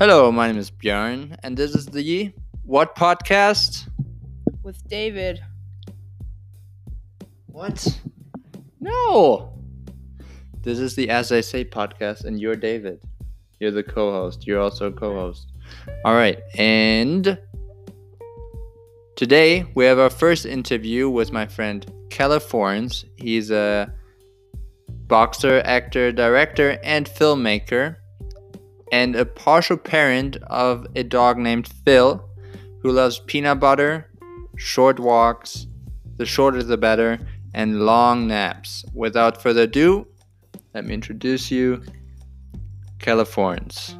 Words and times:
Hello, 0.00 0.32
my 0.32 0.46
name 0.46 0.56
is 0.56 0.70
Björn, 0.70 1.36
and 1.42 1.54
this 1.54 1.74
is 1.74 1.84
the 1.84 2.32
What 2.64 2.96
Podcast? 2.96 3.86
with 4.62 4.88
David. 4.88 5.42
What? 7.48 7.86
No! 8.80 9.52
This 10.62 10.78
is 10.78 10.94
the 10.94 11.10
As 11.10 11.32
I 11.32 11.42
Say 11.42 11.66
podcast, 11.66 12.24
and 12.24 12.40
you're 12.40 12.56
David. 12.56 13.02
You're 13.58 13.72
the 13.72 13.82
co 13.82 14.10
host. 14.10 14.46
You're 14.46 14.58
also 14.58 14.86
a 14.86 14.90
co 14.90 15.12
host. 15.12 15.52
All 16.06 16.14
right, 16.14 16.38
and 16.56 17.38
today 19.16 19.66
we 19.74 19.84
have 19.84 19.98
our 19.98 20.08
first 20.08 20.46
interview 20.46 21.10
with 21.10 21.30
my 21.30 21.46
friend 21.46 21.84
Keller 22.08 22.40
Forns. 22.40 23.04
He's 23.16 23.50
a 23.50 23.92
boxer, 24.88 25.60
actor, 25.66 26.10
director, 26.10 26.78
and 26.82 27.04
filmmaker, 27.04 27.96
and 28.92 29.14
a 29.14 29.24
partial 29.24 29.76
parent 29.76 30.36
of 30.48 30.86
a 30.96 31.02
dog 31.02 31.38
named 31.38 31.68
Phil 31.84 32.24
who 32.82 32.90
loves 32.90 33.20
peanut 33.26 33.60
butter, 33.60 34.10
short 34.56 34.98
walks, 34.98 35.66
the 36.16 36.26
shorter 36.26 36.62
the 36.62 36.76
better, 36.76 37.18
and 37.54 37.80
long 37.80 38.26
naps. 38.26 38.84
Without 38.94 39.42
further 39.42 39.62
ado, 39.62 40.06
let 40.74 40.84
me 40.84 40.94
introduce 40.94 41.50
you, 41.50 41.82
Californians. 42.98 43.96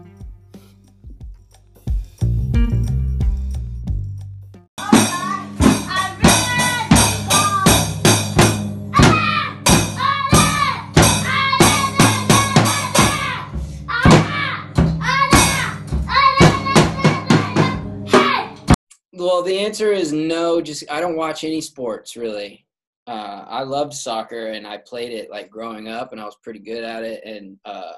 Well, 19.41 19.49
the 19.49 19.59
answer 19.59 19.91
is 19.91 20.13
no. 20.13 20.61
Just 20.61 20.85
I 20.91 21.01
don't 21.01 21.17
watch 21.17 21.45
any 21.45 21.63
sports 21.63 22.15
really. 22.15 22.67
Uh, 23.07 23.47
I 23.49 23.63
loved 23.63 23.95
soccer 23.95 24.49
and 24.49 24.67
I 24.67 24.77
played 24.77 25.13
it 25.13 25.31
like 25.31 25.49
growing 25.49 25.89
up, 25.89 26.13
and 26.13 26.21
I 26.21 26.27
was 26.27 26.37
pretty 26.43 26.59
good 26.59 26.85
at 26.85 27.05
it. 27.05 27.23
And 27.25 27.57
uh, 27.65 27.93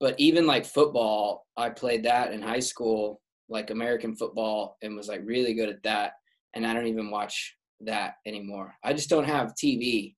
but 0.00 0.18
even 0.18 0.44
like 0.44 0.66
football, 0.66 1.46
I 1.56 1.70
played 1.70 2.02
that 2.02 2.32
in 2.32 2.42
high 2.42 2.58
school, 2.58 3.20
like 3.48 3.70
American 3.70 4.16
football, 4.16 4.76
and 4.82 4.96
was 4.96 5.06
like 5.06 5.20
really 5.24 5.54
good 5.54 5.68
at 5.68 5.84
that. 5.84 6.14
And 6.54 6.66
I 6.66 6.74
don't 6.74 6.88
even 6.88 7.12
watch 7.12 7.56
that 7.82 8.14
anymore. 8.26 8.74
I 8.82 8.92
just 8.92 9.08
don't 9.08 9.22
have 9.22 9.54
TV. 9.54 10.16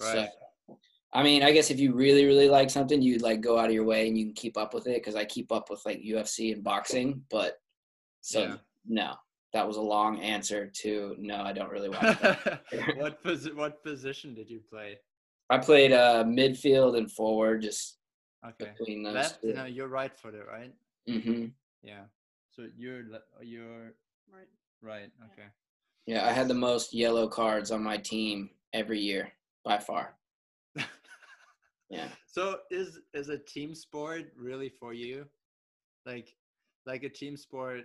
Right. 0.00 0.28
So, 0.68 0.76
I 1.12 1.22
mean, 1.22 1.44
I 1.44 1.52
guess 1.52 1.70
if 1.70 1.78
you 1.78 1.94
really, 1.94 2.24
really 2.24 2.48
like 2.48 2.68
something, 2.68 3.00
you'd 3.00 3.22
like 3.22 3.40
go 3.40 3.60
out 3.60 3.68
of 3.68 3.72
your 3.72 3.84
way 3.84 4.08
and 4.08 4.18
you 4.18 4.24
can 4.24 4.34
keep 4.34 4.56
up 4.56 4.74
with 4.74 4.88
it. 4.88 4.96
Because 4.96 5.14
I 5.14 5.24
keep 5.24 5.52
up 5.52 5.70
with 5.70 5.82
like 5.86 6.00
UFC 6.02 6.52
and 6.52 6.64
boxing, 6.64 7.22
but 7.30 7.58
so 8.22 8.40
Yeah. 8.40 8.56
no, 8.88 9.14
that 9.54 9.66
was 9.66 9.76
a 9.78 9.80
long 9.80 10.20
answer 10.20 10.66
to 10.82 11.14
no. 11.18 11.36
I 11.36 11.52
don't 11.52 11.70
really 11.70 11.88
watch. 11.88 12.20
that. 12.20 12.62
what 12.96 13.22
posi- 13.24 13.54
what 13.54 13.82
position 13.82 14.34
did 14.34 14.50
you 14.50 14.60
play? 14.68 14.98
I 15.48 15.58
played 15.58 15.92
uh, 15.92 16.24
midfield 16.24 16.98
and 16.98 17.10
forward, 17.10 17.62
just 17.62 17.98
Okay. 18.46 18.72
between 18.76 19.02
those. 19.02 19.14
Left? 19.14 19.44
No, 19.44 19.64
you're 19.64 19.88
right 19.88 20.14
footed, 20.14 20.42
right? 20.46 20.72
Mm-hmm. 21.08 21.46
Yeah. 21.82 22.02
So 22.50 22.66
you're 22.76 23.04
le- 23.08 23.42
you're 23.42 23.94
Right. 24.30 24.48
right. 24.82 25.10
Okay. 25.32 25.48
Yeah, 26.06 26.26
I 26.26 26.32
had 26.32 26.48
the 26.48 26.54
most 26.54 26.92
yellow 26.92 27.28
cards 27.28 27.70
on 27.70 27.82
my 27.82 27.96
team 27.96 28.50
every 28.74 28.98
year 29.00 29.32
by 29.64 29.78
far. 29.78 30.16
Yeah. 31.90 32.08
So 32.26 32.56
is 32.72 32.98
is 33.12 33.28
a 33.28 33.38
team 33.38 33.74
sport 33.74 34.32
really 34.36 34.68
for 34.68 34.92
you? 34.94 35.26
Like 36.06 36.34
like 36.86 37.04
a 37.04 37.08
team 37.08 37.36
sport 37.36 37.84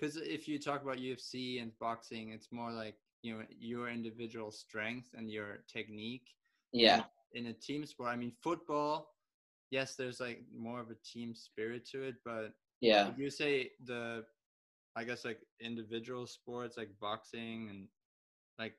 cuz 0.00 0.16
if 0.16 0.48
you 0.48 0.58
talk 0.58 0.82
about 0.82 0.98
UFC 0.98 1.60
and 1.62 1.76
boxing 1.78 2.30
it's 2.32 2.50
more 2.52 2.72
like, 2.72 2.96
you 3.22 3.38
know, 3.38 3.44
your 3.58 3.88
individual 3.88 4.50
strength 4.50 5.08
and 5.14 5.30
your 5.30 5.64
technique. 5.66 6.28
Yeah. 6.72 7.04
In 7.32 7.46
a 7.46 7.52
team 7.52 7.86
sport, 7.86 8.10
I 8.10 8.16
mean 8.16 8.32
football, 8.42 9.14
yes, 9.70 9.96
there's 9.96 10.20
like 10.20 10.44
more 10.52 10.80
of 10.80 10.90
a 10.90 10.96
team 11.12 11.34
spirit 11.34 11.84
to 11.92 12.02
it, 12.02 12.16
but 12.24 12.54
Yeah. 12.80 13.12
you 13.16 13.30
say 13.30 13.72
the 13.84 14.24
I 14.96 15.04
guess 15.04 15.24
like 15.24 15.40
individual 15.60 16.26
sports 16.26 16.76
like 16.76 16.90
boxing 17.00 17.68
and 17.70 17.88
like 18.58 18.76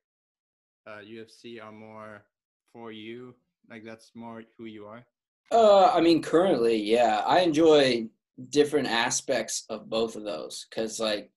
uh 0.88 1.02
UFC 1.04 1.60
are 1.62 1.72
more 1.72 2.26
for 2.72 2.92
you? 2.92 3.36
Like 3.70 3.84
that's 3.84 4.12
more 4.16 4.44
who 4.58 4.66
you 4.66 4.86
are? 4.86 5.06
Uh, 5.52 5.92
I 5.94 6.02
mean, 6.02 6.22
currently, 6.22 6.76
yeah, 6.76 7.22
I 7.26 7.42
enjoy 7.42 8.10
different 8.50 8.88
aspects 8.88 9.66
of 9.70 9.90
both 9.90 10.16
of 10.16 10.24
those 10.24 10.66
because, 10.70 11.00
like, 11.00 11.32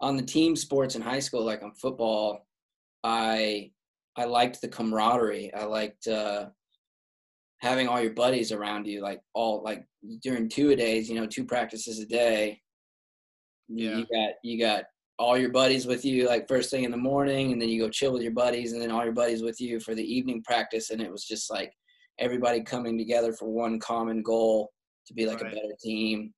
on 0.00 0.16
the 0.16 0.22
team 0.22 0.54
sports 0.56 0.94
in 0.94 1.02
high 1.02 1.18
school, 1.18 1.44
like 1.44 1.62
on 1.62 1.72
football, 1.74 2.46
I 3.04 3.72
I 4.16 4.24
liked 4.24 4.60
the 4.60 4.68
camaraderie. 4.68 5.52
I 5.54 5.64
liked 5.64 6.06
uh, 6.08 6.46
having 7.58 7.88
all 7.88 8.00
your 8.00 8.12
buddies 8.14 8.52
around 8.52 8.86
you, 8.86 9.00
like 9.00 9.20
all 9.34 9.62
like 9.62 9.84
during 10.22 10.48
two 10.48 10.70
a 10.70 10.76
days, 10.76 11.08
you 11.08 11.14
know, 11.16 11.26
two 11.26 11.44
practices 11.44 11.98
a 12.00 12.06
day. 12.06 12.60
you- 13.68 13.90
Yeah. 13.90 13.96
You 13.98 14.06
got 14.12 14.34
you 14.42 14.58
got 14.58 14.84
all 15.18 15.36
your 15.36 15.50
buddies 15.50 15.84
with 15.86 16.04
you 16.04 16.26
like 16.28 16.46
first 16.48 16.70
thing 16.70 16.84
in 16.84 16.90
the 16.92 16.96
morning, 16.96 17.52
and 17.52 17.60
then 17.60 17.68
you 17.68 17.80
go 17.82 17.90
chill 17.90 18.12
with 18.12 18.22
your 18.22 18.32
buddies, 18.32 18.72
and 18.72 18.80
then 18.80 18.90
all 18.92 19.04
your 19.04 19.12
buddies 19.12 19.42
with 19.42 19.60
you 19.60 19.80
for 19.80 19.94
the 19.94 20.04
evening 20.16 20.42
practice, 20.44 20.90
and 20.90 21.00
it 21.02 21.10
was 21.10 21.24
just 21.24 21.50
like 21.50 21.72
everybody 22.18 22.62
coming 22.62 22.96
together 22.96 23.32
for 23.32 23.48
one 23.48 23.78
common 23.80 24.22
goal 24.22 24.72
to 25.06 25.14
be 25.14 25.26
like 25.26 25.40
Right. 25.42 25.52
a 25.52 25.56
better 25.56 25.74
team 25.82 26.32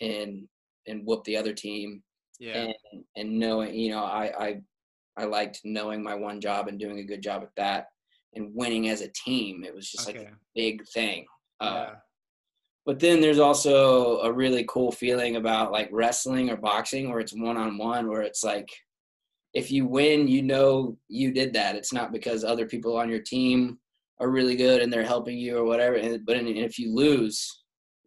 and 0.00 0.48
and 0.86 1.04
whoop 1.06 1.24
the 1.24 1.36
other 1.36 1.52
team 1.52 2.02
Yeah. 2.38 2.68
and 2.92 3.04
and 3.16 3.38
knowing 3.38 3.74
you 3.74 3.90
know 3.90 4.04
I, 4.04 4.32
I 4.46 4.60
i 5.16 5.24
liked 5.24 5.60
knowing 5.64 6.02
my 6.02 6.14
one 6.14 6.40
job 6.40 6.68
and 6.68 6.78
doing 6.78 6.98
a 6.98 7.04
good 7.04 7.22
job 7.22 7.42
at 7.42 7.54
that 7.56 7.88
and 8.34 8.54
winning 8.54 8.88
as 8.88 9.00
a 9.02 9.08
team 9.08 9.64
it 9.64 9.74
was 9.74 9.90
just 9.90 10.06
like 10.06 10.16
a 10.16 10.30
big 10.54 10.86
thing 10.88 11.26
uh, 11.60 11.86
yeah. 11.88 11.94
but 12.86 12.98
then 12.98 13.20
there's 13.20 13.38
also 13.38 14.20
a 14.20 14.32
really 14.32 14.64
cool 14.68 14.90
feeling 14.92 15.36
about 15.36 15.72
like 15.72 15.88
wrestling 15.92 16.48
or 16.48 16.56
boxing 16.56 17.10
where 17.10 17.20
it's 17.20 17.34
one-on-one 17.34 18.08
where 18.08 18.22
it's 18.22 18.42
like 18.44 18.68
if 19.52 19.70
you 19.70 19.84
win 19.86 20.28
you 20.28 20.42
know 20.42 20.96
you 21.08 21.32
did 21.32 21.52
that 21.52 21.76
it's 21.76 21.92
not 21.92 22.12
because 22.12 22.44
other 22.44 22.66
people 22.66 22.96
on 22.96 23.10
your 23.10 23.20
team 23.20 23.78
are 24.20 24.30
really 24.30 24.54
good 24.54 24.80
and 24.80 24.92
they're 24.92 25.02
helping 25.02 25.36
you 25.38 25.58
or 25.58 25.64
whatever 25.64 25.96
and, 25.96 26.24
but 26.24 26.36
if 26.36 26.78
you 26.78 26.94
lose 26.94 27.59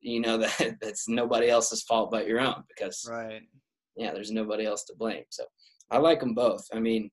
you 0.04 0.20
know 0.20 0.38
that 0.44 0.76
that's 0.82 1.08
nobody 1.08 1.50
else's 1.50 1.82
fault 1.84 2.12
but 2.12 2.28
your 2.28 2.40
own 2.40 2.64
because 2.68 3.08
Right. 3.10 3.42
yeah, 3.96 4.14
there's 4.14 4.32
nobody 4.32 4.66
else 4.66 4.84
to 4.86 4.96
blame. 4.96 5.24
So 5.30 5.46
I 5.90 5.98
like 5.98 6.20
them 6.20 6.34
both. 6.34 6.66
I 6.74 6.80
mean, 6.80 7.10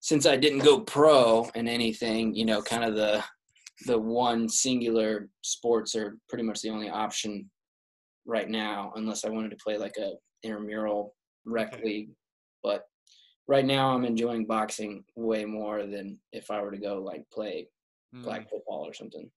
since 0.00 0.26
I 0.26 0.36
didn't 0.36 0.60
go 0.64 0.80
pro 0.80 1.48
in 1.54 1.66
anything, 1.68 2.34
you 2.34 2.44
know, 2.44 2.62
kind 2.62 2.84
of 2.84 2.94
the 2.94 3.22
the 3.86 3.98
one 3.98 4.48
singular 4.48 5.28
sports 5.42 5.94
are 5.96 6.16
pretty 6.28 6.44
much 6.44 6.60
the 6.60 6.70
only 6.70 6.88
option 6.88 7.50
right 8.24 8.48
now, 8.48 8.92
unless 8.96 9.24
I 9.24 9.30
wanted 9.30 9.50
to 9.50 9.56
play 9.64 9.76
like 9.78 9.96
a 9.98 10.12
intramural 10.42 11.14
rec 11.44 11.82
league. 11.82 12.10
But 12.62 12.84
right 13.48 13.64
now, 13.64 13.90
I'm 13.94 14.04
enjoying 14.04 14.46
boxing 14.46 15.04
way 15.16 15.44
more 15.44 15.84
than 15.86 16.18
if 16.32 16.50
I 16.50 16.60
were 16.62 16.70
to 16.70 16.78
go 16.78 17.02
like 17.02 17.24
play 17.32 17.68
Mm. 18.14 18.22
flag 18.22 18.48
football 18.48 18.86
or 18.86 18.94
something. 18.94 19.28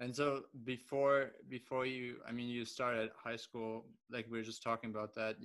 And 0.00 0.14
so 0.14 0.42
before 0.64 1.32
before 1.48 1.86
you 1.86 2.16
I 2.28 2.32
mean 2.32 2.48
you 2.48 2.64
started 2.64 3.10
high 3.16 3.36
school 3.36 3.86
like 4.10 4.26
we 4.30 4.38
were 4.38 4.44
just 4.44 4.62
talking 4.62 4.90
about 4.90 5.14
that. 5.14 5.36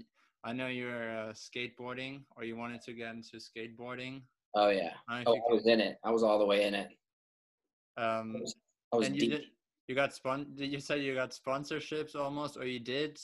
I 0.43 0.53
know 0.53 0.67
you're 0.67 1.11
uh, 1.11 1.33
skateboarding 1.33 2.21
or 2.35 2.43
you 2.43 2.55
wanted 2.55 2.81
to 2.83 2.93
get 2.93 3.13
into 3.13 3.37
skateboarding. 3.37 4.21
Oh 4.55 4.69
yeah, 4.69 4.93
I 5.07 5.23
oh, 5.25 5.35
I 5.35 5.53
was 5.53 5.67
in 5.67 5.79
it. 5.79 5.97
I 6.03 6.11
was 6.11 6.23
all 6.23 6.39
the 6.39 6.45
way 6.45 6.65
in 6.65 6.73
it. 6.73 6.89
you 6.89 8.03
can, 8.03 8.19
um 8.19 8.43
I 8.91 8.95
was 8.97 9.07
and 9.07 9.15
you 9.15 9.21
deep. 9.21 9.31
did 9.31 9.45
you 9.87 9.95
got 9.95 10.13
spon 10.13 10.47
did 10.55 10.71
you 10.71 10.79
say 10.79 10.99
you 10.99 11.15
got 11.15 11.31
sponsorships 11.31 12.15
almost 12.15 12.57
or 12.57 12.65
you 12.65 12.79
did? 12.79 13.19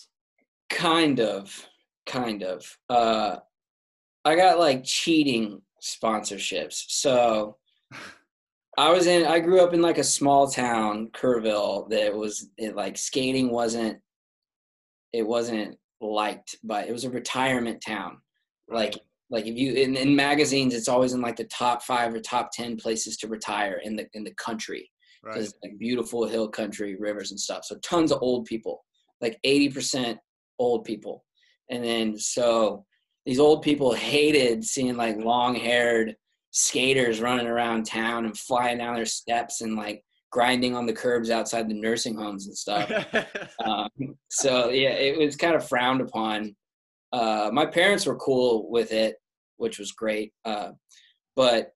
kind 0.70 1.20
of 1.20 1.68
kind 2.06 2.44
of 2.44 2.78
uh 2.90 3.38
i 4.26 4.36
got 4.36 4.60
like 4.60 4.84
cheating 4.84 5.62
sponsorships 5.82 6.84
so 6.88 7.58
i 8.78 8.90
was 8.92 9.08
in 9.08 9.26
i 9.26 9.40
grew 9.40 9.62
up 9.62 9.74
in 9.74 9.82
like 9.82 9.98
a 9.98 10.04
small 10.04 10.48
town 10.48 11.08
kerrville 11.14 11.90
that 11.90 12.14
was 12.16 12.50
it 12.58 12.76
like 12.76 12.98
skating 12.98 13.50
wasn't 13.50 13.98
it 15.14 15.26
wasn't 15.26 15.78
liked 16.02 16.56
but 16.64 16.88
it 16.88 16.92
was 16.92 17.04
a 17.06 17.10
retirement 17.10 17.82
town 17.86 18.18
like 18.70 18.94
Right. 18.94 18.98
like 19.30 19.46
if 19.48 19.58
you 19.58 19.74
in, 19.74 19.96
in 19.96 20.16
magazines 20.16 20.74
it's 20.74 20.88
always 20.90 21.14
in 21.14 21.22
like 21.22 21.36
the 21.38 21.46
top 21.46 21.82
five 21.84 22.14
or 22.14 22.20
top 22.20 22.52
ten 22.52 22.78
places 22.78 23.18
to 23.18 23.28
retire 23.28 23.82
in 23.84 23.96
the 23.96 24.08
in 24.14 24.24
the 24.24 24.34
country 24.36 24.90
Right. 25.24 25.34
because 25.34 25.50
it's 25.50 25.60
like 25.64 25.80
beautiful 25.80 26.28
hill 26.28 26.48
country, 26.48 26.96
rivers 26.96 27.32
and 27.32 27.40
stuff. 27.40 27.66
So 27.66 27.76
tons 27.78 28.12
of 28.12 28.20
old 28.22 28.46
people, 28.46 28.86
like 29.20 29.40
80% 29.46 30.16
old 30.60 30.86
people. 30.86 31.26
And 31.72 31.84
then 31.84 32.18
so 32.20 32.86
these 33.26 33.40
old 33.40 33.64
people 33.64 33.94
hated 33.94 34.64
seeing 34.64 34.96
like 34.96 35.18
long 35.18 35.56
haired 35.56 36.16
skaters 36.58 37.22
running 37.22 37.46
around 37.46 37.86
town 37.86 38.26
and 38.26 38.36
flying 38.36 38.80
down 38.80 38.96
their 38.96 39.06
steps 39.06 39.62
and 39.62 39.76
like 39.76 40.04
grinding 40.32 40.76
on 40.76 40.88
the 40.88 40.94
curbs 40.94 41.30
outside 41.30 41.70
the 41.70 41.74
nursing 41.74 42.16
homes 42.16 42.48
and 42.48 42.58
stuff. 42.58 42.92
um, 43.66 43.90
so 44.30 44.70
yeah, 44.70 44.90
it 44.90 45.18
was 45.20 45.36
kind 45.36 45.56
of 45.56 45.68
frowned 45.68 46.02
upon. 46.02 46.56
Uh, 47.14 47.52
my 47.54 47.66
parents 47.66 48.08
were 48.08 48.16
cool 48.16 48.70
with 48.72 48.92
it, 48.92 49.18
which 49.58 49.78
was 49.78 49.92
great. 49.92 50.34
Uh, 50.46 50.70
but 51.36 51.70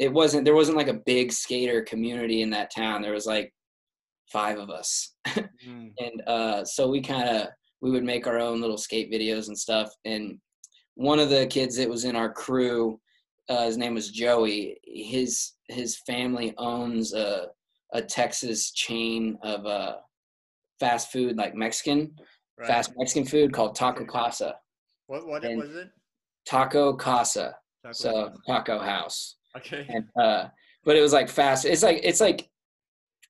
it 0.00 0.12
wasn't 0.12 0.44
there 0.44 0.56
wasn't 0.56 0.76
like 0.76 0.88
a 0.88 1.00
big 1.06 1.32
skater 1.32 1.82
community 1.82 2.42
in 2.42 2.50
that 2.50 2.74
town. 2.74 3.02
There 3.02 3.12
was 3.12 3.26
like 3.26 3.54
five 4.32 4.58
of 4.58 4.68
us, 4.68 5.14
mm. 5.28 5.92
and 5.98 6.22
uh, 6.26 6.64
so 6.64 6.88
we 6.88 7.00
kind 7.00 7.28
of 7.28 7.48
we 7.80 7.92
would 7.92 8.02
make 8.02 8.26
our 8.26 8.40
own 8.40 8.60
little 8.60 8.78
skate 8.78 9.12
videos 9.12 9.46
and 9.46 9.56
stuff. 9.56 9.92
And 10.04 10.40
one 10.96 11.20
of 11.20 11.30
the 11.30 11.46
kids 11.46 11.76
that 11.76 11.88
was 11.88 12.04
in 12.04 12.16
our 12.16 12.32
crew, 12.32 12.98
uh, 13.48 13.66
his 13.66 13.76
name 13.76 13.94
was 13.94 14.10
Joey. 14.10 14.78
His 14.84 15.52
his 15.68 15.98
family 16.06 16.54
owns 16.58 17.12
a 17.14 17.48
a 17.92 18.02
Texas 18.02 18.72
chain 18.72 19.38
of 19.42 19.66
uh, 19.66 19.96
fast 20.80 21.12
food, 21.12 21.36
like 21.36 21.54
Mexican 21.54 22.14
right. 22.58 22.66
fast 22.66 22.92
Mexican 22.96 23.26
food 23.26 23.52
called 23.52 23.74
Taco 23.74 24.04
Casa. 24.04 24.56
What 25.06 25.26
what 25.26 25.44
and 25.44 25.60
was 25.60 25.74
it? 25.74 25.90
Taco 26.46 26.94
Casa. 26.94 27.56
Taco 27.82 27.92
so 27.92 28.12
Casa. 28.12 28.38
Taco 28.46 28.78
House. 28.78 29.36
Okay. 29.56 29.86
And, 29.88 30.04
uh, 30.20 30.48
but 30.84 30.96
it 30.96 31.00
was 31.00 31.12
like 31.12 31.28
fast. 31.28 31.64
It's 31.64 31.82
like 31.82 32.00
it's 32.02 32.20
like 32.20 32.48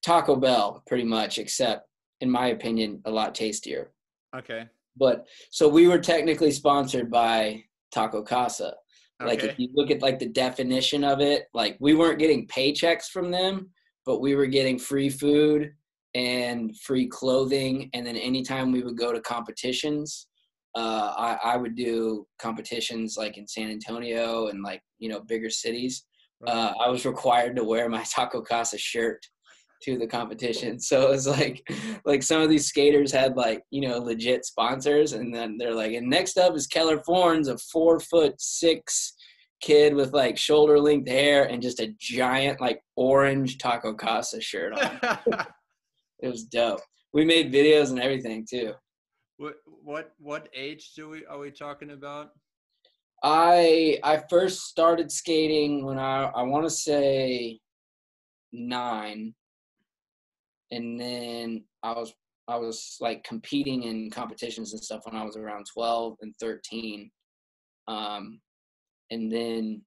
Taco 0.03 0.35
Bell, 0.35 0.83
pretty 0.87 1.03
much, 1.03 1.37
except 1.37 1.87
in 2.21 2.29
my 2.29 2.47
opinion, 2.47 3.01
a 3.05 3.11
lot 3.11 3.35
tastier. 3.35 3.91
Okay. 4.35 4.65
But 4.97 5.25
so 5.51 5.67
we 5.67 5.87
were 5.87 5.99
technically 5.99 6.51
sponsored 6.51 7.11
by 7.11 7.63
Taco 7.93 8.21
Casa. 8.23 8.73
Okay. 9.21 9.29
Like 9.29 9.43
if 9.43 9.57
you 9.57 9.69
look 9.73 9.91
at 9.91 10.01
like 10.01 10.19
the 10.19 10.27
definition 10.27 11.03
of 11.03 11.21
it, 11.21 11.45
like 11.53 11.77
we 11.79 11.93
weren't 11.93 12.19
getting 12.19 12.47
paychecks 12.47 13.05
from 13.05 13.31
them, 13.31 13.69
but 14.05 14.19
we 14.19 14.35
were 14.35 14.45
getting 14.45 14.77
free 14.77 15.09
food 15.09 15.71
and 16.15 16.77
free 16.79 17.07
clothing. 17.07 17.89
And 17.93 18.05
then 18.05 18.17
anytime 18.17 18.71
we 18.71 18.83
would 18.83 18.97
go 18.97 19.13
to 19.13 19.21
competitions, 19.21 20.27
uh, 20.75 21.13
I, 21.17 21.53
I 21.53 21.57
would 21.57 21.75
do 21.75 22.27
competitions 22.39 23.15
like 23.17 23.37
in 23.37 23.47
San 23.47 23.69
Antonio 23.69 24.47
and 24.47 24.61
like 24.61 24.81
you 24.99 25.09
know 25.09 25.21
bigger 25.21 25.49
cities. 25.49 26.05
Uh, 26.45 26.73
I 26.79 26.89
was 26.89 27.05
required 27.05 27.55
to 27.55 27.63
wear 27.63 27.87
my 27.89 28.03
Taco 28.13 28.41
Casa 28.41 28.77
shirt 28.77 29.25
to 29.83 29.97
the 29.97 30.07
competition. 30.07 30.79
So 30.85 31.07
it 31.07 31.09
was 31.09 31.27
like, 31.27 31.67
like 32.05 32.23
some 32.23 32.41
of 32.41 32.49
these 32.49 32.67
skaters 32.67 33.11
had 33.11 33.35
like, 33.35 33.63
you 33.71 33.81
know, 33.87 33.97
legit 33.97 34.45
sponsors. 34.45 35.13
And 35.13 35.33
then 35.33 35.57
they're 35.57 35.73
like, 35.73 35.93
and 35.93 36.09
next 36.09 36.37
up 36.37 36.55
is 36.55 36.67
Keller 36.67 37.01
Forns, 37.03 37.47
a 37.47 37.57
four 37.57 37.99
foot 37.99 38.35
six 38.39 39.15
kid 39.61 39.95
with 39.95 40.13
like 40.13 40.37
shoulder 40.37 40.79
length 40.79 41.09
hair 41.09 41.45
and 41.45 41.61
just 41.61 41.79
a 41.79 41.93
giant 41.99 42.61
like 42.61 42.81
orange 42.95 43.57
Taco 43.57 43.93
Casa 43.93 44.39
shirt 44.41 44.73
on. 44.73 44.99
it 46.19 46.27
was 46.27 46.43
dope. 46.43 46.81
We 47.13 47.25
made 47.25 47.53
videos 47.53 47.89
and 47.89 47.99
everything 47.99 48.45
too. 48.49 48.73
What 49.37 49.55
what 49.65 50.11
what 50.17 50.49
age 50.55 50.93
do 50.95 51.09
we 51.09 51.25
are 51.25 51.39
we 51.39 51.51
talking 51.51 51.91
about? 51.91 52.31
I 53.23 53.99
I 54.03 54.21
first 54.29 54.61
started 54.67 55.11
skating 55.11 55.85
when 55.85 55.97
I 55.97 56.25
I 56.25 56.43
want 56.43 56.65
to 56.65 56.69
say 56.69 57.59
nine, 58.53 59.33
and 60.75 60.99
then 60.99 61.63
I 61.83 61.93
was 61.93 62.13
I 62.47 62.57
was 62.57 62.97
like 62.99 63.23
competing 63.23 63.83
in 63.83 64.11
competitions 64.11 64.73
and 64.73 64.83
stuff 64.83 65.01
when 65.05 65.19
I 65.19 65.23
was 65.23 65.37
around 65.37 65.65
twelve 65.73 66.17
and 66.21 66.33
thirteen, 66.39 67.09
um, 67.87 68.39
and 69.09 69.31
then 69.31 69.81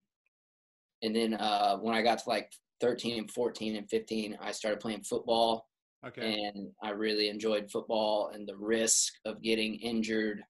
and 1.02 1.14
then 1.14 1.34
uh, 1.34 1.76
when 1.76 1.94
I 1.94 2.02
got 2.02 2.18
to 2.18 2.28
like 2.28 2.50
thirteen 2.80 3.18
and 3.18 3.30
fourteen 3.30 3.76
and 3.76 3.88
fifteen, 3.88 4.36
I 4.40 4.52
started 4.52 4.80
playing 4.80 5.02
football. 5.02 5.66
Okay. 6.06 6.32
And 6.32 6.68
I 6.80 6.90
really 6.90 7.28
enjoyed 7.28 7.72
football 7.72 8.30
and 8.32 8.46
the 8.46 8.56
risk 8.56 9.14
of 9.24 9.42
getting 9.42 9.74
injured 9.80 10.42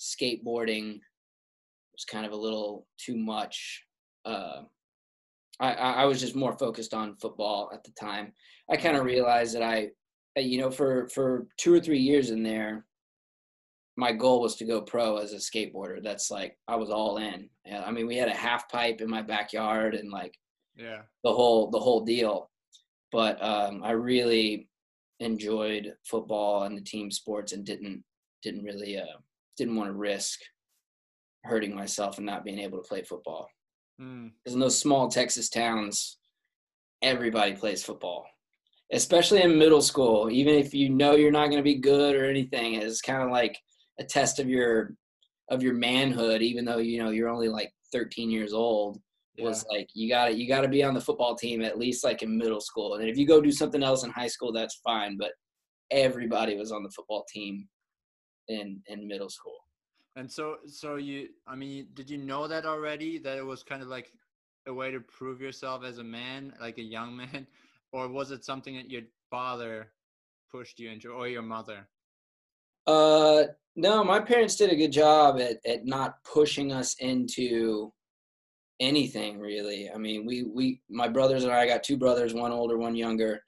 skateboarding 0.00 0.98
was 1.92 2.04
kind 2.10 2.26
of 2.26 2.32
a 2.32 2.36
little 2.36 2.88
too 2.98 3.16
much. 3.16 3.84
Uh, 4.24 4.62
I, 5.60 5.72
I 5.72 6.04
was 6.04 6.20
just 6.20 6.36
more 6.36 6.56
focused 6.58 6.92
on 6.92 7.16
football 7.16 7.70
at 7.72 7.82
the 7.84 7.92
time. 7.92 8.32
I 8.70 8.76
kind 8.76 8.96
of 8.96 9.04
realized 9.04 9.54
that 9.54 9.62
I, 9.62 9.90
you 10.36 10.58
know, 10.58 10.70
for 10.70 11.08
for 11.08 11.46
two 11.56 11.72
or 11.72 11.80
three 11.80 11.98
years 11.98 12.30
in 12.30 12.42
there, 12.42 12.84
my 13.96 14.12
goal 14.12 14.42
was 14.42 14.56
to 14.56 14.66
go 14.66 14.82
pro 14.82 15.16
as 15.16 15.32
a 15.32 15.36
skateboarder. 15.36 16.02
That's 16.02 16.30
like 16.30 16.58
I 16.68 16.76
was 16.76 16.90
all 16.90 17.16
in. 17.16 17.48
I 17.72 17.90
mean, 17.90 18.06
we 18.06 18.16
had 18.16 18.28
a 18.28 18.34
half 18.34 18.68
pipe 18.68 19.00
in 19.00 19.08
my 19.08 19.22
backyard 19.22 19.94
and 19.94 20.10
like, 20.10 20.34
yeah, 20.76 21.02
the 21.24 21.32
whole 21.32 21.70
the 21.70 21.80
whole 21.80 22.04
deal. 22.04 22.50
But 23.12 23.42
um, 23.42 23.82
I 23.82 23.92
really 23.92 24.68
enjoyed 25.20 25.94
football 26.04 26.64
and 26.64 26.76
the 26.76 26.82
team 26.82 27.10
sports 27.10 27.52
and 27.52 27.64
didn't 27.64 28.04
didn't 28.42 28.64
really 28.64 28.98
uh, 28.98 29.18
didn't 29.56 29.76
want 29.76 29.88
to 29.88 29.94
risk 29.94 30.40
hurting 31.44 31.74
myself 31.74 32.18
and 32.18 32.26
not 32.26 32.44
being 32.44 32.58
able 32.58 32.78
to 32.82 32.88
play 32.88 33.02
football. 33.02 33.48
Because 33.98 34.08
mm. 34.08 34.52
in 34.52 34.58
those 34.58 34.78
small 34.78 35.08
Texas 35.08 35.48
towns, 35.48 36.18
everybody 37.02 37.54
plays 37.54 37.84
football, 37.84 38.26
especially 38.92 39.42
in 39.42 39.58
middle 39.58 39.82
school. 39.82 40.30
Even 40.30 40.54
if 40.54 40.74
you 40.74 40.88
know 40.90 41.12
you're 41.12 41.30
not 41.30 41.46
going 41.46 41.58
to 41.58 41.62
be 41.62 41.78
good 41.78 42.14
or 42.14 42.24
anything, 42.24 42.74
it's 42.74 43.00
kind 43.00 43.22
of 43.22 43.30
like 43.30 43.58
a 43.98 44.04
test 44.04 44.38
of 44.38 44.48
your 44.48 44.94
of 45.50 45.62
your 45.62 45.74
manhood. 45.74 46.42
Even 46.42 46.64
though 46.64 46.78
you 46.78 47.02
know 47.02 47.10
you're 47.10 47.28
only 47.28 47.48
like 47.48 47.72
13 47.92 48.30
years 48.30 48.52
old, 48.52 49.00
yeah. 49.36 49.44
was 49.44 49.64
like 49.70 49.88
you 49.94 50.08
got 50.08 50.26
to 50.26 50.34
you 50.34 50.48
got 50.48 50.62
to 50.62 50.68
be 50.68 50.82
on 50.82 50.94
the 50.94 51.00
football 51.00 51.34
team 51.34 51.62
at 51.62 51.78
least 51.78 52.04
like 52.04 52.22
in 52.22 52.36
middle 52.36 52.60
school. 52.60 52.94
And 52.94 53.08
if 53.08 53.16
you 53.16 53.26
go 53.26 53.40
do 53.40 53.52
something 53.52 53.82
else 53.82 54.04
in 54.04 54.10
high 54.10 54.28
school, 54.28 54.52
that's 54.52 54.80
fine. 54.84 55.16
But 55.16 55.32
everybody 55.90 56.56
was 56.56 56.72
on 56.72 56.82
the 56.82 56.90
football 56.90 57.24
team 57.32 57.68
in 58.48 58.80
in 58.88 59.06
middle 59.06 59.30
school. 59.30 59.65
And 60.16 60.30
so, 60.30 60.56
so 60.66 60.96
you, 60.96 61.28
I 61.46 61.54
mean, 61.54 61.88
did 61.94 62.08
you 62.08 62.16
know 62.16 62.48
that 62.48 62.64
already? 62.64 63.18
That 63.18 63.36
it 63.36 63.44
was 63.44 63.62
kind 63.62 63.82
of 63.82 63.88
like 63.88 64.10
a 64.66 64.72
way 64.72 64.90
to 64.90 65.00
prove 65.00 65.42
yourself 65.42 65.84
as 65.84 65.98
a 65.98 66.04
man, 66.04 66.54
like 66.60 66.78
a 66.78 66.82
young 66.82 67.16
man, 67.16 67.46
or 67.92 68.08
was 68.08 68.30
it 68.30 68.44
something 68.44 68.74
that 68.76 68.90
your 68.90 69.02
father 69.30 69.92
pushed 70.50 70.80
you 70.80 70.90
into, 70.90 71.10
or 71.10 71.28
your 71.28 71.42
mother? 71.42 71.86
Uh, 72.86 73.44
no, 73.74 74.02
my 74.02 74.20
parents 74.20 74.56
did 74.56 74.70
a 74.70 74.76
good 74.76 74.92
job 74.92 75.38
at 75.38 75.58
at 75.66 75.84
not 75.84 76.16
pushing 76.24 76.72
us 76.72 76.96
into 76.98 77.92
anything 78.80 79.38
really. 79.38 79.90
I 79.94 79.98
mean, 79.98 80.24
we 80.24 80.44
we 80.44 80.80
my 80.88 81.08
brothers 81.08 81.44
and 81.44 81.52
I, 81.52 81.60
I 81.60 81.66
got 81.66 81.82
two 81.82 81.96
brothers, 81.98 82.32
one 82.32 82.52
older, 82.52 82.78
one 82.78 82.96
younger. 82.96 83.42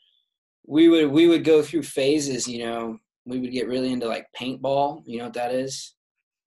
We 0.66 0.88
would 0.88 1.10
we 1.10 1.28
would 1.28 1.44
go 1.44 1.62
through 1.62 1.84
phases, 1.84 2.46
you 2.46 2.64
know. 2.64 2.98
We 3.24 3.38
would 3.40 3.52
get 3.52 3.68
really 3.68 3.92
into 3.92 4.06
like 4.06 4.26
paintball. 4.38 5.02
You 5.06 5.18
know 5.18 5.24
what 5.24 5.34
that 5.34 5.54
is? 5.54 5.94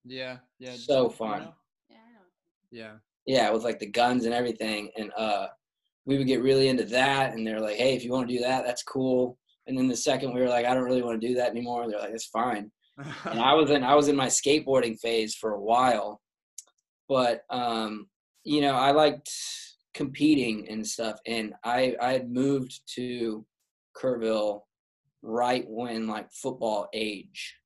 Yeah, 0.04 0.38
yeah. 0.58 0.74
So 0.74 1.08
fun. 1.08 1.52
Yeah, 1.88 1.96
Yeah. 2.70 2.92
Yeah, 3.26 3.50
with 3.50 3.62
like 3.62 3.78
the 3.78 3.86
guns 3.90 4.24
and 4.24 4.34
everything, 4.34 4.90
and 4.96 5.12
uh, 5.16 5.46
we 6.06 6.18
would 6.18 6.26
get 6.26 6.42
really 6.42 6.68
into 6.68 6.84
that. 6.84 7.34
And 7.34 7.46
they're 7.46 7.60
like, 7.60 7.76
"Hey, 7.76 7.94
if 7.94 8.04
you 8.04 8.10
want 8.10 8.28
to 8.28 8.34
do 8.34 8.42
that, 8.42 8.64
that's 8.64 8.82
cool." 8.82 9.38
And 9.66 9.78
then 9.78 9.86
the 9.86 9.96
second 9.96 10.34
we 10.34 10.40
were 10.40 10.48
like, 10.48 10.66
"I 10.66 10.74
don't 10.74 10.82
really 10.82 11.02
want 11.02 11.20
to 11.20 11.28
do 11.28 11.34
that 11.34 11.50
anymore," 11.50 11.88
they're 11.88 12.00
like, 12.00 12.14
"It's 12.14 12.26
fine." 12.26 12.70
and 12.98 13.40
I 13.40 13.54
was 13.54 13.70
in 13.70 13.84
I 13.84 13.94
was 13.94 14.08
in 14.08 14.16
my 14.16 14.26
skateboarding 14.26 14.98
phase 14.98 15.34
for 15.36 15.52
a 15.52 15.60
while, 15.60 16.20
but 17.08 17.42
um, 17.48 18.08
you 18.44 18.60
know, 18.60 18.74
I 18.74 18.90
liked 18.90 19.30
competing 19.94 20.68
and 20.68 20.86
stuff, 20.86 21.18
and 21.26 21.54
I 21.64 21.94
I 22.00 22.12
had 22.12 22.30
moved 22.30 22.80
to 22.96 23.46
Kerrville 23.96 24.62
right 25.22 25.64
when 25.68 26.08
like 26.08 26.32
football 26.32 26.88
age 26.92 27.56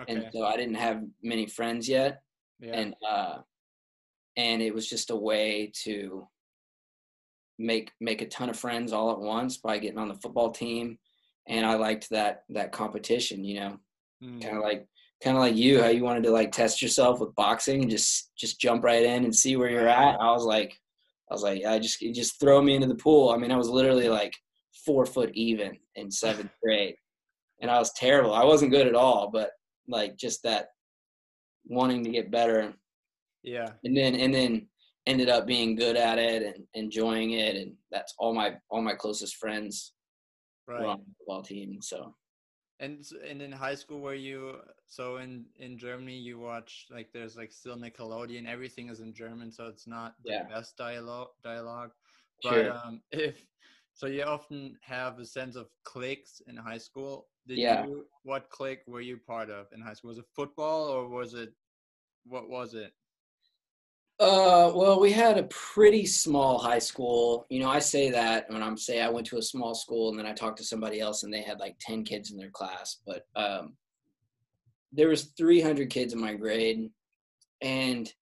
okay. 0.00 0.14
and 0.14 0.28
so 0.32 0.44
I 0.44 0.56
didn't 0.56 0.74
have 0.74 1.02
many 1.22 1.46
friends 1.46 1.88
yet, 1.88 2.22
yeah. 2.60 2.74
and 2.74 2.94
uh, 3.06 3.38
and 4.36 4.62
it 4.62 4.74
was 4.74 4.88
just 4.88 5.10
a 5.10 5.16
way 5.16 5.72
to 5.84 6.26
make 7.58 7.90
make 8.00 8.22
a 8.22 8.28
ton 8.28 8.50
of 8.50 8.58
friends 8.58 8.92
all 8.92 9.10
at 9.12 9.18
once 9.18 9.56
by 9.58 9.78
getting 9.78 9.98
on 9.98 10.08
the 10.08 10.14
football 10.14 10.50
team, 10.50 10.98
and 11.48 11.64
I 11.64 11.74
liked 11.74 12.10
that 12.10 12.44
that 12.50 12.72
competition, 12.72 13.44
you 13.44 13.60
know, 13.60 13.76
mm. 14.22 14.42
kind 14.42 14.56
of 14.56 14.62
like 14.62 14.86
kind 15.22 15.36
of 15.36 15.42
like 15.42 15.56
you, 15.56 15.80
how 15.80 15.88
you 15.88 16.04
wanted 16.04 16.24
to 16.24 16.30
like 16.30 16.52
test 16.52 16.82
yourself 16.82 17.20
with 17.20 17.34
boxing 17.34 17.82
and 17.82 17.90
just 17.90 18.36
just 18.36 18.60
jump 18.60 18.84
right 18.84 19.02
in 19.02 19.24
and 19.24 19.34
see 19.34 19.56
where 19.56 19.70
you're 19.70 19.88
at. 19.88 20.20
I 20.20 20.30
was 20.32 20.44
like, 20.44 20.78
I 21.30 21.34
was 21.34 21.42
like, 21.42 21.64
I 21.64 21.78
just 21.78 22.00
just 22.00 22.38
throw 22.38 22.60
me 22.62 22.74
into 22.74 22.86
the 22.86 22.94
pool. 22.94 23.30
I 23.30 23.36
mean, 23.36 23.50
I 23.50 23.56
was 23.56 23.68
literally 23.68 24.08
like 24.08 24.34
four 24.84 25.06
foot 25.06 25.30
even 25.34 25.76
in 25.94 26.10
seventh 26.10 26.50
grade, 26.62 26.96
and 27.60 27.70
I 27.70 27.78
was 27.78 27.92
terrible. 27.94 28.34
I 28.34 28.44
wasn't 28.44 28.72
good 28.72 28.86
at 28.86 28.94
all, 28.94 29.30
but 29.32 29.50
like 29.88 30.16
just 30.16 30.42
that 30.42 30.68
wanting 31.66 32.04
to 32.04 32.10
get 32.10 32.30
better. 32.30 32.72
Yeah. 33.42 33.70
And 33.84 33.96
then 33.96 34.14
and 34.14 34.34
then 34.34 34.68
ended 35.06 35.28
up 35.28 35.46
being 35.46 35.76
good 35.76 35.96
at 35.96 36.18
it 36.18 36.42
and 36.42 36.64
enjoying 36.74 37.32
it, 37.32 37.56
and 37.56 37.74
that's 37.90 38.14
all 38.18 38.34
my 38.34 38.56
all 38.70 38.82
my 38.82 38.94
closest 38.94 39.36
friends 39.36 39.92
right. 40.66 40.84
on 40.84 40.98
the 40.98 41.14
football 41.18 41.42
team. 41.42 41.80
So. 41.80 42.14
And 42.78 43.02
and 43.26 43.40
in 43.40 43.52
high 43.52 43.74
school, 43.74 44.00
were 44.00 44.14
you 44.14 44.56
so 44.86 45.16
in 45.16 45.46
in 45.58 45.78
Germany? 45.78 46.18
You 46.18 46.38
watch 46.38 46.86
like 46.90 47.10
there's 47.10 47.34
like 47.34 47.50
still 47.50 47.76
Nickelodeon. 47.76 48.46
Everything 48.46 48.90
is 48.90 49.00
in 49.00 49.14
German, 49.14 49.50
so 49.50 49.66
it's 49.66 49.86
not 49.86 50.14
the 50.22 50.32
yeah. 50.32 50.42
best 50.42 50.76
dialogue 50.76 51.28
dialogue. 51.42 51.92
But 52.42 52.52
sure. 52.52 52.72
um, 52.72 53.00
if 53.12 53.42
So 53.96 54.06
you 54.06 54.24
often 54.24 54.76
have 54.82 55.18
a 55.18 55.24
sense 55.24 55.56
of 55.56 55.68
cliques 55.84 56.42
in 56.46 56.54
high 56.54 56.76
school. 56.76 57.28
Did 57.48 57.60
Yeah. 57.60 57.86
you 57.86 58.06
what 58.24 58.50
clique 58.50 58.82
were 58.86 59.00
you 59.00 59.16
part 59.16 59.48
of 59.48 59.72
in 59.72 59.80
high 59.80 59.94
school? 59.94 60.08
Was 60.08 60.18
it 60.18 60.26
football 60.34 60.88
or 60.88 61.08
was 61.08 61.32
it 61.32 61.54
what 62.24 62.50
was 62.50 62.74
it? 62.74 62.92
Uh, 64.18 64.70
well, 64.74 65.00
we 65.00 65.12
had 65.12 65.38
a 65.38 65.44
pretty 65.44 66.04
small 66.04 66.58
high 66.58 66.78
school. 66.78 67.46
You 67.48 67.60
know, 67.60 67.70
I 67.70 67.78
say 67.78 68.10
that 68.10 68.50
when 68.50 68.62
I'm 68.62 68.76
say 68.76 69.00
I 69.00 69.08
went 69.08 69.26
to 69.28 69.38
a 69.38 69.42
small 69.42 69.74
school, 69.74 70.10
and 70.10 70.18
then 70.18 70.26
I 70.26 70.32
talked 70.34 70.58
to 70.58 70.64
somebody 70.64 71.00
else, 71.00 71.22
and 71.22 71.32
they 71.32 71.42
had 71.42 71.58
like 71.58 71.76
ten 71.80 72.04
kids 72.04 72.30
in 72.30 72.36
their 72.36 72.50
class. 72.50 72.98
But 73.06 73.26
um, 73.34 73.76
there 74.92 75.08
was 75.08 75.32
300 75.38 75.88
kids 75.88 76.12
in 76.12 76.20
my 76.20 76.34
grade, 76.34 76.90
and 77.62 78.12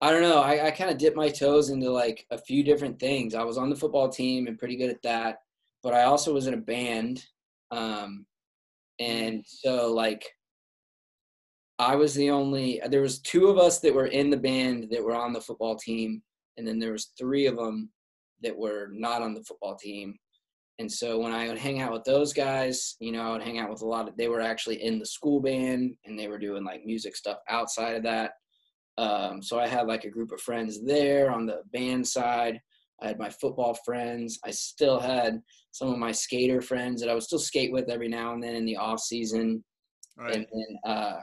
I 0.00 0.12
don't 0.12 0.22
know. 0.22 0.40
I, 0.40 0.66
I 0.66 0.70
kind 0.70 0.90
of 0.90 0.98
dipped 0.98 1.16
my 1.16 1.28
toes 1.28 1.70
into 1.70 1.90
like 1.90 2.24
a 2.30 2.38
few 2.38 2.62
different 2.62 3.00
things. 3.00 3.34
I 3.34 3.42
was 3.42 3.58
on 3.58 3.68
the 3.68 3.76
football 3.76 4.08
team 4.08 4.46
and 4.46 4.58
pretty 4.58 4.76
good 4.76 4.90
at 4.90 5.02
that, 5.02 5.38
but 5.82 5.92
I 5.92 6.04
also 6.04 6.32
was 6.32 6.46
in 6.46 6.54
a 6.54 6.58
band, 6.58 7.24
um, 7.72 8.24
and 9.00 9.44
so 9.44 9.92
like 9.92 10.24
I 11.78 11.96
was 11.96 12.14
the 12.14 12.30
only. 12.30 12.80
There 12.88 13.02
was 13.02 13.20
two 13.20 13.48
of 13.48 13.58
us 13.58 13.80
that 13.80 13.94
were 13.94 14.06
in 14.06 14.30
the 14.30 14.36
band 14.36 14.88
that 14.90 15.02
were 15.02 15.14
on 15.14 15.32
the 15.32 15.40
football 15.40 15.76
team, 15.76 16.22
and 16.56 16.66
then 16.66 16.78
there 16.78 16.92
was 16.92 17.12
three 17.18 17.46
of 17.46 17.56
them 17.56 17.90
that 18.42 18.56
were 18.56 18.88
not 18.92 19.22
on 19.22 19.34
the 19.34 19.42
football 19.42 19.76
team. 19.76 20.16
And 20.80 20.90
so 20.90 21.18
when 21.18 21.32
I 21.32 21.48
would 21.48 21.58
hang 21.58 21.80
out 21.80 21.92
with 21.92 22.04
those 22.04 22.32
guys, 22.32 22.94
you 23.00 23.10
know, 23.10 23.22
I 23.22 23.32
would 23.32 23.42
hang 23.42 23.58
out 23.58 23.70
with 23.70 23.82
a 23.82 23.86
lot 23.86 24.08
of. 24.08 24.16
They 24.16 24.28
were 24.28 24.40
actually 24.40 24.82
in 24.82 25.00
the 25.00 25.06
school 25.06 25.40
band, 25.40 25.96
and 26.04 26.16
they 26.16 26.28
were 26.28 26.38
doing 26.38 26.64
like 26.64 26.84
music 26.84 27.16
stuff 27.16 27.38
outside 27.48 27.96
of 27.96 28.04
that. 28.04 28.32
Um, 28.98 29.40
so 29.42 29.58
I 29.58 29.68
had 29.68 29.86
like 29.86 30.04
a 30.04 30.10
group 30.10 30.32
of 30.32 30.40
friends 30.40 30.84
there 30.84 31.30
on 31.30 31.46
the 31.46 31.62
band 31.72 32.06
side. 32.06 32.60
I 33.00 33.06
had 33.06 33.18
my 33.18 33.30
football 33.30 33.74
friends. 33.84 34.40
I 34.44 34.50
still 34.50 34.98
had 34.98 35.40
some 35.70 35.88
of 35.88 35.98
my 35.98 36.10
skater 36.10 36.60
friends 36.60 37.00
that 37.00 37.08
I 37.08 37.14
would 37.14 37.22
still 37.22 37.38
skate 37.38 37.72
with 37.72 37.88
every 37.88 38.08
now 38.08 38.34
and 38.34 38.42
then 38.42 38.56
in 38.56 38.64
the 38.64 38.76
off 38.76 38.98
season. 39.00 39.64
Right. 40.16 40.34
And 40.34 40.46
then, 40.52 40.92
uh, 40.92 41.20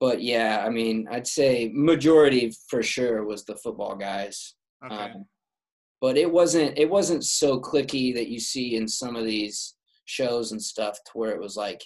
but 0.00 0.22
yeah, 0.22 0.64
I 0.66 0.70
mean, 0.70 1.06
I'd 1.10 1.26
say 1.26 1.70
majority 1.74 2.50
for 2.70 2.82
sure 2.82 3.24
was 3.24 3.44
the 3.44 3.56
football 3.56 3.94
guys. 3.94 4.54
okay. 4.84 4.94
Um, 4.94 5.26
but 6.00 6.16
it 6.16 6.30
wasn't 6.30 6.76
it 6.78 6.88
wasn't 6.88 7.24
so 7.24 7.60
clicky 7.60 8.14
that 8.14 8.28
you 8.28 8.38
see 8.38 8.76
in 8.76 8.86
some 8.86 9.16
of 9.16 9.24
these 9.24 9.74
shows 10.04 10.52
and 10.52 10.62
stuff 10.62 10.98
to 11.04 11.12
where 11.14 11.32
it 11.32 11.40
was 11.40 11.56
like 11.56 11.82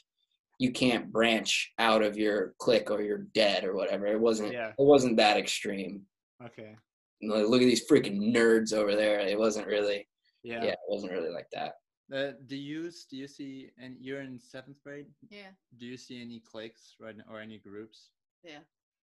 you 0.60 0.70
can't 0.70 1.10
branch 1.10 1.72
out 1.78 2.02
of 2.02 2.18
your 2.18 2.52
clique 2.58 2.90
or 2.90 3.00
you're 3.00 3.24
dead 3.34 3.64
or 3.64 3.74
whatever. 3.74 4.04
It 4.06 4.20
wasn't 4.20 4.52
Yeah. 4.52 4.68
it 4.78 4.86
wasn't 4.94 5.16
that 5.16 5.38
extreme. 5.38 6.02
okay. 6.44 6.76
Like, 7.22 7.46
look 7.48 7.62
at 7.62 7.66
these 7.66 7.86
freaking 7.90 8.34
nerds 8.34 8.72
over 8.74 8.94
there. 8.94 9.20
It 9.20 9.38
wasn't 9.38 9.66
really 9.66 10.06
Yeah. 10.42 10.62
yeah, 10.64 10.72
it 10.72 10.88
wasn't 10.88 11.12
really 11.12 11.30
like 11.30 11.48
that. 11.52 11.72
Uh, 12.14 12.32
do 12.46 12.56
you 12.56 12.90
do 13.10 13.16
you 13.16 13.26
see 13.26 13.70
and 13.78 13.96
you're 14.00 14.20
in 14.20 14.38
seventh 14.38 14.78
grade? 14.84 15.06
Yeah. 15.30 15.50
Do 15.78 15.86
you 15.86 15.96
see 15.96 16.20
any 16.20 16.40
cliques 16.50 16.94
right 17.00 17.16
now 17.16 17.24
or 17.32 17.40
any 17.40 17.58
groups? 17.58 18.10
Yeah. 18.44 18.60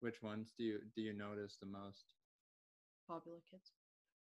Which 0.01 0.23
ones 0.23 0.53
do 0.59 0.65
you 0.65 0.79
do 0.95 1.01
you 1.03 1.15
notice 1.15 1.57
the 1.61 1.67
most? 1.81 2.05
Popular 3.09 3.39
kids. 3.51 3.73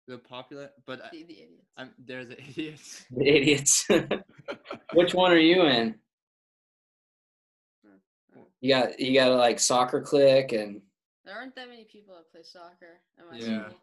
The 0.08 0.18
popular, 0.20 0.70
but 0.86 1.00
The, 1.12 1.24
the 1.24 1.34
idiots. 1.44 1.68
I'm 1.76 1.92
there's 1.98 2.30
the 2.30 2.40
idiots. 2.50 3.06
The 3.12 3.28
idiots. 3.28 3.86
Which 4.94 5.14
one 5.14 5.32
are 5.34 5.46
you 5.52 5.64
in? 5.64 5.96
You 8.62 8.74
got 8.74 9.00
you 9.00 9.14
got 9.14 9.32
a 9.32 9.36
like 9.36 9.60
soccer 9.60 10.02
click 10.02 10.52
and 10.52 10.82
There 11.26 11.36
aren't 11.36 11.56
that 11.56 11.70
many 11.70 11.86
people 11.86 12.16
that 12.16 12.32
play 12.32 12.42
soccer 12.44 13.02
Yeah. 13.34 13.68
school. 13.70 13.80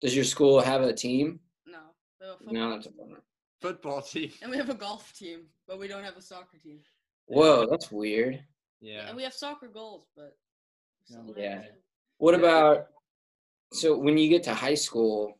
does 0.00 0.14
your 0.14 0.24
school 0.24 0.60
have 0.60 0.82
a 0.82 0.92
team? 0.92 1.40
No. 1.66 1.78
We 2.20 2.26
have 2.26 2.34
a 2.34 2.38
football 2.38 2.54
No, 2.54 2.70
that's 2.70 2.86
a 2.86 2.90
team. 2.90 2.98
bummer. 2.98 3.22
Football 3.60 4.02
team. 4.02 4.30
And 4.42 4.50
we 4.50 4.56
have 4.56 4.68
a 4.70 4.74
golf 4.74 5.12
team, 5.14 5.46
but 5.66 5.78
we 5.78 5.88
don't 5.88 6.04
have 6.04 6.16
a 6.16 6.22
soccer 6.22 6.58
team. 6.58 6.80
Whoa, 7.26 7.66
that's 7.66 7.90
weird. 7.90 8.44
Yeah. 8.80 9.08
And 9.08 9.16
we 9.16 9.22
have 9.22 9.32
soccer 9.34 9.68
goals, 9.68 10.06
but 10.16 10.36
No, 11.10 11.16
don't 11.18 11.28
have 11.28 11.36
a 11.36 11.40
yeah. 11.40 11.62
What 12.18 12.34
about 12.34 12.88
so 13.72 13.98
when 13.98 14.16
you 14.18 14.28
get 14.28 14.44
to 14.44 14.54
high 14.54 14.74
school, 14.74 15.38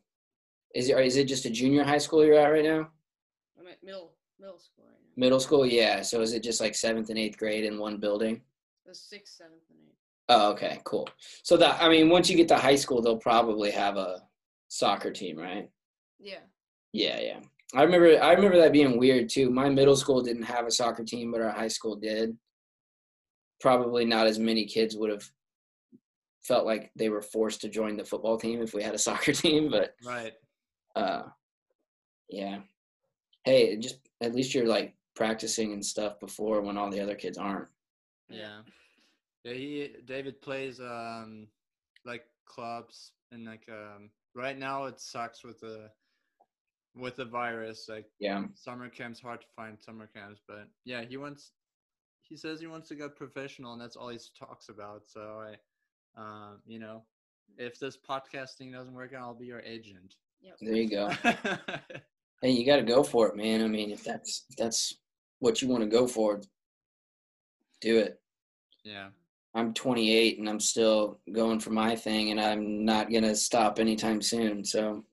is 0.75 0.89
it 0.89 0.99
is 0.99 1.17
it 1.17 1.29
just 1.29 1.45
a 1.45 1.51
junior 1.51 1.85
high 1.85 1.99
school 1.99 2.25
you're 2.25 2.39
at 2.39 2.49
right 2.49 2.65
now? 2.65 2.91
I'm 3.59 3.69
at 3.69 3.83
middle 3.85 4.17
middle 4.41 4.59
school 4.59 4.85
right 4.87 4.99
now. 5.01 5.13
Middle 5.17 5.39
school, 5.41 5.65
yeah. 5.65 6.03
So 6.03 6.21
is 6.23 6.33
it 6.33 6.43
just 6.43 6.61
like 6.61 6.75
seventh 6.75 7.11
and 7.11 7.19
eighth 7.19 7.39
grade 7.39 7.65
in 7.65 7.79
one 7.79 7.99
building? 7.99 8.43
The 8.87 8.95
sixth, 8.95 9.35
seventh, 9.37 9.63
and 9.71 9.79
eighth. 9.87 9.97
Oh, 10.29 10.51
okay, 10.53 10.81
cool. 10.85 11.09
So 11.43 11.57
that 11.59 11.83
I 11.83 11.89
mean, 11.89 12.09
once 12.09 12.29
you 12.31 12.37
get 12.37 12.49
to 12.49 12.57
high 12.57 12.77
school, 12.77 13.01
they'll 13.03 13.17
probably 13.19 13.71
have 13.71 13.97
a 13.97 14.23
soccer 14.69 15.11
team, 15.11 15.39
right? 15.39 15.69
Yeah. 16.19 16.41
Yeah, 16.93 17.21
yeah. 17.21 17.41
I 17.75 17.83
remember 17.83 18.23
I 18.23 18.33
remember 18.33 18.57
that 18.59 18.73
being 18.73 18.99
weird 18.99 19.29
too. 19.29 19.51
My 19.51 19.69
middle 19.69 19.97
school 19.97 20.23
didn't 20.23 20.45
have 20.45 20.67
a 20.67 20.71
soccer 20.71 21.05
team, 21.05 21.33
but 21.33 21.41
our 21.41 21.51
high 21.51 21.69
school 21.69 21.97
did. 21.97 22.37
Probably 23.61 24.05
not 24.05 24.27
as 24.27 24.39
many 24.39 24.65
kids 24.67 24.97
would 24.97 25.11
have 25.11 25.29
felt 26.43 26.67
like 26.67 26.91
they 26.95 27.09
were 27.09 27.23
forced 27.23 27.63
to 27.63 27.69
join 27.69 27.97
the 27.97 28.05
football 28.05 28.37
team 28.37 28.61
if 28.63 28.75
we 28.75 28.83
had 28.83 28.95
a 28.95 28.99
soccer 29.09 29.33
team, 29.33 29.71
but 29.71 29.95
Right. 30.05 30.33
uh 30.95 31.23
yeah. 32.29 32.61
Hey, 33.45 33.77
just 33.77 33.99
at 34.23 34.35
least 34.35 34.55
you're 34.55 34.67
like 34.67 34.95
practicing 35.17 35.73
and 35.73 35.85
stuff 35.85 36.19
before 36.21 36.61
when 36.63 36.77
all 36.79 36.91
the 36.91 37.01
other 37.01 37.15
kids 37.15 37.39
aren't. 37.39 37.69
Yeah. 38.29 38.61
Yeah. 39.45 39.53
He 39.53 39.91
David 40.05 40.41
plays 40.41 40.81
um 40.81 41.49
like 42.05 42.25
clubs 42.47 43.13
and 43.33 43.45
like 43.47 43.67
um 43.71 44.11
right 44.35 44.59
now 44.59 44.85
it 44.85 45.01
sucks 45.01 45.45
with 45.45 45.61
the 45.61 45.91
with 46.97 47.17
the 47.17 47.25
virus 47.25 47.87
like 47.89 48.07
Yeah. 48.21 48.45
summer 48.55 48.89
camps 48.89 49.21
hard 49.21 49.41
to 49.41 49.47
find 49.57 49.79
summer 49.81 50.09
camps 50.15 50.41
but 50.47 50.69
yeah 50.85 51.03
he 51.03 51.17
wants 51.17 51.53
he 52.21 52.37
says 52.37 52.61
he 52.61 52.67
wants 52.67 52.89
to 52.89 52.95
get 52.95 53.17
professional 53.17 53.73
and 53.73 53.81
that's 53.81 53.97
all 53.97 54.09
he 54.11 54.19
talks 54.39 54.69
about 54.69 55.03
so 55.07 55.43
i 55.49 56.21
um 56.21 56.61
you 56.67 56.79
know 56.79 57.03
if 57.59 57.79
this 57.81 57.97
podcasting 57.97 58.73
doesn't 58.73 58.95
work 58.95 59.13
out 59.15 59.23
i'll 59.23 59.35
be 59.35 59.47
your 59.47 59.61
agent 59.61 60.15
Yep. 60.43 60.57
There 60.61 60.75
you 60.77 60.91
go. 60.91 61.11
Hey, 62.43 62.51
you 62.51 62.67
got 62.67 62.77
to 62.77 62.83
go 62.83 63.03
for 63.03 63.27
it, 63.29 63.37
man. 63.37 63.65
I 63.65 63.69
mean, 63.69 63.91
if 63.91 64.05
that's 64.05 64.45
if 64.51 64.57
that's 64.57 64.95
what 65.39 65.63
you 65.63 65.69
want 65.69 65.83
to 65.83 65.89
go 65.89 66.07
for, 66.07 66.43
do 67.85 67.99
it. 67.99 68.21
yeah. 68.85 69.09
I'm 69.57 69.73
28 69.73 70.41
and 70.41 70.49
I'm 70.49 70.59
still 70.59 71.21
going 71.33 71.61
for 71.61 71.71
my 71.71 71.95
thing, 71.95 72.33
and 72.33 72.41
I'm 72.41 72.85
not 72.85 73.13
gonna 73.13 73.37
stop 73.37 73.79
anytime 73.79 74.21
soon. 74.21 74.65
So. 74.65 75.05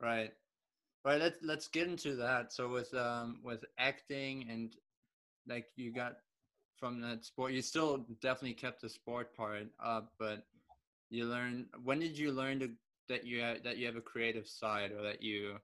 Right. 0.00 0.30
Right 1.04 1.20
let's 1.20 1.38
let's 1.42 1.68
get 1.68 1.88
into 1.88 2.16
that. 2.16 2.52
So 2.52 2.68
with 2.68 2.92
um 2.94 3.40
with 3.44 3.62
acting 3.78 4.46
and 4.50 4.74
like 5.46 5.66
you 5.76 5.92
got 5.92 6.14
from 6.78 7.00
that 7.02 7.24
sport 7.24 7.52
you 7.52 7.60
still 7.60 8.06
definitely 8.22 8.54
kept 8.54 8.80
the 8.80 8.88
sport 8.88 9.36
part 9.36 9.66
up 9.84 10.12
but 10.18 10.44
you 11.10 11.26
learn 11.26 11.66
when 11.84 11.98
did 12.00 12.16
you 12.16 12.32
learn 12.32 12.58
to, 12.58 12.70
that 13.08 13.26
you 13.26 13.42
ha- 13.42 13.60
that 13.62 13.76
you 13.76 13.86
have 13.86 13.96
a 13.96 14.00
creative 14.00 14.46
side 14.48 14.90
or 14.92 15.02
that 15.02 15.22
you 15.22 15.56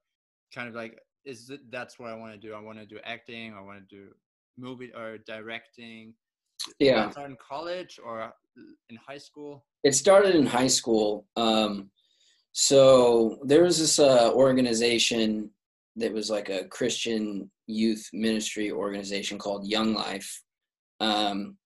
kind 0.55 0.69
of 0.69 0.75
like 0.75 0.99
is 1.25 1.49
it 1.49 1.61
that's 1.71 1.99
what 1.99 2.11
i 2.11 2.15
want 2.15 2.33
to 2.33 2.39
do. 2.39 2.53
I 2.55 2.61
want 2.61 2.79
to 2.79 2.87
do 2.87 2.99
acting 3.05 3.55
i 3.55 3.61
want 3.61 3.79
to 3.89 3.97
do 3.97 4.09
movie 4.59 4.93
or 4.95 5.19
directing 5.19 6.13
yeah, 6.79 7.11
in 7.25 7.37
college 7.37 7.99
or 8.05 8.33
in 8.89 8.97
high 8.97 9.19
school 9.19 9.65
it 9.87 9.95
started 9.95 10.35
in 10.35 10.45
high 10.45 10.67
school. 10.67 11.27
Um, 11.37 11.91
so 12.51 13.39
there 13.45 13.63
was 13.63 13.79
this 13.79 14.01
uh, 14.01 14.33
organization 14.33 15.49
that 15.95 16.13
was 16.13 16.29
like 16.29 16.49
a 16.49 16.65
Christian 16.65 17.49
youth 17.69 18.05
ministry 18.13 18.73
organization 18.73 19.39
called 19.39 19.65
Young 19.65 19.95
Life. 19.95 20.43
Um, 20.99 21.57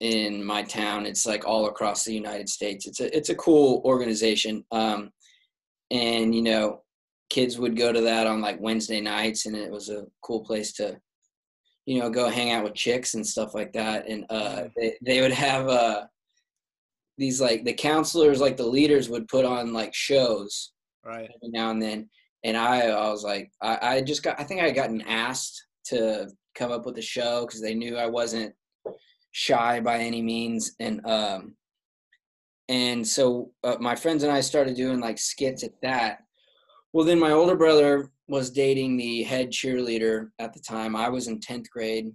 in 0.00 0.42
my 0.42 0.62
town, 0.62 1.04
it's 1.04 1.26
like 1.26 1.46
all 1.46 1.66
across 1.66 2.04
the 2.04 2.14
United 2.14 2.48
States. 2.48 2.86
It's 2.86 3.00
a 3.00 3.14
it's 3.14 3.28
a 3.28 3.34
cool 3.34 3.82
organization. 3.84 4.64
Um, 4.72 5.10
and 5.90 6.34
you 6.34 6.40
know, 6.40 6.80
kids 7.28 7.58
would 7.58 7.76
go 7.76 7.92
to 7.92 8.00
that 8.00 8.26
on 8.26 8.40
like 8.40 8.58
Wednesday 8.58 9.02
nights, 9.02 9.44
and 9.44 9.54
it 9.54 9.70
was 9.70 9.90
a 9.90 10.06
cool 10.22 10.40
place 10.40 10.72
to, 10.74 10.98
you 11.88 11.98
know, 11.98 12.10
go 12.10 12.28
hang 12.28 12.50
out 12.50 12.64
with 12.64 12.74
chicks 12.74 13.14
and 13.14 13.26
stuff 13.26 13.54
like 13.54 13.72
that. 13.72 14.06
And 14.06 14.26
uh, 14.28 14.64
they 14.76 14.98
they 15.00 15.22
would 15.22 15.32
have 15.32 15.68
uh 15.68 16.04
these 17.16 17.40
like 17.40 17.64
the 17.64 17.72
counselors, 17.72 18.42
like 18.42 18.58
the 18.58 18.66
leaders, 18.66 19.08
would 19.08 19.26
put 19.26 19.46
on 19.46 19.72
like 19.72 19.94
shows 19.94 20.72
right 21.02 21.30
every 21.34 21.48
now 21.48 21.70
and 21.70 21.80
then. 21.80 22.10
And 22.44 22.58
I, 22.58 22.88
I 22.88 23.10
was 23.10 23.24
like, 23.24 23.50
I, 23.62 23.78
I 23.80 24.00
just 24.02 24.22
got, 24.22 24.38
I 24.38 24.44
think 24.44 24.60
I 24.60 24.66
had 24.66 24.74
gotten 24.74 25.00
asked 25.00 25.64
to 25.86 26.28
come 26.54 26.70
up 26.70 26.84
with 26.84 26.98
a 26.98 27.02
show 27.02 27.46
because 27.46 27.62
they 27.62 27.74
knew 27.74 27.96
I 27.96 28.06
wasn't 28.06 28.54
shy 29.32 29.80
by 29.80 29.98
any 29.98 30.20
means. 30.20 30.76
And, 30.78 31.04
um, 31.06 31.56
and 32.68 33.06
so 33.06 33.50
uh, 33.64 33.76
my 33.80 33.96
friends 33.96 34.22
and 34.24 34.30
I 34.30 34.42
started 34.42 34.76
doing 34.76 35.00
like 35.00 35.18
skits 35.18 35.64
at 35.64 35.80
that. 35.82 36.18
Well, 36.92 37.06
then 37.06 37.18
my 37.18 37.32
older 37.32 37.56
brother 37.56 38.10
was 38.28 38.50
dating 38.50 38.96
the 38.96 39.22
head 39.22 39.50
cheerleader 39.50 40.28
at 40.38 40.52
the 40.52 40.60
time. 40.60 40.94
I 40.94 41.08
was 41.08 41.28
in 41.28 41.40
10th 41.40 41.68
grade 41.70 42.12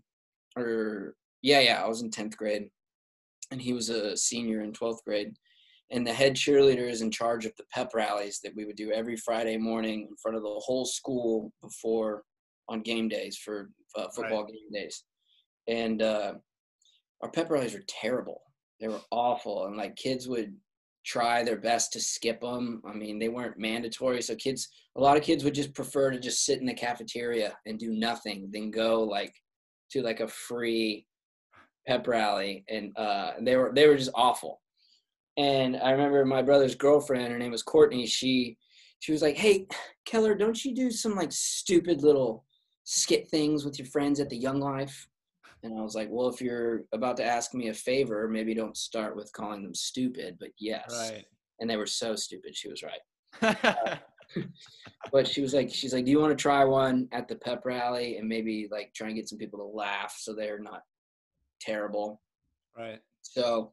or 0.56 1.16
yeah, 1.42 1.60
yeah, 1.60 1.84
I 1.84 1.88
was 1.88 2.02
in 2.02 2.10
10th 2.10 2.38
grade 2.38 2.70
and 3.52 3.62
he 3.62 3.74
was 3.74 3.90
a 3.90 4.16
senior 4.16 4.62
in 4.62 4.72
12th 4.72 5.04
grade 5.06 5.34
and 5.94 6.06
the 6.06 6.14
head 6.14 6.36
cheerleader 6.36 6.90
is 6.90 7.02
in 7.02 7.12
charge 7.12 7.46
of 7.46 7.56
the 7.58 7.64
pep 7.72 7.92
rallies 7.94 8.40
that 8.44 8.56
we 8.56 8.66
would 8.66 8.76
do 8.76 8.92
every 8.92 9.16
Friday 9.16 9.58
morning 9.58 10.08
in 10.10 10.16
front 10.22 10.36
of 10.36 10.44
the 10.44 10.50
whole 10.50 10.86
school 10.86 11.54
before 11.62 12.24
on 12.68 12.82
game 12.82 13.08
days 13.08 13.38
for 13.38 13.70
uh, 13.96 14.08
football 14.16 14.46
game 14.46 14.72
days, 14.74 15.04
and 15.68 16.02
uh, 16.02 16.34
our 17.22 17.30
pep 17.30 17.50
rallies 17.50 17.74
were 17.74 17.84
terrible. 17.88 18.42
They 18.80 18.88
were 18.88 19.02
awful, 19.12 19.68
and 19.68 19.78
like 19.78 19.96
kids 19.96 20.28
would 20.28 20.56
try 21.06 21.44
their 21.44 21.58
best 21.58 21.92
to 21.94 22.00
skip 22.00 22.42
them. 22.42 22.82
I 22.86 22.94
mean, 22.94 23.20
they 23.20 23.30
weren't 23.30 23.58
mandatory, 23.58 24.22
so 24.22 24.36
kids, 24.36 24.70
a 24.96 25.02
lot 25.02 25.18
of 25.18 25.24
kids 25.24 25.44
would 25.44 25.56
just 25.56 25.74
prefer 25.74 26.12
to 26.12 26.20
just 26.20 26.46
sit 26.46 26.60
in 26.60 26.66
the 26.66 26.74
cafeteria 26.74 27.58
and 27.66 27.78
do 27.78 27.92
nothing 27.92 28.50
than 28.52 28.72
go 28.72 29.04
like 29.04 29.34
to 29.92 30.02
like 30.02 30.20
a 30.20 30.28
free 30.28 31.06
pep 31.88 32.08
rally, 32.08 32.64
and 32.70 32.96
uh, 32.98 33.34
they 33.42 33.56
were 33.56 33.72
they 33.76 33.88
were 33.88 33.98
just 33.98 34.12
awful. 34.16 34.62
And 35.38 35.78
I 35.78 35.92
remember 35.92 36.24
my 36.26 36.42
brother's 36.42 36.76
girlfriend, 36.76 37.32
her 37.32 37.40
name 37.40 37.52
was 37.52 37.64
Courtney. 37.64 38.06
She 38.06 38.58
she 39.00 39.12
was 39.12 39.22
like, 39.22 39.36
"Hey, 39.36 39.68
Keller, 40.06 40.36
don't 40.36 40.64
you 40.64 40.74
do 40.74 40.92
some 40.92 41.16
like 41.16 41.32
stupid 41.32 42.04
little 42.04 42.46
skit 42.86 43.30
things 43.30 43.66
with 43.66 43.80
your 43.80 43.88
friends 43.88 44.20
at 44.20 44.30
the 44.30 44.38
Young 44.38 44.60
Life?" 44.60 45.08
And 45.64 45.78
I 45.78 45.82
was 45.82 45.96
like, 45.96 46.10
"Well, 46.12 46.28
if 46.28 46.42
you're 46.42 46.84
about 46.94 47.18
to 47.18 47.24
ask 47.24 47.54
me 47.54 47.70
a 47.70 47.74
favor, 47.74 48.28
maybe 48.28 48.54
don't 48.54 48.78
start 48.78 49.16
with 49.16 49.32
calling 49.34 49.64
them 49.64 49.74
stupid, 49.74 50.38
but 50.40 50.50
yes." 50.58 50.90
Right. 50.92 51.26
And 51.60 51.70
they 51.70 51.78
were 51.78 51.88
so 51.88 52.16
stupid. 52.16 52.56
She 52.56 52.70
was 52.70 52.84
right. 52.84 54.00
But 55.12 55.28
she 55.28 55.42
was 55.42 55.54
like, 55.54 55.70
she's 55.70 55.94
like, 55.94 56.06
"Do 56.06 56.12
you 56.12 56.20
want 56.20 56.32
to 56.36 56.42
try 56.42 56.64
one 56.64 57.08
at 57.12 57.28
the 57.28 57.36
pep 57.36 57.66
rally 57.66 58.18
and 58.18 58.28
maybe 58.28 58.68
like 58.72 58.94
try 58.94 59.08
and 59.08 59.16
get 59.16 59.30
some 59.30 59.38
people 59.38 59.60
to 59.60 59.66
laugh 59.66 60.16
so 60.18 60.34
they're 60.34 60.60
not 60.60 60.82
terrible?" 61.62 62.22
right. 62.78 63.00
So 63.22 63.72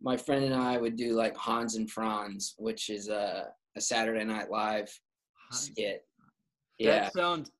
my 0.00 0.16
friend 0.16 0.44
and 0.44 0.54
I 0.54 0.76
would 0.76 0.96
do 0.96 1.14
like 1.14 1.36
Hans 1.36 1.76
and 1.76 1.90
Franz, 1.90 2.54
which 2.58 2.90
is 2.90 3.08
a, 3.08 3.48
a 3.76 3.80
Saturday 3.80 4.24
Night 4.24 4.50
Live 4.50 4.92
skit. 5.52 6.04
Yeah. 6.78 7.04
That 7.04 7.12
sounds 7.12 7.50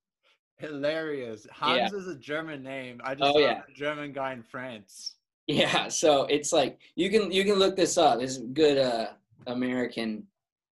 hilarious. 0.62 1.46
Hans 1.52 1.92
is 1.92 2.08
a 2.08 2.16
German 2.16 2.62
name. 2.62 3.00
I 3.04 3.14
just 3.14 3.34
Oh, 3.34 3.38
yeah. 3.38 3.62
a 3.68 3.72
German 3.74 4.12
guy 4.12 4.32
in 4.32 4.42
France. 4.42 5.16
Yeah. 5.46 5.88
So 6.02 6.24
it's 6.24 6.52
like 6.52 6.78
you 6.96 7.10
can 7.10 7.30
you 7.30 7.44
can 7.44 7.54
look 7.56 7.76
this 7.76 7.98
up. 7.98 8.20
This 8.20 8.32
is 8.36 8.44
good 8.52 8.78
uh 8.78 9.08
American 9.46 10.26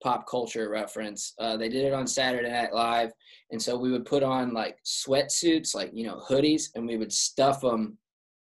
pop 0.03 0.27
culture 0.29 0.69
reference. 0.69 1.33
Uh 1.39 1.57
they 1.57 1.69
did 1.69 1.85
it 1.85 1.93
on 1.93 2.05
Saturday 2.05 2.51
Night 2.51 2.73
Live. 2.73 3.11
And 3.51 3.61
so 3.61 3.77
we 3.77 3.91
would 3.91 4.05
put 4.05 4.23
on 4.23 4.53
like 4.53 4.77
sweatsuits, 4.83 5.73
like, 5.73 5.91
you 5.93 6.05
know, 6.05 6.21
hoodies, 6.29 6.69
and 6.75 6.85
we 6.85 6.97
would 6.97 7.13
stuff 7.13 7.61
them 7.61 7.97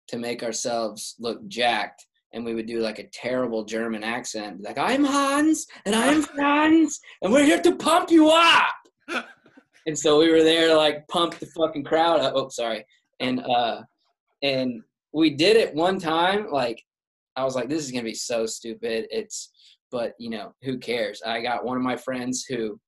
to 0.09 0.17
make 0.19 0.43
ourselves 0.45 1.17
look 1.19 1.47
jacked. 1.49 2.07
And 2.33 2.45
we 2.45 2.55
would 2.55 2.67
do 2.67 2.79
like 2.81 2.99
a 3.01 3.09
terrible 3.09 3.65
German 3.65 4.03
accent, 4.05 4.63
like 4.63 4.79
I'm 4.79 5.05
Hans 5.05 5.67
and 5.85 5.95
I'm 5.95 6.23
Franz, 6.35 7.01
and 7.23 7.33
we're 7.33 7.45
here 7.45 7.61
to 7.63 7.75
pump 7.77 8.11
you 8.11 8.31
up. 8.31 8.75
and 9.87 9.99
so 9.99 10.19
we 10.19 10.31
were 10.31 10.43
there 10.43 10.69
to 10.69 10.77
like 10.77 11.07
pump 11.09 11.39
the 11.39 11.47
fucking 11.47 11.85
crowd 11.85 12.21
up. 12.21 12.33
Oh, 12.37 12.49
sorry. 12.49 12.85
And 13.21 13.41
uh, 13.41 13.83
and 14.43 14.83
we 15.13 15.31
did 15.31 15.57
it 15.57 15.75
one 15.75 15.99
time. 15.99 16.51
Like 16.51 16.83
I 17.37 17.45
was 17.45 17.55
like, 17.55 17.69
this 17.69 17.85
is 17.85 17.91
gonna 17.91 18.05
be 18.05 18.15
so 18.15 18.47
stupid. 18.47 19.07
It's, 19.11 19.51
but 19.91 20.15
you 20.19 20.31
know, 20.31 20.55
who 20.63 20.79
cares? 20.79 21.23
I 21.25 21.41
got 21.41 21.65
one 21.65 21.77
of 21.77 21.83
my 21.83 21.97
friends 21.97 22.45
who 22.45 22.81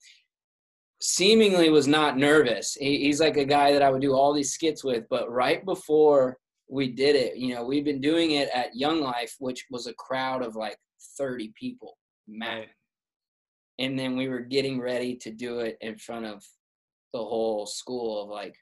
seemingly 1.00 1.68
was 1.70 1.86
not 1.86 2.16
nervous. 2.16 2.74
He, 2.74 3.04
he's 3.04 3.20
like 3.20 3.36
a 3.36 3.44
guy 3.44 3.72
that 3.72 3.82
I 3.82 3.90
would 3.90 4.00
do 4.02 4.14
all 4.14 4.32
these 4.32 4.52
skits 4.52 4.82
with. 4.82 5.04
But 5.10 5.30
right 5.30 5.64
before 5.64 6.38
we 6.68 6.88
did 6.88 7.14
it, 7.14 7.36
you 7.36 7.54
know, 7.54 7.64
we've 7.64 7.84
been 7.84 8.00
doing 8.00 8.32
it 8.32 8.48
at 8.54 8.74
Young 8.74 9.00
Life, 9.00 9.36
which 9.38 9.66
was 9.70 9.86
a 9.86 9.94
crowd 9.94 10.42
of 10.42 10.56
like 10.56 10.78
30 11.18 11.52
people 11.58 11.96
Right. 12.40 12.68
and 13.78 13.96
then 13.96 14.16
we 14.16 14.28
were 14.28 14.40
getting 14.40 14.80
ready 14.80 15.14
to 15.16 15.30
do 15.30 15.60
it 15.60 15.78
in 15.80 15.96
front 15.96 16.26
of 16.26 16.42
the 17.12 17.18
whole 17.18 17.66
school 17.66 18.22
of 18.22 18.28
like 18.28 18.56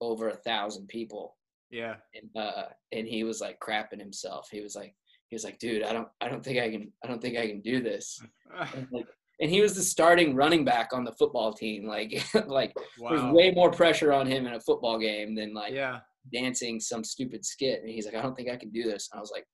over 0.00 0.28
a 0.28 0.36
thousand 0.36 0.88
people 0.88 1.36
Yeah. 1.70 1.96
and 2.14 2.30
uh 2.36 2.64
and 2.92 3.06
he 3.06 3.24
was 3.24 3.40
like 3.40 3.58
crapping 3.60 4.00
himself. 4.00 4.48
He 4.50 4.60
was 4.60 4.74
like 4.76 4.94
he 5.28 5.34
was 5.34 5.44
like 5.44 5.58
dude 5.58 5.82
i 5.82 5.92
don't 5.92 6.08
i 6.20 6.28
don't 6.28 6.44
think 6.44 6.58
i 6.58 6.70
can 6.70 6.92
i 7.02 7.08
don't 7.08 7.20
think 7.20 7.36
i 7.36 7.46
can 7.46 7.60
do 7.60 7.82
this. 7.82 8.20
And, 8.74 8.86
like, 8.92 9.06
and 9.40 9.50
he 9.50 9.60
was 9.60 9.74
the 9.74 9.82
starting 9.82 10.34
running 10.34 10.64
back 10.64 10.92
on 10.92 11.04
the 11.04 11.12
football 11.12 11.52
team 11.52 11.86
like 11.86 12.24
like 12.46 12.72
there's 13.10 13.24
way 13.32 13.50
more 13.50 13.70
pressure 13.70 14.12
on 14.12 14.26
him 14.26 14.46
in 14.46 14.54
a 14.54 14.60
football 14.60 14.98
game 14.98 15.34
than 15.34 15.52
like 15.52 15.72
yeah. 15.72 15.98
dancing 16.32 16.80
some 16.80 17.04
stupid 17.04 17.44
skit 17.44 17.80
and 17.80 17.90
he's 17.90 18.06
like 18.06 18.14
i 18.14 18.22
don't 18.22 18.34
think 18.36 18.48
i 18.48 18.56
can 18.56 18.70
do 18.70 18.84
this. 18.84 19.08
And 19.12 19.18
i 19.18 19.20
was 19.20 19.32
like 19.34 19.44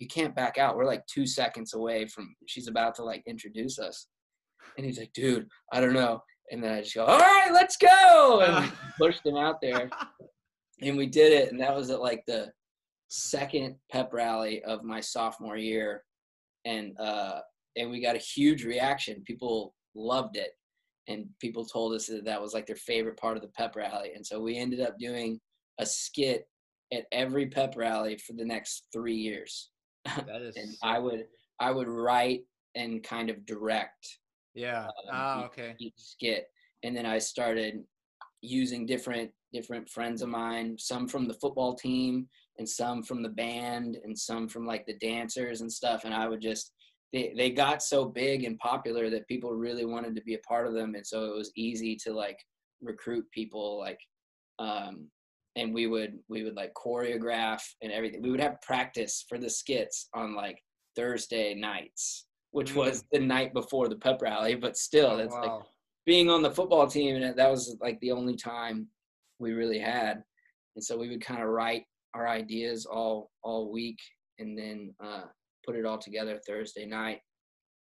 you 0.00 0.08
can't 0.08 0.34
back 0.34 0.58
out. 0.58 0.76
We're 0.76 0.86
like 0.86 1.06
two 1.06 1.24
seconds 1.24 1.72
away 1.72 2.06
from 2.08 2.34
she's 2.46 2.66
about 2.66 2.96
to 2.96 3.04
like 3.04 3.22
introduce 3.26 3.78
us. 3.78 4.08
And 4.76 4.84
he's 4.84 4.98
like 4.98 5.12
dude 5.14 5.46
i 5.72 5.80
don't 5.80 5.92
know 5.92 6.20
and 6.50 6.62
then 6.62 6.72
i 6.72 6.80
just 6.80 6.94
go 6.94 7.04
all 7.04 7.18
right 7.18 7.44
let's 7.54 7.76
go! 7.76 8.42
And 8.46 8.72
pushed 8.98 9.24
him 9.24 9.36
out 9.36 9.60
there. 9.62 9.88
And 10.82 10.96
we 10.96 11.06
did 11.06 11.32
it 11.32 11.50
and 11.50 11.60
that 11.60 11.74
was 11.74 11.90
at 11.90 12.00
like 12.00 12.24
the 12.26 12.52
second 13.08 13.76
pep 13.90 14.12
rally 14.12 14.62
of 14.64 14.82
my 14.82 15.00
sophomore 15.00 15.56
year. 15.56 16.02
And 16.64 16.98
uh 16.98 17.40
and 17.76 17.90
we 17.90 18.02
got 18.02 18.16
a 18.16 18.20
huge 18.20 18.64
reaction. 18.64 19.22
People 19.24 19.74
loved 19.94 20.36
it. 20.36 20.50
And 21.08 21.26
people 21.40 21.64
told 21.64 21.94
us 21.94 22.06
that 22.06 22.24
that 22.24 22.40
was 22.40 22.54
like 22.54 22.66
their 22.66 22.76
favorite 22.76 23.18
part 23.18 23.36
of 23.36 23.42
the 23.42 23.48
pep 23.48 23.76
rally. 23.76 24.12
And 24.14 24.26
so 24.26 24.40
we 24.40 24.56
ended 24.56 24.80
up 24.80 24.98
doing 24.98 25.40
a 25.78 25.86
skit 25.86 26.46
at 26.92 27.04
every 27.12 27.46
pep 27.46 27.74
rally 27.76 28.18
for 28.18 28.32
the 28.34 28.44
next 28.44 28.86
three 28.92 29.16
years. 29.16 29.70
That 30.04 30.42
is. 30.42 30.56
and 30.58 30.74
i 30.82 30.98
would 30.98 31.24
i 31.60 31.70
would 31.70 31.88
write 31.88 32.42
and 32.74 33.02
kind 33.02 33.30
of 33.30 33.46
direct 33.46 34.18
Yeah. 34.54 34.86
um, 35.12 35.40
each- 35.40 35.44
okay. 35.46 35.74
each 35.78 35.94
skit 35.96 36.46
and 36.82 36.96
then 36.96 37.06
i 37.06 37.18
started 37.18 37.82
using 38.40 38.86
different 38.86 39.30
different 39.52 39.88
friends 39.88 40.22
of 40.22 40.28
mine 40.28 40.76
some 40.78 41.08
from 41.08 41.26
the 41.26 41.34
football 41.34 41.74
team 41.74 42.28
and 42.58 42.68
some 42.68 43.02
from 43.02 43.22
the 43.22 43.28
band 43.28 43.98
and 44.04 44.16
some 44.18 44.48
from 44.48 44.66
like 44.66 44.84
the 44.86 44.98
dancers 44.98 45.60
and 45.60 45.72
stuff 45.72 46.04
and 46.04 46.14
i 46.14 46.28
would 46.28 46.40
just 46.40 46.72
they, 47.12 47.32
they 47.36 47.48
got 47.50 47.80
so 47.82 48.04
big 48.04 48.42
and 48.44 48.58
popular 48.58 49.08
that 49.08 49.26
people 49.28 49.52
really 49.52 49.84
wanted 49.84 50.16
to 50.16 50.22
be 50.22 50.34
a 50.34 50.38
part 50.40 50.66
of 50.66 50.74
them 50.74 50.94
and 50.94 51.06
so 51.06 51.24
it 51.26 51.34
was 51.36 51.52
easy 51.56 51.94
to 51.96 52.12
like 52.12 52.38
recruit 52.82 53.24
people 53.32 53.78
like 53.78 54.00
um 54.58 55.08
and 55.56 55.72
we 55.72 55.86
would 55.86 56.18
we 56.28 56.42
would 56.42 56.56
like 56.56 56.72
choreograph 56.74 57.62
and 57.82 57.92
everything 57.92 58.20
we 58.20 58.30
would 58.30 58.40
have 58.40 58.60
practice 58.62 59.24
for 59.28 59.38
the 59.38 59.48
skits 59.48 60.08
on 60.14 60.34
like 60.34 60.58
thursday 60.96 61.54
nights 61.54 62.26
which 62.54 62.72
Mm. 62.72 62.76
was 62.76 63.04
the 63.10 63.18
night 63.18 63.52
before 63.52 63.88
the 63.88 63.96
pep 63.96 64.22
rally 64.22 64.54
but 64.54 64.76
still 64.76 65.10
Oh, 65.12 65.16
that's 65.16 65.34
like 65.34 65.62
being 66.06 66.30
on 66.30 66.40
the 66.40 66.50
football 66.52 66.86
team 66.86 67.16
and 67.16 67.36
that 67.36 67.50
was 67.50 67.76
like 67.80 67.98
the 68.00 68.12
only 68.12 68.36
time 68.36 68.88
we 69.40 69.52
really 69.52 69.80
had. 69.80 70.22
And 70.76 70.84
so 70.84 70.96
we 70.96 71.08
would 71.08 71.20
kind 71.20 71.42
of 71.42 71.48
write 71.48 71.84
our 72.14 72.28
ideas 72.28 72.86
all 72.86 73.32
all 73.42 73.72
week 73.72 73.98
and 74.38 74.56
then 74.56 74.94
uh, 75.02 75.24
put 75.66 75.74
it 75.74 75.84
all 75.84 75.98
together 75.98 76.38
thursday 76.46 76.86
night. 76.86 77.20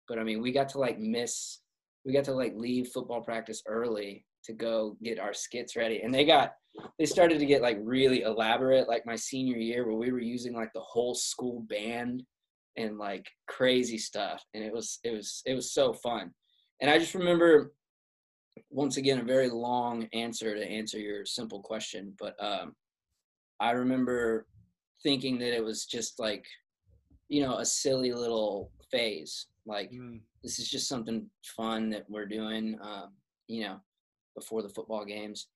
But 0.06 0.18
i 0.20 0.22
mean 0.24 0.40
we 0.40 0.52
got 0.52 0.68
to 0.70 0.78
like 0.78 0.98
miss 1.00 1.60
we 2.04 2.12
got 2.12 2.24
to 2.24 2.34
like 2.42 2.54
leave 2.54 2.88
football 2.94 3.22
practice 3.22 3.62
early 3.66 4.24
to 4.44 4.52
go 4.52 4.96
get 5.02 5.18
our 5.18 5.34
skits 5.34 5.74
ready. 5.74 6.00
And 6.02 6.14
they 6.14 6.24
got 6.24 6.54
they 6.98 7.06
started 7.06 7.40
to 7.40 7.46
get 7.46 7.60
like 7.68 7.78
really 7.82 8.22
elaborate 8.22 8.86
like 8.88 9.04
my 9.04 9.16
senior 9.16 9.56
year 9.56 9.84
where 9.84 9.96
we 9.96 10.12
were 10.12 10.20
using 10.36 10.54
like 10.54 10.72
the 10.74 10.80
whole 10.92 11.14
school 11.16 11.66
band 11.68 12.22
and 12.76 12.98
like 12.98 13.26
crazy 13.48 13.98
stuff 13.98 14.44
and 14.54 14.62
it 14.62 14.72
was 14.72 14.98
it 15.04 15.10
was 15.12 15.42
it 15.46 15.54
was 15.54 15.72
so 15.72 15.92
fun 15.92 16.30
and 16.80 16.90
i 16.90 16.98
just 16.98 17.14
remember 17.14 17.72
once 18.70 18.96
again 18.96 19.18
a 19.18 19.24
very 19.24 19.48
long 19.48 20.06
answer 20.12 20.54
to 20.54 20.64
answer 20.64 20.98
your 20.98 21.24
simple 21.24 21.60
question 21.60 22.12
but 22.18 22.34
um 22.42 22.74
i 23.58 23.70
remember 23.72 24.46
thinking 25.02 25.38
that 25.38 25.54
it 25.54 25.64
was 25.64 25.86
just 25.86 26.18
like 26.20 26.44
you 27.28 27.42
know 27.42 27.56
a 27.58 27.64
silly 27.64 28.12
little 28.12 28.70
phase 28.90 29.46
like 29.66 29.90
Mm. 29.92 30.20
this 30.42 30.58
is 30.58 30.68
just 30.70 30.88
something 30.88 31.28
fun 31.44 31.90
that 31.90 32.08
we're 32.08 32.26
doing 32.26 32.76
um 32.82 33.12
you 33.46 33.62
know 33.64 33.76
before 34.36 34.62
the 34.62 34.68
football 34.68 35.04
games 35.04 35.48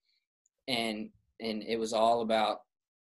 and 0.68 1.08
and 1.40 1.62
it 1.62 1.78
was 1.78 1.92
all 1.92 2.20
about 2.22 2.58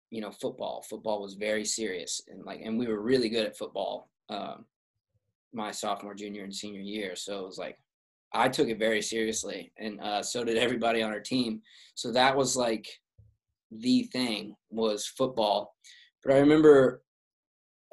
you 0.10 0.22
know 0.22 0.32
football. 0.32 0.84
Football 0.90 1.22
was 1.22 1.36
very 1.36 1.66
serious 1.66 2.22
and 2.28 2.44
like 2.46 2.62
and 2.64 2.78
we 2.78 2.88
were 2.88 3.02
really 3.02 3.30
good 3.30 3.46
at 3.46 3.58
football 3.58 4.10
um 4.30 4.66
my 5.54 5.72
sophomore 5.72 6.14
junior 6.14 6.44
and 6.44 6.54
senior 6.54 6.82
year. 6.82 7.16
So 7.16 7.40
it 7.40 7.46
was 7.46 7.58
like 7.58 7.78
i 8.34 8.50
took 8.50 8.68
it 8.68 8.78
very 8.78 9.02
seriously 9.02 9.72
and 9.78 10.02
uh 10.02 10.22
so 10.22 10.44
did 10.44 10.58
everybody 10.58 11.02
on 11.02 11.12
our 11.12 11.20
team. 11.20 11.62
So 11.96 12.12
that 12.12 12.36
was 12.36 12.56
like 12.56 12.88
the 13.72 14.04
thing 14.14 14.56
was 14.70 15.08
football. 15.08 15.76
But 16.24 16.34
i 16.34 16.40
remember 16.40 17.04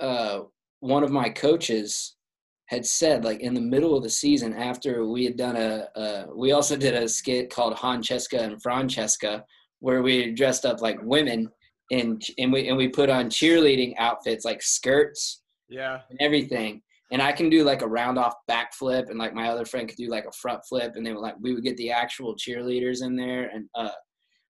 uh 0.00 0.40
one 0.80 1.02
of 1.02 1.10
my 1.10 1.30
coaches 1.30 2.16
had 2.66 2.84
said 2.84 3.24
like 3.24 3.40
in 3.40 3.54
the 3.54 3.60
middle 3.60 3.96
of 3.96 4.02
the 4.02 4.10
season 4.10 4.54
after 4.54 5.06
we 5.06 5.24
had 5.24 5.36
done 5.36 5.56
a, 5.56 5.86
a 5.96 6.26
we 6.34 6.52
also 6.52 6.76
did 6.76 6.94
a 6.94 7.08
skit 7.08 7.50
called 7.50 7.74
Hancheska 7.76 8.40
and 8.40 8.62
Francesca 8.62 9.44
where 9.80 10.02
we 10.02 10.32
dressed 10.32 10.64
up 10.64 10.80
like 10.80 10.98
women 11.02 11.50
and 11.90 12.22
and 12.38 12.52
we 12.52 12.68
and 12.68 12.76
we 12.76 12.88
put 12.88 13.10
on 13.10 13.26
cheerleading 13.28 13.94
outfits 13.98 14.44
like 14.44 14.62
skirts 14.62 15.42
Yeah. 15.68 16.00
and 16.10 16.18
everything 16.20 16.82
and 17.12 17.20
I 17.22 17.32
can 17.32 17.50
do 17.50 17.62
like 17.64 17.82
a 17.82 17.86
round 17.86 18.18
off 18.18 18.34
backflip, 18.50 19.08
and 19.10 19.18
like 19.18 19.34
my 19.34 19.48
other 19.48 19.64
friend 19.66 19.86
could 19.86 19.98
do 19.98 20.08
like 20.08 20.24
a 20.24 20.32
front 20.32 20.62
flip, 20.68 20.94
and 20.96 21.06
then 21.06 21.14
like 21.16 21.34
we 21.40 21.54
would 21.54 21.62
get 21.62 21.76
the 21.76 21.90
actual 21.92 22.34
cheerleaders 22.34 23.02
in 23.04 23.14
there, 23.14 23.50
and 23.54 23.68
uh, 23.76 23.90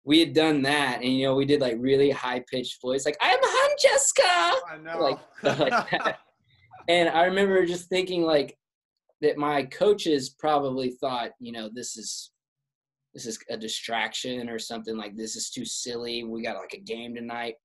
we 0.03 0.19
had 0.19 0.33
done 0.33 0.61
that, 0.63 0.97
and 1.01 1.11
you 1.11 1.25
know 1.25 1.33
we 1.33 1.45
did 1.45 1.61
like 1.61 1.77
really 1.79 2.11
high 2.11 2.43
pitched 2.51 2.79
voice, 2.81 3.05
like 3.05 3.17
I'm 3.21 3.39
Francesca, 3.39 4.23
I 4.23 4.77
know. 4.83 4.99
like 4.99 5.19
like 5.59 5.89
that. 5.91 6.19
and 6.89 7.09
I 7.09 7.23
remember 7.23 7.65
just 7.65 7.87
thinking 7.89 8.23
like 8.23 8.55
that 9.21 9.37
my 9.37 9.63
coaches 9.63 10.35
probably 10.37 10.91
thought, 10.99 11.31
you 11.39 11.53
know, 11.53 11.69
this 11.73 11.95
is 11.97 12.31
this 13.13 13.25
is 13.25 13.37
a 13.49 13.57
distraction 13.57 14.49
or 14.49 14.57
something 14.59 14.95
like 14.97 15.15
this 15.15 15.35
is 15.35 15.49
too 15.49 15.65
silly. 15.65 16.23
We 16.23 16.43
got 16.43 16.57
like 16.57 16.73
a 16.73 16.79
game 16.79 17.13
tonight. 17.15 17.55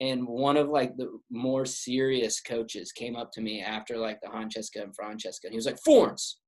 And 0.00 0.26
one 0.28 0.58
of 0.58 0.68
like 0.68 0.96
the 0.98 1.18
more 1.30 1.64
serious 1.64 2.40
coaches 2.42 2.92
came 2.92 3.16
up 3.16 3.32
to 3.32 3.40
me 3.40 3.62
after 3.62 3.96
like 3.96 4.20
the 4.22 4.28
Francesca 4.30 4.82
and 4.82 4.94
Francesca 4.94 5.46
and 5.46 5.52
he 5.52 5.56
was 5.56 5.64
like, 5.66 5.78
Forns. 5.82 6.38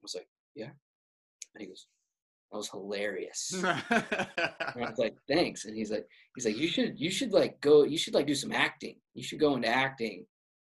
was 0.02 0.14
like, 0.14 0.28
Yeah. 0.54 0.70
And 1.54 1.60
he 1.60 1.66
goes, 1.66 1.86
That 2.50 2.56
was 2.58 2.70
hilarious. 2.70 3.52
And 4.76 4.84
I 4.84 4.90
was 4.90 4.98
like, 4.98 5.14
thanks. 5.28 5.64
And 5.64 5.74
he's 5.76 5.90
like, 5.90 6.06
he's 6.34 6.44
like, 6.44 6.56
you 6.58 6.68
should, 6.68 6.98
you 7.00 7.10
should 7.10 7.32
like 7.32 7.58
go, 7.60 7.84
you 7.84 7.96
should 7.98 8.14
like 8.14 8.26
do 8.26 8.34
some 8.34 8.52
acting. 8.52 8.96
You 9.14 9.22
should 9.22 9.40
go 9.40 9.54
into 9.56 9.68
acting 9.68 10.26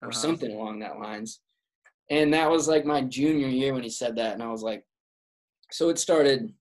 or 0.02 0.10
Uh-huh. 0.10 0.18
something 0.20 0.52
along 0.52 0.80
that 0.80 1.00
lines. 1.00 1.40
And 2.12 2.34
that 2.34 2.50
was 2.50 2.68
like 2.68 2.86
my 2.86 3.02
junior 3.02 3.48
year 3.48 3.74
when 3.74 3.84
he 3.84 3.90
said 3.90 4.16
that. 4.18 4.34
And 4.34 4.44
I 4.44 4.52
was 4.52 4.62
like, 4.64 4.84
so 5.72 5.90
it 5.90 5.98
started 6.00 6.54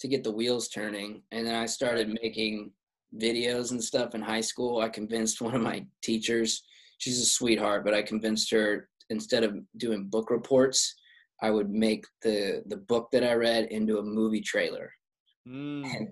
to 0.00 0.08
get 0.08 0.24
the 0.24 0.32
wheels 0.32 0.68
turning. 0.68 1.22
And 1.32 1.46
then 1.46 1.54
I 1.54 1.66
started 1.66 2.16
making 2.22 2.72
videos 3.16 3.70
and 3.70 3.82
stuff 3.82 4.14
in 4.14 4.20
high 4.22 4.40
school. 4.40 4.80
I 4.80 4.88
convinced 4.88 5.40
one 5.40 5.54
of 5.54 5.62
my 5.62 5.84
teachers, 6.02 6.62
she's 6.98 7.20
a 7.20 7.26
sweetheart, 7.26 7.84
but 7.84 7.94
I 7.94 8.02
convinced 8.02 8.50
her 8.50 8.88
instead 9.10 9.44
of 9.44 9.56
doing 9.76 10.08
book 10.08 10.30
reports, 10.30 10.94
I 11.42 11.50
would 11.50 11.70
make 11.70 12.04
the 12.22 12.62
the 12.66 12.78
book 12.78 13.08
that 13.12 13.22
I 13.22 13.34
read 13.34 13.66
into 13.66 13.98
a 13.98 14.02
movie 14.02 14.40
trailer 14.40 14.90
Mm. 15.48 16.08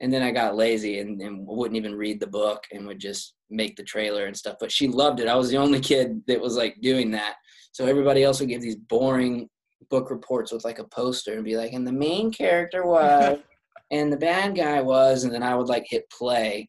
and 0.00 0.12
then 0.12 0.22
I 0.22 0.32
got 0.32 0.56
lazy 0.56 0.98
and, 0.98 1.20
and 1.22 1.46
wouldn't 1.46 1.76
even 1.76 1.94
read 1.94 2.18
the 2.18 2.26
book 2.26 2.64
and 2.72 2.86
would 2.86 2.98
just 2.98 3.34
make 3.50 3.76
the 3.76 3.84
trailer 3.84 4.26
and 4.26 4.36
stuff. 4.36 4.56
But 4.58 4.72
she 4.72 4.88
loved 4.88 5.20
it. 5.20 5.28
I 5.28 5.36
was 5.36 5.50
the 5.50 5.58
only 5.58 5.80
kid 5.80 6.22
that 6.26 6.40
was 6.40 6.56
like 6.56 6.80
doing 6.80 7.12
that. 7.12 7.36
So 7.72 7.86
everybody 7.86 8.24
else 8.24 8.40
would 8.40 8.48
give 8.48 8.62
these 8.62 8.76
boring 8.76 9.48
book 9.90 10.10
reports 10.10 10.52
with 10.52 10.64
like 10.64 10.78
a 10.78 10.84
poster 10.84 11.34
and 11.34 11.44
be 11.44 11.56
like, 11.56 11.72
and 11.72 11.86
the 11.86 11.92
main 11.92 12.32
character 12.32 12.86
was, 12.86 13.38
and 13.90 14.12
the 14.12 14.16
bad 14.16 14.56
guy 14.56 14.80
was, 14.80 15.24
and 15.24 15.32
then 15.32 15.42
I 15.42 15.54
would 15.54 15.68
like 15.68 15.84
hit 15.88 16.08
play. 16.10 16.68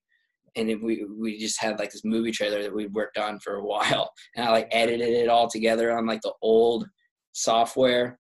And 0.58 0.70
it, 0.70 0.82
we 0.82 1.06
we 1.06 1.38
just 1.38 1.62
had 1.62 1.80
like 1.80 1.92
this 1.92 2.06
movie 2.06 2.32
trailer 2.32 2.64
that 2.64 2.74
we 2.74 2.88
worked 2.88 3.18
on 3.18 3.40
for 3.40 3.56
a 3.56 3.64
while, 3.66 4.12
and 4.36 4.46
I 4.48 4.52
like 4.52 4.68
edited 4.72 5.10
it 5.10 5.30
all 5.30 5.50
together 5.50 5.96
on 5.96 6.06
like 6.06 6.22
the 6.22 6.34
old 6.42 6.88
software, 7.34 8.18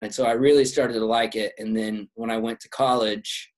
and 0.00 0.14
so 0.14 0.24
I 0.24 0.32
really 0.32 0.64
started 0.64 0.94
to 0.94 1.04
like 1.04 1.34
it. 1.34 1.52
And 1.58 1.76
then 1.76 2.08
when 2.14 2.30
I 2.30 2.36
went 2.36 2.60
to 2.60 2.68
college, 2.68 3.50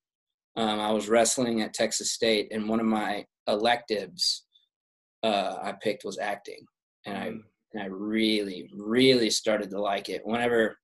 um, 0.57 0.81
I 0.81 0.91
was 0.91 1.09
wrestling 1.09 1.61
at 1.61 1.75
Texas 1.75 2.13
State, 2.13 2.49
and 2.51 2.69
one 2.69 2.81
of 2.81 2.87
my 2.87 3.27
electives 3.47 4.47
uh, 5.23 5.59
I 5.63 5.75
picked 5.83 6.05
was 6.05 6.19
acting, 6.19 6.65
and 7.05 7.19
I 7.19 7.29
Mm. 7.29 7.41
And 7.75 7.83
I 7.83 7.87
really, 7.87 8.71
really 8.75 9.31
started 9.31 9.71
to 9.71 9.81
like 9.81 10.09
it. 10.09 10.23
Whenever 10.25 10.79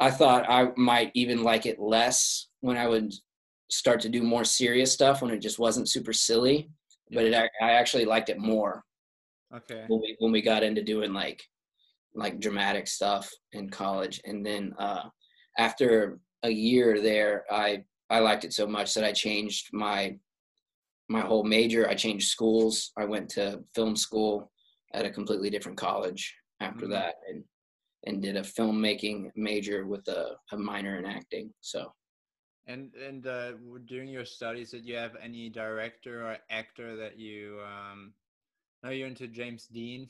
I 0.00 0.10
thought 0.10 0.48
I 0.48 0.68
might 0.76 1.10
even 1.14 1.42
like 1.42 1.66
it 1.66 1.78
less 1.78 2.48
when 2.60 2.76
I 2.76 2.88
would 2.88 3.12
start 3.70 4.00
to 4.00 4.08
do 4.08 4.22
more 4.22 4.44
serious 4.44 4.92
stuff 4.92 5.22
when 5.22 5.30
it 5.30 5.40
just 5.40 5.58
wasn't 5.58 5.88
super 5.88 6.12
silly, 6.12 6.70
but 7.10 7.24
it 7.24 7.34
I 7.34 7.72
actually 7.72 8.04
liked 8.06 8.30
it 8.30 8.38
more 8.38 8.82
Okay. 9.54 9.84
when 9.86 10.00
we 10.00 10.16
when 10.18 10.32
we 10.32 10.40
got 10.42 10.62
into 10.62 10.82
doing 10.82 11.12
like 11.12 11.42
like 12.14 12.40
dramatic 12.40 12.88
stuff 12.88 13.30
in 13.52 13.68
college. 13.68 14.20
And 14.24 14.44
then 14.44 14.74
uh 14.78 15.04
after 15.58 16.18
a 16.42 16.50
year 16.50 17.00
there 17.00 17.44
i 17.50 17.84
i 18.08 18.18
liked 18.18 18.44
it 18.44 18.52
so 18.52 18.66
much 18.66 18.94
that 18.94 19.04
i 19.04 19.12
changed 19.12 19.68
my 19.72 20.16
my 21.08 21.20
whole 21.20 21.44
major. 21.44 21.88
I 21.88 21.94
changed 21.94 22.28
schools. 22.28 22.92
I 22.96 23.04
went 23.04 23.28
to 23.30 23.62
film 23.74 23.96
school 23.96 24.50
at 24.94 25.06
a 25.06 25.10
completely 25.10 25.50
different 25.50 25.78
college 25.78 26.34
after 26.60 26.86
Mhm. 26.86 26.90
that 26.90 27.14
and 27.28 27.44
and 28.04 28.20
did 28.20 28.36
a 28.36 28.42
filmmaking 28.42 29.30
major 29.36 29.86
with 29.86 30.06
a, 30.08 30.36
a 30.52 30.56
minor 30.56 30.98
in 30.98 31.04
acting 31.06 31.52
so 31.60 31.92
And 32.66 32.94
and 32.94 33.26
uh, 33.26 33.52
during 33.86 34.08
your 34.08 34.24
studies, 34.24 34.70
did 34.70 34.86
you 34.86 34.94
have 34.96 35.16
any 35.20 35.50
director 35.50 36.22
or 36.26 36.38
actor 36.50 36.94
that 36.96 37.18
you 37.18 37.58
um? 37.66 38.14
Now 38.82 38.90
you're 38.90 39.08
into 39.08 39.26
James 39.26 39.66
Dean. 39.66 40.08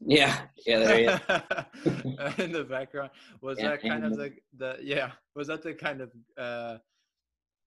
yeah 0.00 0.44
yeah 0.66 0.78
there 0.80 0.96
in 2.44 2.52
the 2.52 2.64
background 2.64 3.10
was 3.40 3.58
Yeah, 3.58 3.70
that 3.70 3.80
kind 3.80 4.04
of 4.04 4.16
the 4.16 4.28
the 4.58 4.76
yeah 4.82 5.12
was 5.34 5.46
that 5.48 5.62
the 5.62 5.72
kind 5.72 6.00
of 6.00 6.10
uh 6.36 6.76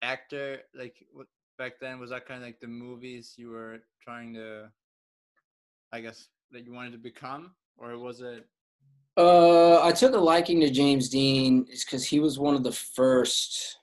actor 0.03 0.61
like 0.75 1.05
back 1.59 1.79
then 1.81 1.99
was 2.01 2.11
that 2.11 2.27
kind 2.27 2.41
of 2.43 2.47
like 2.49 2.61
the 2.61 2.67
movies 2.67 3.35
you 3.37 3.49
were 3.51 3.79
trying 4.01 4.33
to 4.35 4.71
i 5.93 6.01
guess 6.01 6.29
that 6.55 6.65
you 6.65 6.73
wanted 6.73 6.93
to 6.93 6.99
become 6.99 7.53
or 7.77 7.99
was 7.99 8.21
it 8.21 8.47
Uh, 9.17 9.83
I 9.83 9.93
took 9.93 10.15
a 10.15 10.19
liking 10.19 10.61
to 10.61 10.71
James 10.71 11.09
Dean 11.09 11.65
because 11.65 12.05
he 12.05 12.21
was 12.21 12.39
one 12.39 12.55
of 12.55 12.65
the 12.65 12.73
first. 12.73 13.79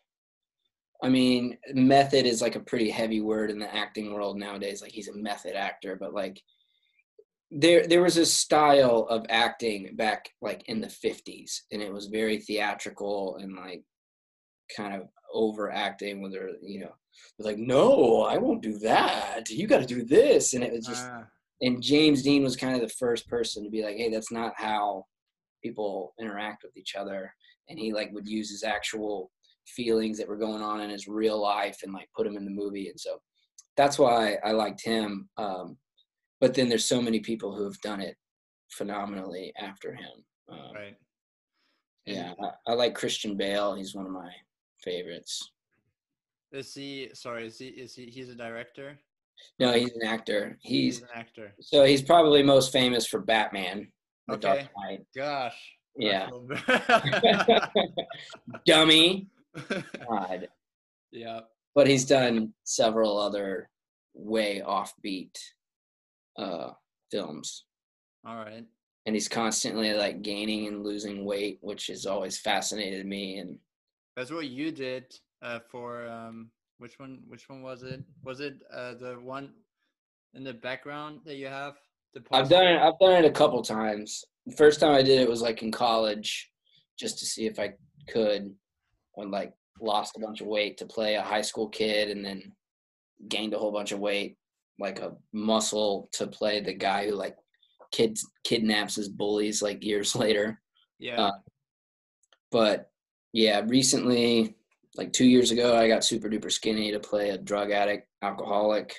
I 1.03 1.09
mean, 1.09 1.57
method 1.73 2.25
is 2.25 2.41
like 2.41 2.55
a 2.55 2.59
pretty 2.59 2.89
heavy 2.89 3.21
word 3.21 3.49
in 3.49 3.59
the 3.59 3.73
acting 3.73 4.13
world 4.13 4.37
nowadays. 4.37 4.81
Like 4.81 4.91
he's 4.91 5.07
a 5.07 5.15
method 5.15 5.55
actor, 5.55 5.95
but 5.95 6.13
like 6.13 6.41
there 7.51 7.85
there 7.85 8.01
was 8.01 8.17
a 8.17 8.25
style 8.25 9.05
of 9.09 9.25
acting 9.29 9.95
back 9.95 10.29
like 10.41 10.63
in 10.67 10.79
the 10.79 10.87
50s 10.87 11.63
and 11.71 11.81
it 11.81 11.91
was 11.91 12.07
very 12.07 12.37
theatrical 12.39 13.37
and 13.37 13.55
like 13.55 13.83
kind 14.75 14.95
of 14.95 15.09
overacting 15.33 16.21
with 16.21 16.33
her 16.33 16.51
you 16.61 16.79
know 16.79 16.93
like 17.39 17.57
no 17.57 18.21
i 18.23 18.37
won't 18.37 18.61
do 18.61 18.77
that 18.79 19.49
you 19.49 19.67
got 19.67 19.81
to 19.81 19.85
do 19.85 20.03
this 20.05 20.53
and 20.53 20.63
it 20.63 20.71
was 20.71 20.87
just 20.87 21.03
Ah, 21.11 21.23
and 21.61 21.81
James 21.81 22.23
Dean 22.23 22.43
was 22.43 22.55
kind 22.55 22.75
of 22.75 22.81
the 22.81 22.95
first 22.95 23.27
person 23.27 23.63
to 23.63 23.69
be 23.69 23.83
like, 23.83 23.97
"Hey, 23.97 24.09
that's 24.09 24.31
not 24.31 24.53
how 24.55 25.05
people 25.63 26.13
interact 26.19 26.63
with 26.63 26.75
each 26.75 26.95
other." 26.95 27.33
And 27.69 27.79
he 27.79 27.93
like 27.93 28.11
would 28.11 28.27
use 28.27 28.49
his 28.49 28.63
actual 28.63 29.31
feelings 29.67 30.17
that 30.17 30.27
were 30.27 30.37
going 30.37 30.61
on 30.61 30.81
in 30.81 30.89
his 30.89 31.07
real 31.07 31.41
life 31.41 31.79
and 31.83 31.93
like 31.93 32.09
put 32.15 32.25
them 32.25 32.37
in 32.37 32.45
the 32.45 32.51
movie. 32.51 32.89
And 32.89 32.99
so 32.99 33.21
that's 33.77 33.97
why 33.99 34.37
I 34.43 34.51
liked 34.51 34.83
him. 34.83 35.29
Um, 35.37 35.77
but 36.39 36.53
then 36.53 36.69
there's 36.69 36.85
so 36.85 37.01
many 37.01 37.19
people 37.19 37.55
who 37.55 37.63
have 37.63 37.79
done 37.81 38.01
it 38.01 38.17
phenomenally 38.71 39.53
after 39.59 39.93
him. 39.93 40.25
Um, 40.49 40.73
right 40.73 40.97
Yeah, 42.05 42.33
I, 42.41 42.71
I 42.71 42.73
like 42.73 42.95
Christian 42.95 43.37
Bale. 43.37 43.75
He's 43.75 43.95
one 43.95 44.05
of 44.05 44.11
my 44.11 44.29
favorites. 44.83 45.51
is 46.51 46.73
he 46.73 47.09
sorry 47.13 47.47
is 47.47 47.57
he 47.57 47.67
is 47.67 47.95
he 47.95 48.07
he's 48.07 48.29
a 48.29 48.35
director 48.35 48.99
No, 49.59 49.73
he's 49.73 49.91
an 49.91 50.03
actor. 50.05 50.57
He's 50.61 51.01
an 51.01 51.07
actor 51.13 51.53
so 51.59 51.83
he's 51.85 52.01
probably 52.01 52.41
most 52.43 52.71
famous 52.71 53.05
for 53.05 53.19
Batman. 53.19 53.91
The 54.27 54.37
Dark 54.37 54.59
Okay. 54.59 54.69
Knight. 54.77 55.05
gosh 55.15 55.57
Yeah. 55.97 56.29
Dummy. 58.65 59.27
God. 60.09 60.47
yeah 61.11 61.41
But 61.75 61.87
he's 61.87 62.05
done 62.05 62.53
several 62.63 63.17
other 63.19 63.69
way 64.13 64.61
offbeat 64.65 65.35
uh, 66.37 66.71
films. 67.11 67.65
all 68.25 68.37
right 68.37 68.65
And 69.05 69.15
he's 69.15 69.27
constantly 69.27 69.93
like 69.93 70.21
gaining 70.21 70.67
and 70.67 70.83
losing 70.83 71.25
weight, 71.25 71.59
which 71.61 71.87
has 71.87 72.05
always 72.05 72.37
fascinated 72.39 73.05
me. 73.05 73.37
And 73.39 73.57
That's 74.15 74.31
what 74.31 74.47
you 74.47 74.71
did 74.71 75.05
uh, 75.41 75.59
for 75.69 76.07
um, 76.07 76.51
which 76.81 76.97
one? 76.97 77.19
Which 77.27 77.47
one 77.47 77.61
was 77.61 77.83
it? 77.83 78.03
Was 78.23 78.39
it 78.39 78.55
uh, 78.73 78.95
the 78.95 79.17
one 79.21 79.51
in 80.33 80.43
the 80.43 80.53
background 80.53 81.19
that 81.25 81.35
you 81.35 81.45
have? 81.45 81.75
The 82.15 82.23
I've 82.31 82.49
done 82.49 82.65
it. 82.65 82.81
I've 82.81 82.97
done 82.99 83.23
it 83.23 83.27
a 83.27 83.31
couple 83.31 83.61
times. 83.61 84.25
The 84.47 84.55
first 84.55 84.79
time 84.79 84.91
I 84.91 85.03
did 85.03 85.21
it 85.21 85.29
was 85.29 85.43
like 85.43 85.61
in 85.61 85.71
college, 85.71 86.49
just 86.97 87.19
to 87.19 87.25
see 87.25 87.45
if 87.45 87.59
I 87.59 87.73
could. 88.09 88.51
When 89.13 89.29
like 89.29 89.53
lost 89.79 90.17
a 90.17 90.19
bunch 90.19 90.41
of 90.41 90.47
weight 90.47 90.77
to 90.77 90.85
play 90.85 91.15
a 91.15 91.21
high 91.21 91.41
school 91.41 91.69
kid, 91.69 92.09
and 92.09 92.25
then 92.25 92.51
gained 93.27 93.53
a 93.53 93.59
whole 93.59 93.71
bunch 93.71 93.91
of 93.91 93.99
weight, 93.99 94.37
like 94.79 94.99
a 94.99 95.13
muscle 95.33 96.09
to 96.13 96.25
play 96.25 96.61
the 96.61 96.73
guy 96.73 97.07
who 97.07 97.13
like 97.13 97.35
kids 97.91 98.27
kidnaps 98.43 98.95
his 98.95 99.09
bullies 99.09 99.61
like 99.61 99.83
years 99.83 100.15
later. 100.23 100.59
Yeah. 100.97 101.21
uh, 101.21 101.31
but 102.51 102.89
yeah, 103.33 103.61
recently, 103.67 104.55
like 104.95 105.13
two 105.13 105.25
years 105.25 105.51
ago, 105.51 105.75
I 105.75 105.87
got 105.87 106.03
super 106.03 106.29
duper 106.29 106.51
skinny 106.51 106.91
to 106.91 106.99
play 106.99 107.29
a 107.29 107.37
drug 107.37 107.71
addict, 107.71 108.07
alcoholic. 108.21 108.95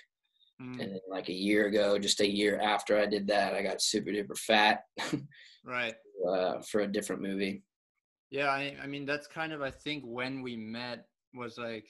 Mm, 0.61 0.81
And 0.81 0.93
then 0.93 1.01
like 1.11 1.29
a 1.29 1.35
year 1.35 1.67
ago, 1.67 1.99
just 1.99 2.21
a 2.21 2.29
year 2.31 2.59
after 2.61 2.99
I 2.99 3.07
did 3.07 3.27
that, 3.29 3.55
I 3.55 3.63
got 3.63 3.83
super 3.83 4.11
duper 4.11 4.37
fat 4.39 4.85
right. 5.65 5.95
uh, 6.29 6.61
for 6.63 6.81
a 6.81 6.87
different 6.87 7.23
movie. 7.23 7.63
Yeah. 8.31 8.49
I, 8.49 8.77
I 8.83 8.87
mean, 8.87 9.05
that's 9.05 9.27
kind 9.27 9.53
of 9.53 9.61
I 9.63 9.71
think 9.71 10.05
when 10.07 10.41
we 10.43 10.57
met 10.57 11.07
was 11.35 11.59
like, 11.59 11.87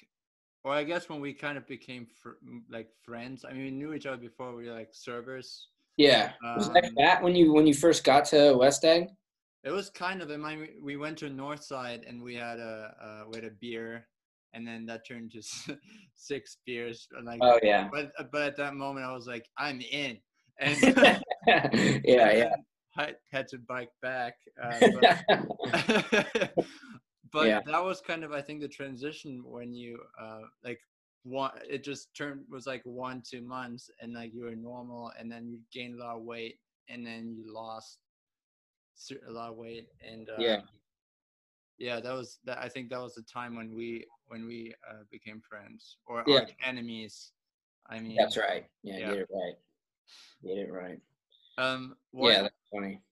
or 0.64 0.72
I 0.72 0.84
guess 0.84 1.08
when 1.08 1.20
we 1.20 1.32
kind 1.32 1.58
of 1.58 1.66
became 1.66 2.06
fr- 2.06 2.38
like 2.70 2.88
friends. 3.04 3.44
I 3.44 3.52
mean, 3.52 3.64
we 3.64 3.70
knew 3.70 3.94
each 3.94 4.06
other 4.06 4.16
before 4.16 4.54
we 4.54 4.68
were 4.68 4.74
like 4.74 4.90
servers 4.92 5.68
Yeah. 5.96 6.32
Was 6.56 6.68
that 6.72 6.84
Um, 6.86 6.94
that 6.98 7.22
when 7.22 7.34
you 7.36 7.52
when 7.52 7.66
you 7.66 7.74
first 7.74 8.04
got 8.04 8.24
to 8.26 8.54
West 8.56 8.84
Egg? 8.84 9.08
It 9.64 9.70
was 9.70 9.90
kind 9.90 10.22
of. 10.22 10.30
I 10.30 10.36
mean, 10.36 10.60
we- 10.60 10.78
we 10.80 10.96
went 10.96 11.18
to 11.18 11.30
North 11.30 11.62
Side 11.64 12.04
and 12.08 12.22
we 12.22 12.34
had 12.34 12.58
a 12.58 12.94
uh, 13.00 13.28
we 13.28 13.36
had 13.38 13.44
a 13.44 13.50
beer, 13.60 14.08
and 14.54 14.66
then 14.66 14.86
that 14.86 15.06
turned 15.06 15.30
to 15.32 15.42
six 16.14 16.56
beers. 16.66 17.08
and, 17.12 17.26
Like, 17.26 17.40
Oh 17.42 17.58
yeah. 17.62 17.88
but 17.92 18.12
but 18.32 18.42
at 18.42 18.56
that 18.56 18.74
moment, 18.74 19.06
I 19.06 19.12
was 19.12 19.26
like, 19.26 19.46
I'm 19.58 19.80
in, 19.80 20.18
and 20.58 20.76
yeah, 20.96 21.20
and 21.46 22.02
yeah. 22.04 22.54
I 22.96 23.14
had 23.30 23.48
to 23.48 23.58
bike 23.58 23.92
back. 24.02 24.34
Uh, 24.62 24.80
but 24.94 26.52
but 27.32 27.46
Yeah. 27.46 27.60
that 27.64 27.82
was 27.82 28.00
kind 28.00 28.24
of, 28.24 28.32
I 28.32 28.42
think, 28.42 28.60
the 28.60 28.68
transition 28.68 29.42
when 29.44 29.72
you 29.72 29.98
uh, 30.20 30.40
like 30.64 30.80
one. 31.22 31.52
It 31.68 31.84
just 31.84 32.14
turned 32.14 32.44
was 32.50 32.66
like 32.66 32.82
one 32.84 33.22
two 33.28 33.42
months, 33.42 33.90
and 34.00 34.12
like 34.12 34.34
you 34.34 34.42
were 34.44 34.56
normal, 34.56 35.12
and 35.18 35.30
then 35.30 35.48
you 35.48 35.60
gained 35.72 36.00
a 36.00 36.04
lot 36.04 36.16
of 36.16 36.22
weight, 36.24 36.58
and 36.88 37.06
then 37.06 37.32
you 37.36 37.52
lost 37.52 37.98
a 39.10 39.30
lot 39.32 39.50
of 39.50 39.56
weight, 39.56 39.88
and 40.06 40.28
uh, 40.28 40.34
Yeah. 40.38 40.60
yeah, 41.78 42.00
that 42.00 42.12
was 42.12 42.38
that. 42.44 42.58
I 42.58 42.68
think 42.68 42.90
that 42.90 43.00
was 43.00 43.14
the 43.14 43.22
time 43.22 43.56
when 43.56 43.74
we 43.74 44.06
when 44.26 44.46
we 44.46 44.74
uh, 44.88 45.02
became 45.10 45.40
friends 45.40 45.96
or 46.06 46.22
Yeah. 46.26 46.40
arch 46.40 46.52
enemies. 46.64 47.32
I 47.88 47.98
mean, 47.98 48.16
That's 48.16 48.36
right. 48.36 48.64
Yeah, 48.82 48.98
Yeah. 48.98 49.08
get 49.10 49.18
it 49.18 49.28
right. 49.32 49.54
Get 50.44 50.58
it 50.58 50.70
right. 50.72 51.00
Um, 51.58 51.96
what, 52.12 52.30
Yeah, 52.30 52.42
that's 52.42 52.68
funny. 52.70 53.02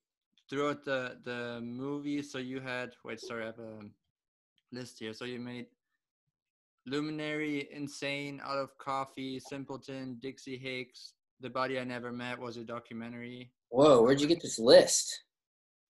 throughout 0.49 0.85
the 0.85 1.19
the 1.25 1.61
movie 1.61 2.23
so 2.23 2.39
you 2.39 2.59
had 2.61 2.91
wait 3.05 3.21
sorry 3.21 3.43
i 3.45 3.47
have 3.47 3.59
a 3.59 3.79
list 4.73 4.99
here 4.99 5.13
so 5.13 5.25
you 5.25 5.39
made 5.39 5.67
luminary 6.87 7.69
insane 7.73 8.41
out 8.43 8.59
of 8.59 8.77
coffee 8.79 9.39
simpleton 9.39 10.17
dixie 10.21 10.57
hicks 10.57 11.13
the 11.41 11.51
body 11.51 11.79
i 11.79 11.85
never 11.85 12.11
met 12.11 12.39
was 12.39 12.57
a 12.57 12.65
documentary 12.65 13.53
Whoa, 13.69 14.03
where'd 14.03 14.21
you 14.21 14.27
get 14.27 14.43
this 14.43 14.59
list? 14.59 15.23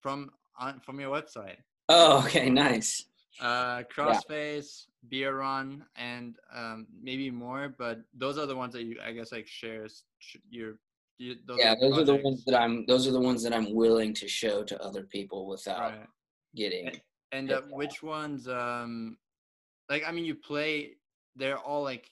From 0.01 0.29
on 0.59 0.79
from 0.79 0.99
your 0.99 1.11
website 1.11 1.57
Oh, 1.89 2.23
okay, 2.25 2.49
nice. 2.49 3.05
uh 3.41 3.83
crossface 3.93 4.85
beer 5.09 5.37
run 5.37 5.83
and 5.95 6.35
um 6.53 6.87
maybe 7.01 7.31
more 7.31 7.73
but 7.77 8.01
those 8.13 8.37
are 8.37 8.45
the 8.45 8.55
ones 8.55 8.73
that 8.73 8.83
you 8.83 8.97
i 9.03 9.11
guess 9.11 9.31
like 9.31 9.47
shares 9.47 10.03
sh- 10.19 10.37
your 10.49 10.75
you, 11.21 11.35
those 11.45 11.59
yeah, 11.59 11.75
those 11.79 11.99
are 11.99 12.03
the 12.03 12.15
ones 12.15 12.43
that 12.45 12.59
I'm. 12.59 12.83
Those 12.87 13.07
are 13.07 13.11
the 13.11 13.19
ones 13.19 13.43
that 13.43 13.53
I'm 13.53 13.75
willing 13.75 14.11
to 14.15 14.27
show 14.27 14.63
to 14.63 14.83
other 14.83 15.03
people 15.03 15.45
without 15.47 15.91
right 15.91 16.07
getting. 16.55 16.99
And 17.31 17.51
uh, 17.51 17.61
which 17.69 18.01
ones, 18.01 18.47
um, 18.47 19.17
like 19.87 20.03
I 20.07 20.11
mean, 20.11 20.25
you 20.25 20.33
play. 20.33 20.93
They're 21.35 21.59
all 21.59 21.83
like, 21.83 22.09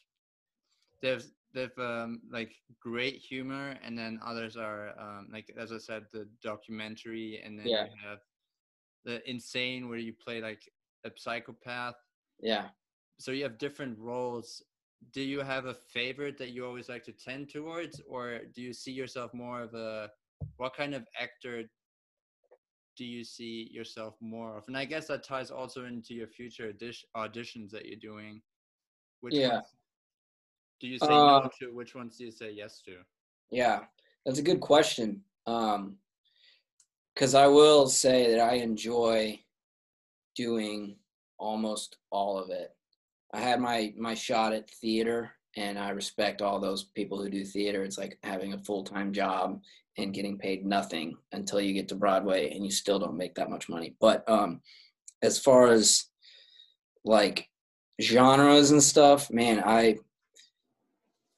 they've 1.02 1.26
they've 1.54 1.78
um 1.80 2.22
like 2.30 2.56
great 2.80 3.18
humor, 3.18 3.78
and 3.82 3.98
then 3.98 4.20
others 4.24 4.58
are 4.58 4.98
um 5.00 5.30
like 5.32 5.52
as 5.58 5.72
I 5.72 5.78
said, 5.80 6.08
the 6.12 6.26
documentary, 6.42 7.42
and 7.42 7.60
then 7.60 7.76
Yeah. 7.76 7.86
you 7.86 7.92
have 8.04 8.20
the 9.06 9.28
insane 9.30 9.90
where 9.90 10.00
you 10.00 10.14
play 10.14 10.42
like 10.42 10.70
a 11.06 11.12
psychopath. 11.18 11.96
Yeah. 12.40 12.70
So 13.20 13.32
you 13.32 13.44
have 13.44 13.58
different 13.58 13.98
roles. 14.00 14.64
Do 15.12 15.22
you 15.22 15.40
have 15.42 15.66
a 15.66 15.74
favorite 15.74 16.38
that 16.38 16.52
you 16.52 16.66
always 16.66 16.90
like 16.90 17.04
to 17.04 17.14
tend 17.14 17.50
towards, 17.50 18.00
or 18.02 18.46
do 18.46 18.62
you 18.62 18.74
see 18.74 18.92
yourself 18.92 19.34
more 19.34 19.62
of 19.62 19.74
a 19.74 20.12
what 20.58 20.74
kind 20.74 20.94
of 20.96 21.08
actor 21.18 21.70
do 22.96 23.06
you 23.06 23.24
see 23.24 23.70
yourself 23.72 24.18
more 24.22 24.58
of? 24.58 24.68
And 24.68 24.78
I 24.78 24.86
guess 24.86 25.08
that 25.08 25.24
ties 25.24 25.52
also 25.52 25.86
into 25.86 26.14
your 26.14 26.28
future 26.28 26.70
audition, 26.70 27.10
auditions 27.16 27.72
that 27.72 27.86
you're 27.86 28.00
doing. 28.00 28.42
Which 29.22 29.42
Yeah. 29.42 29.44
ones 29.44 29.76
do 30.80 30.88
you 30.88 30.98
say 30.98 31.08
Uh, 31.08 31.42
no 31.44 31.50
to? 31.60 31.74
Which 31.74 31.96
ones 31.96 32.18
do 32.18 32.26
you 32.26 32.32
say 32.32 32.52
yes 32.52 32.82
to? 32.86 32.98
Yeah, 33.52 33.86
that's 34.26 34.40
a 34.40 34.44
good 34.44 34.60
question. 34.60 35.24
Um, 35.46 35.98
because 37.14 37.36
I 37.36 37.48
will 37.48 37.88
say 37.88 38.32
that 38.32 38.40
I 38.40 38.56
enjoy 38.56 39.40
doing 40.36 40.96
almost 41.38 41.98
all 42.12 42.38
of 42.38 42.50
it. 42.50 42.74
I 43.34 43.42
had 43.42 43.60
my 43.60 43.94
my 43.98 44.14
shot 44.14 44.54
at 44.54 44.70
theater, 44.70 45.32
and 45.58 45.78
I 45.78 45.90
respect 45.90 46.42
all 46.42 46.60
those 46.60 46.86
people 46.86 47.22
who 47.22 47.30
do 47.30 47.44
theater. 47.44 47.84
It's 47.84 47.98
like 47.98 48.18
having 48.24 48.54
a 48.54 48.64
full 48.64 48.84
time 48.84 49.12
job 49.12 49.62
and 49.98 50.14
getting 50.14 50.38
paid 50.38 50.66
nothing 50.66 51.18
until 51.34 51.60
you 51.60 51.74
get 51.74 51.90
to 51.90 51.96
Broadway, 51.96 52.52
and 52.52 52.64
you 52.64 52.72
still 52.72 53.00
don't 53.00 53.18
make 53.18 53.36
that 53.36 53.50
much 53.50 53.68
money. 53.68 53.96
But 54.00 54.28
um, 54.30 54.62
as 55.22 55.38
far 55.38 55.68
as 55.68 56.06
like 57.04 57.50
genres 58.02 58.72
and 58.72 58.82
stuff, 58.82 59.30
man, 59.30 59.62
I 59.66 59.98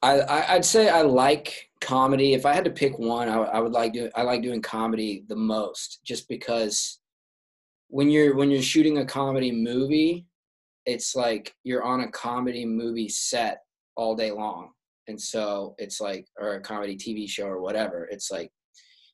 I, 0.04 0.56
I'd 0.56 0.66
say 0.66 0.90
I 0.90 1.04
like 1.04 1.70
comedy. 1.80 2.34
If 2.34 2.46
I 2.46 2.54
had 2.54 2.66
to 2.66 2.72
pick 2.72 2.98
one, 2.98 3.30
I, 3.30 3.38
would- 3.38 3.50
I 3.50 3.60
would 3.60 3.72
like 3.72 3.94
do 3.94 4.10
I 4.16 4.24
like 4.24 4.42
doing 4.42 4.62
comedy 4.62 5.24
the 5.28 5.36
most, 5.36 6.00
just 6.04 6.28
because 6.28 7.00
when 7.90 8.10
you're 8.10 8.36
when 8.36 8.50
you're 8.50 8.62
shooting 8.62 8.98
a 9.00 9.06
comedy 9.06 9.52
movie, 9.52 10.26
it's 10.86 11.16
like 11.16 11.54
you're 11.64 11.84
on 11.84 12.02
a 12.02 12.12
comedy 12.12 12.66
movie 12.66 13.10
set 13.10 13.60
all 13.96 14.16
day 14.16 14.32
long, 14.32 14.72
and 15.08 15.22
so 15.22 15.76
it's 15.78 16.02
like 16.02 16.26
or 16.40 16.56
a 16.56 16.62
comedy 16.62 16.96
TV 16.96 17.30
show 17.30 17.46
or 17.46 17.62
whatever. 17.62 18.06
It's 18.12 18.32
like 18.32 18.52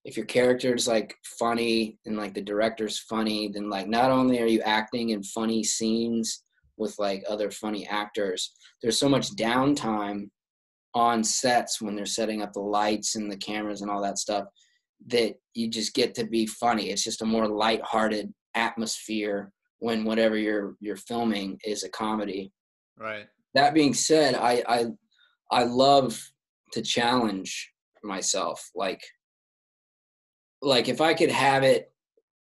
if 0.05 0.15
your 0.15 0.25
character 0.25 0.73
is 0.73 0.87
like 0.87 1.13
funny 1.37 1.97
and 2.05 2.15
like 2.15 2.33
the 2.33 2.41
director's 2.41 2.97
funny, 2.99 3.49
then 3.49 3.69
like 3.69 3.89
not 3.89 4.09
only 4.09 4.39
are 4.41 4.45
you 4.45 4.61
acting 4.61 5.09
in 5.09 5.21
funny 5.21 5.65
scenes 5.65 6.43
with 6.77 6.97
like 6.97 7.23
other 7.27 7.51
funny 7.51 7.85
actors, 7.87 8.53
there's 8.81 8.97
so 8.99 9.09
much 9.09 9.31
downtime 9.35 10.29
on 10.93 11.23
sets 11.23 11.81
when 11.81 11.95
they're 11.95 12.05
setting 12.05 12.41
up 12.41 12.53
the 12.53 12.59
lights 12.59 13.15
and 13.15 13.31
the 13.31 13.37
cameras 13.37 13.81
and 13.81 13.91
all 13.91 14.01
that 14.01 14.17
stuff 14.17 14.45
that 15.07 15.35
you 15.53 15.69
just 15.69 15.93
get 15.93 16.15
to 16.15 16.25
be 16.25 16.45
funny. 16.47 16.89
It's 16.89 17.03
just 17.03 17.21
a 17.21 17.25
more 17.25 17.47
lighthearted 17.47 18.33
atmosphere 18.55 19.51
when 19.79 20.03
whatever 20.05 20.37
you're 20.37 20.75
you're 20.79 20.95
filming 20.95 21.59
is 21.63 21.83
a 21.83 21.89
comedy. 21.89 22.51
Right. 22.97 23.27
That 23.53 23.73
being 23.73 23.93
said, 23.93 24.35
I 24.35 24.63
I 24.67 24.85
I 25.51 25.63
love 25.63 26.19
to 26.73 26.81
challenge 26.81 27.71
myself. 28.03 28.69
Like 28.75 29.01
like 30.61 30.89
if 30.89 31.01
I 31.01 31.13
could 31.13 31.31
have 31.31 31.63
it 31.63 31.91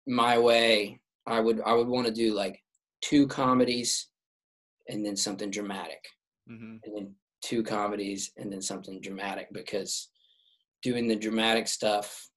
my 0.07 0.37
way, 0.37 1.01
I 1.25 1.41
would 1.41 1.61
I 1.61 1.73
would 1.73 1.87
want 1.87 2.07
to 2.07 2.13
do 2.13 2.33
like 2.33 2.61
two 3.01 3.27
comedies 3.27 4.07
and 4.89 5.05
then 5.05 5.15
something 5.15 5.51
dramatic 5.51 5.99
hmm 6.47 6.77
and 6.83 6.95
then 6.95 7.15
two 7.41 7.63
comedies 7.63 8.31
and 8.37 8.51
then 8.51 8.61
something 8.61 8.99
dramatic 9.01 9.47
because 9.51 10.09
doing 10.81 11.07
the 11.07 11.15
dramatic 11.15 11.67
stuff 11.67 12.29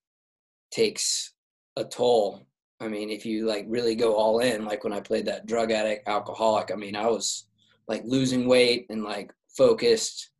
takes 0.71 1.33
a 1.77 1.85
toll. 1.85 2.47
I 2.81 2.89
mean, 2.89 3.11
if 3.11 3.27
you 3.27 3.47
like 3.47 3.67
really 3.69 3.95
go 3.95 4.15
all 4.15 4.41
in, 4.41 4.65
like 4.65 4.85
when 4.85 4.93
I 4.93 5.01
played 5.01 5.27
that 5.27 5.47
drug 5.47 5.71
addict 5.71 6.09
alcoholic, 6.09 6.71
I 6.73 6.77
mean, 6.77 6.97
I 6.97 7.07
was 7.07 7.47
like 7.89 8.03
losing 8.05 8.47
weight 8.47 8.87
and 8.89 9.05
like 9.05 9.33
focused 9.57 10.31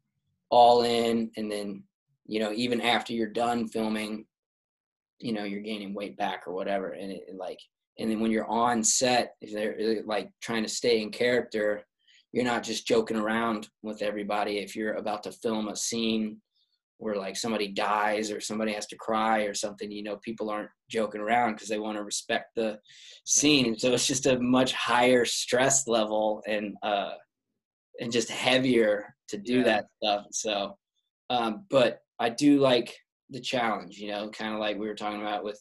all 0.51 0.83
in. 0.83 1.31
And 1.37 1.51
then, 1.51 1.83
you 2.27 2.41
know, 2.41 2.53
even 2.53 2.81
after 2.81 3.13
you're 3.13 3.29
done 3.29 3.69
filming, 3.69 4.25
you 5.19 5.33
know, 5.33 5.45
you're 5.45 5.61
gaining 5.61 5.93
weight 5.93 6.17
back 6.17 6.45
or 6.47 6.55
whatever. 6.55 6.91
And 6.91 7.11
it, 7.13 7.25
it 7.29 7.37
like, 7.37 7.59
and 7.99 8.11
then 8.11 8.21
when 8.21 8.31
you're 8.31 8.49
on 8.49 8.83
set, 8.83 9.35
if 9.41 9.53
they're 9.53 10.03
like 10.07 10.31
trying 10.41 10.63
to 10.63 10.69
stay 10.69 11.03
in 11.03 11.11
character, 11.11 11.85
you're 12.33 12.45
not 12.45 12.63
just 12.63 12.87
joking 12.87 13.17
around 13.17 13.69
with 13.83 14.03
everybody. 14.03 14.59
If 14.59 14.77
you're 14.77 14.95
about 14.95 15.23
to 15.25 15.33
film 15.33 15.69
a 15.69 15.77
scene 15.77 16.41
where 16.99 17.17
like 17.17 17.37
somebody 17.37 17.69
dies 17.69 18.31
or 18.31 18.41
somebody 18.41 18.73
has 18.73 18.87
to 18.87 18.97
cry 18.97 19.41
or 19.45 19.55
something 19.55 19.91
you 19.91 20.03
know 20.03 20.19
people 20.19 20.51
aren't 20.51 20.69
joking 20.91 21.21
around 21.21 21.55
because 21.55 21.69
they 21.69 21.79
want 21.79 21.97
to 21.97 22.05
respect 22.05 22.51
the 22.57 22.79
scene. 23.25 23.79
So 23.79 23.93
it's 23.93 24.07
just 24.07 24.27
a 24.27 24.39
much 24.39 24.73
higher 24.75 25.25
stress 25.25 25.89
level 25.89 26.43
and 26.47 26.77
uh 26.83 27.13
and 28.01 28.13
just 28.13 28.31
heavier 28.31 29.15
to 29.29 29.39
do 29.39 29.59
Yeah. 29.59 29.65
that 29.65 29.85
stuff. 30.03 30.27
So 30.33 30.77
um 31.31 31.65
but 31.71 32.01
i 32.19 32.29
do 32.29 32.59
like 32.59 32.95
the 33.31 33.41
challenge 33.41 33.97
you 33.99 34.09
know 34.11 34.29
kind 34.31 34.53
of 34.53 34.59
like 34.61 34.77
we 34.77 34.89
were 34.89 34.95
talking 34.97 35.21
about 35.23 35.45
with 35.45 35.61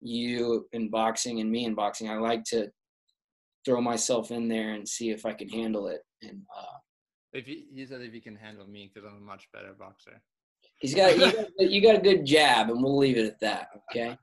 you 0.00 0.66
in 0.72 0.90
boxing 0.90 1.40
and 1.40 1.50
me 1.50 1.64
in 1.64 1.74
boxing. 1.74 2.10
I 2.10 2.16
like 2.16 2.44
to 2.44 2.68
throw 3.64 3.80
myself 3.80 4.30
in 4.30 4.48
there 4.48 4.72
and 4.72 4.88
see 4.88 5.10
if 5.10 5.24
I 5.26 5.32
can 5.32 5.48
handle 5.48 5.88
it. 5.88 6.02
And 6.22 6.42
uh, 6.56 6.78
If 7.32 7.48
you, 7.48 7.62
he 7.74 7.86
said 7.86 8.02
if 8.02 8.14
you 8.14 8.20
can 8.20 8.36
handle 8.36 8.66
me 8.66 8.90
because 8.92 9.08
I'm 9.08 9.18
a 9.18 9.24
much 9.24 9.48
better 9.52 9.74
boxer. 9.78 10.20
he's 10.78 10.94
got 10.94 11.16
you, 11.16 11.32
got 11.32 11.70
you 11.70 11.82
got 11.82 11.96
a 11.96 12.00
good 12.00 12.24
jab, 12.24 12.70
and 12.70 12.82
we'll 12.82 12.96
leave 12.96 13.16
it 13.16 13.26
at 13.26 13.40
that. 13.40 13.68
Okay. 13.90 14.16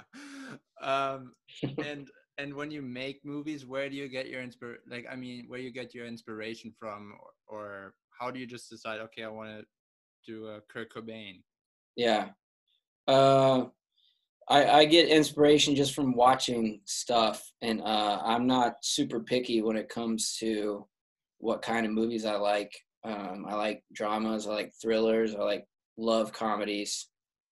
um, 0.82 1.32
and 1.84 2.08
and 2.38 2.54
when 2.54 2.70
you 2.70 2.82
make 2.82 3.24
movies, 3.24 3.66
where 3.66 3.90
do 3.90 3.96
you 3.96 4.08
get 4.08 4.28
your 4.28 4.42
inspir? 4.42 4.76
Like, 4.88 5.06
I 5.10 5.16
mean, 5.16 5.46
where 5.48 5.58
you 5.58 5.72
get 5.72 5.92
your 5.92 6.06
inspiration 6.06 6.72
from, 6.78 7.12
or, 7.48 7.58
or 7.58 7.94
how 8.18 8.30
do 8.30 8.38
you 8.38 8.46
just 8.46 8.70
decide? 8.70 9.00
Okay, 9.00 9.24
I 9.24 9.28
want 9.28 9.50
to 9.50 9.64
do 10.24 10.46
a 10.46 10.60
Kurt 10.72 10.92
Cobain. 10.92 11.42
Yeah. 11.96 12.28
Uh, 13.08 13.66
I, 14.50 14.80
I 14.80 14.84
get 14.86 15.08
inspiration 15.08 15.74
just 15.74 15.94
from 15.94 16.14
watching 16.14 16.80
stuff, 16.84 17.42
and 17.60 17.80
uh, 17.82 18.20
I'm 18.24 18.46
not 18.46 18.76
super 18.82 19.20
picky 19.20 19.62
when 19.62 19.76
it 19.76 19.88
comes 19.88 20.36
to 20.40 20.86
what 21.38 21.62
kind 21.62 21.84
of 21.84 21.92
movies 21.92 22.24
I 22.24 22.36
like. 22.36 22.72
Um, 23.04 23.44
I 23.48 23.54
like 23.54 23.82
dramas, 23.92 24.46
I 24.46 24.52
like 24.52 24.72
thrillers, 24.80 25.34
I 25.34 25.40
like 25.40 25.66
love 25.96 26.32
comedies. 26.32 27.08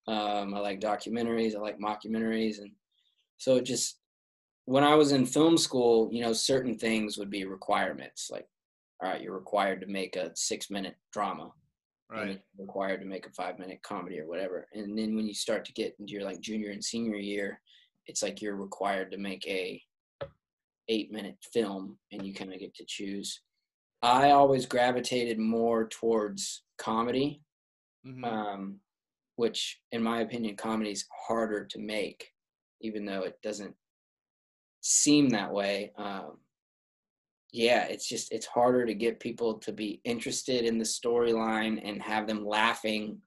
Um, 0.07 0.53
I 0.53 0.59
like 0.59 0.79
documentaries. 0.79 1.55
I 1.55 1.59
like 1.59 1.79
mockumentaries, 1.79 2.59
and 2.59 2.71
so 3.37 3.57
it 3.57 3.65
just 3.65 3.99
when 4.65 4.83
I 4.83 4.95
was 4.95 5.11
in 5.11 5.25
film 5.25 5.57
school, 5.57 6.09
you 6.11 6.21
know, 6.21 6.33
certain 6.33 6.77
things 6.77 7.17
would 7.17 7.29
be 7.29 7.45
requirements. 7.45 8.29
Like, 8.31 8.47
all 9.01 9.09
right, 9.09 9.21
you're 9.21 9.37
required 9.37 9.81
to 9.81 9.87
make 9.87 10.15
a 10.15 10.31
six 10.35 10.69
minute 10.69 10.95
drama, 11.11 11.51
Right. 12.09 12.41
required 12.57 13.01
to 13.01 13.05
make 13.05 13.25
a 13.25 13.31
five 13.31 13.59
minute 13.59 13.81
comedy 13.83 14.19
or 14.19 14.27
whatever. 14.27 14.67
And 14.73 14.97
then 14.97 15.15
when 15.15 15.27
you 15.27 15.33
start 15.33 15.65
to 15.65 15.73
get 15.73 15.95
into 15.99 16.13
your 16.13 16.23
like 16.23 16.39
junior 16.39 16.71
and 16.71 16.83
senior 16.83 17.17
year, 17.17 17.61
it's 18.05 18.23
like 18.23 18.41
you're 18.41 18.55
required 18.55 19.11
to 19.11 19.17
make 19.17 19.45
a 19.47 19.81
eight 20.87 21.11
minute 21.11 21.35
film, 21.51 21.97
and 22.13 22.25
you 22.25 22.33
kind 22.33 22.53
of 22.53 22.59
get 22.59 22.73
to 22.75 22.85
choose. 22.87 23.41
I 24.01 24.31
always 24.31 24.65
gravitated 24.65 25.37
more 25.39 25.87
towards 25.89 26.63
comedy 26.77 27.43
Mhm. 28.05 28.23
um, 28.23 28.79
which 29.35 29.81
in 29.91 30.01
my 30.01 30.21
opinion 30.21 30.55
comedy 30.55 30.91
is 30.91 31.05
harder 31.27 31.65
to 31.65 31.79
make 31.79 32.31
even 32.79 33.05
though 33.05 33.23
it 33.23 33.41
doesn't 33.41 33.75
seem 34.81 35.29
that 35.29 35.51
way 35.51 35.91
um, 35.97 36.39
yeah 37.51 37.83
it's 37.85 38.07
just 38.07 38.31
it's 38.31 38.45
harder 38.45 38.85
to 38.85 38.93
get 38.93 39.19
people 39.19 39.55
to 39.55 39.71
be 39.71 40.01
interested 40.03 40.65
in 40.65 40.77
the 40.77 40.83
storyline 40.83 41.79
and 41.83 42.01
have 42.01 42.27
them 42.27 42.45
laughing 42.45 43.19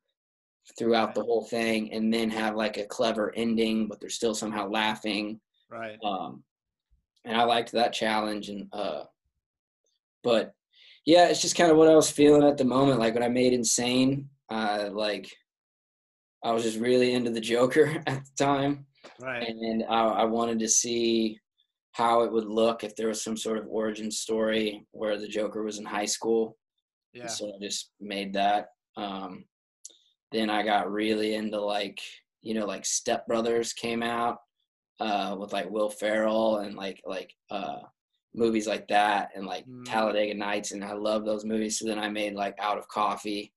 throughout 0.78 1.14
the 1.14 1.22
whole 1.22 1.44
thing 1.44 1.92
and 1.92 2.12
then 2.12 2.28
have 2.30 2.54
like 2.54 2.76
a 2.76 2.85
clever 2.85 3.33
ending 3.37 3.88
but 3.88 3.98
they're 4.00 4.11
still 4.11 4.35
somehow 4.35 4.68
laughing 4.68 5.40
right. 5.70 5.98
um, 6.04 6.42
and 7.24 7.37
I 7.37 7.44
liked 7.44 7.72
that 7.72 7.92
challenge. 7.92 8.48
And 8.48 8.68
uh, 8.72 9.04
but 10.22 10.54
yeah, 11.04 11.28
it's 11.28 11.42
just 11.42 11.56
kind 11.56 11.70
of 11.70 11.76
what 11.76 11.88
I 11.88 11.94
was 11.94 12.11
feeling 12.11 12.44
at 12.44 12.59
the 12.59 12.64
moment. 12.64 13.00
Like 13.00 13.14
when 13.14 13.22
I 13.22 13.28
made 13.28 13.52
Insane, 13.52 14.28
uh, 14.50 14.90
like 14.92 15.30
I 16.44 16.52
was 16.52 16.62
just 16.62 16.78
really 16.78 17.14
into 17.14 17.30
the 17.30 17.40
Joker 17.40 18.02
at 18.06 18.24
the 18.24 18.44
time, 18.44 18.87
Right. 19.20 19.46
and 19.48 19.85
I, 19.88 20.04
I 20.04 20.24
wanted 20.24 20.59
to 20.61 20.68
see 20.68 21.38
how 21.92 22.22
it 22.22 22.33
would 22.33 22.46
look 22.46 22.85
if 22.85 22.94
there 22.96 23.09
was 23.09 23.22
some 23.22 23.37
sort 23.37 23.59
of 23.59 23.66
origin 23.68 24.11
story 24.11 24.87
where 24.92 25.18
the 25.18 25.29
Joker 25.29 25.62
was 25.62 25.79
in 25.79 25.85
high 25.85 26.05
school. 26.07 26.57
Yeah. 27.12 27.26
So 27.26 27.48
I 27.48 27.59
just 27.61 27.90
made 28.00 28.33
that. 28.35 28.68
Um, 28.96 29.44
then 30.33 30.48
I 30.50 30.62
got 30.62 30.90
really 30.90 31.35
into 31.35 31.61
like, 31.61 32.00
you 32.42 32.55
know, 32.55 32.66
like 32.66 32.87
Step 32.87 33.26
Brothers 33.26 33.72
came 33.72 34.03
out 34.03 34.38
uh, 35.00 35.37
with 35.38 35.53
like 35.53 35.68
Will 35.68 35.90
Ferrell 35.90 36.59
and 36.59 36.76
like 36.76 37.03
like 37.05 37.35
uh, 37.50 37.81
movies 38.35 38.68
like 38.68 38.87
that 38.88 39.31
and 39.35 39.44
like 39.44 39.66
Mm. 39.66 39.85
Talladega 39.85 40.35
Nights 40.35 40.70
and 40.72 40.85
I 40.85 40.92
love 40.92 41.24
those 41.24 41.44
movies. 41.44 41.79
So 41.79 41.87
then 41.87 41.98
I 41.98 42.09
made 42.09 42.35
like 42.35 42.55
Out 42.61 42.79
of 42.79 42.87
Coffee 42.87 43.53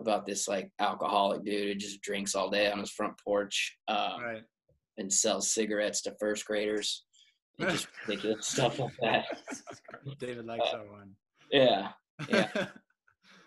about 0.00 0.24
this 0.24 0.48
like 0.48 0.70
alcoholic 0.80 1.44
dude 1.44 1.68
who 1.68 1.74
just 1.74 2.00
drinks 2.00 2.34
all 2.34 2.48
day 2.48 2.70
on 2.70 2.78
his 2.78 2.90
front 2.90 3.14
porch 3.22 3.76
uh, 3.86 4.16
Right. 4.22 4.42
and 4.96 5.12
sells 5.12 5.52
cigarettes 5.52 6.00
to 6.02 6.16
first 6.18 6.46
graders 6.46 7.04
and 7.58 7.70
just 7.70 7.88
ridiculous 8.06 8.46
stuff 8.46 8.78
like 8.78 8.96
that. 9.02 9.26
David 10.18 10.46
likes 10.46 10.70
that 10.72 10.90
one. 10.90 11.10
Yeah. 11.50 11.88
Yeah. 12.28 12.48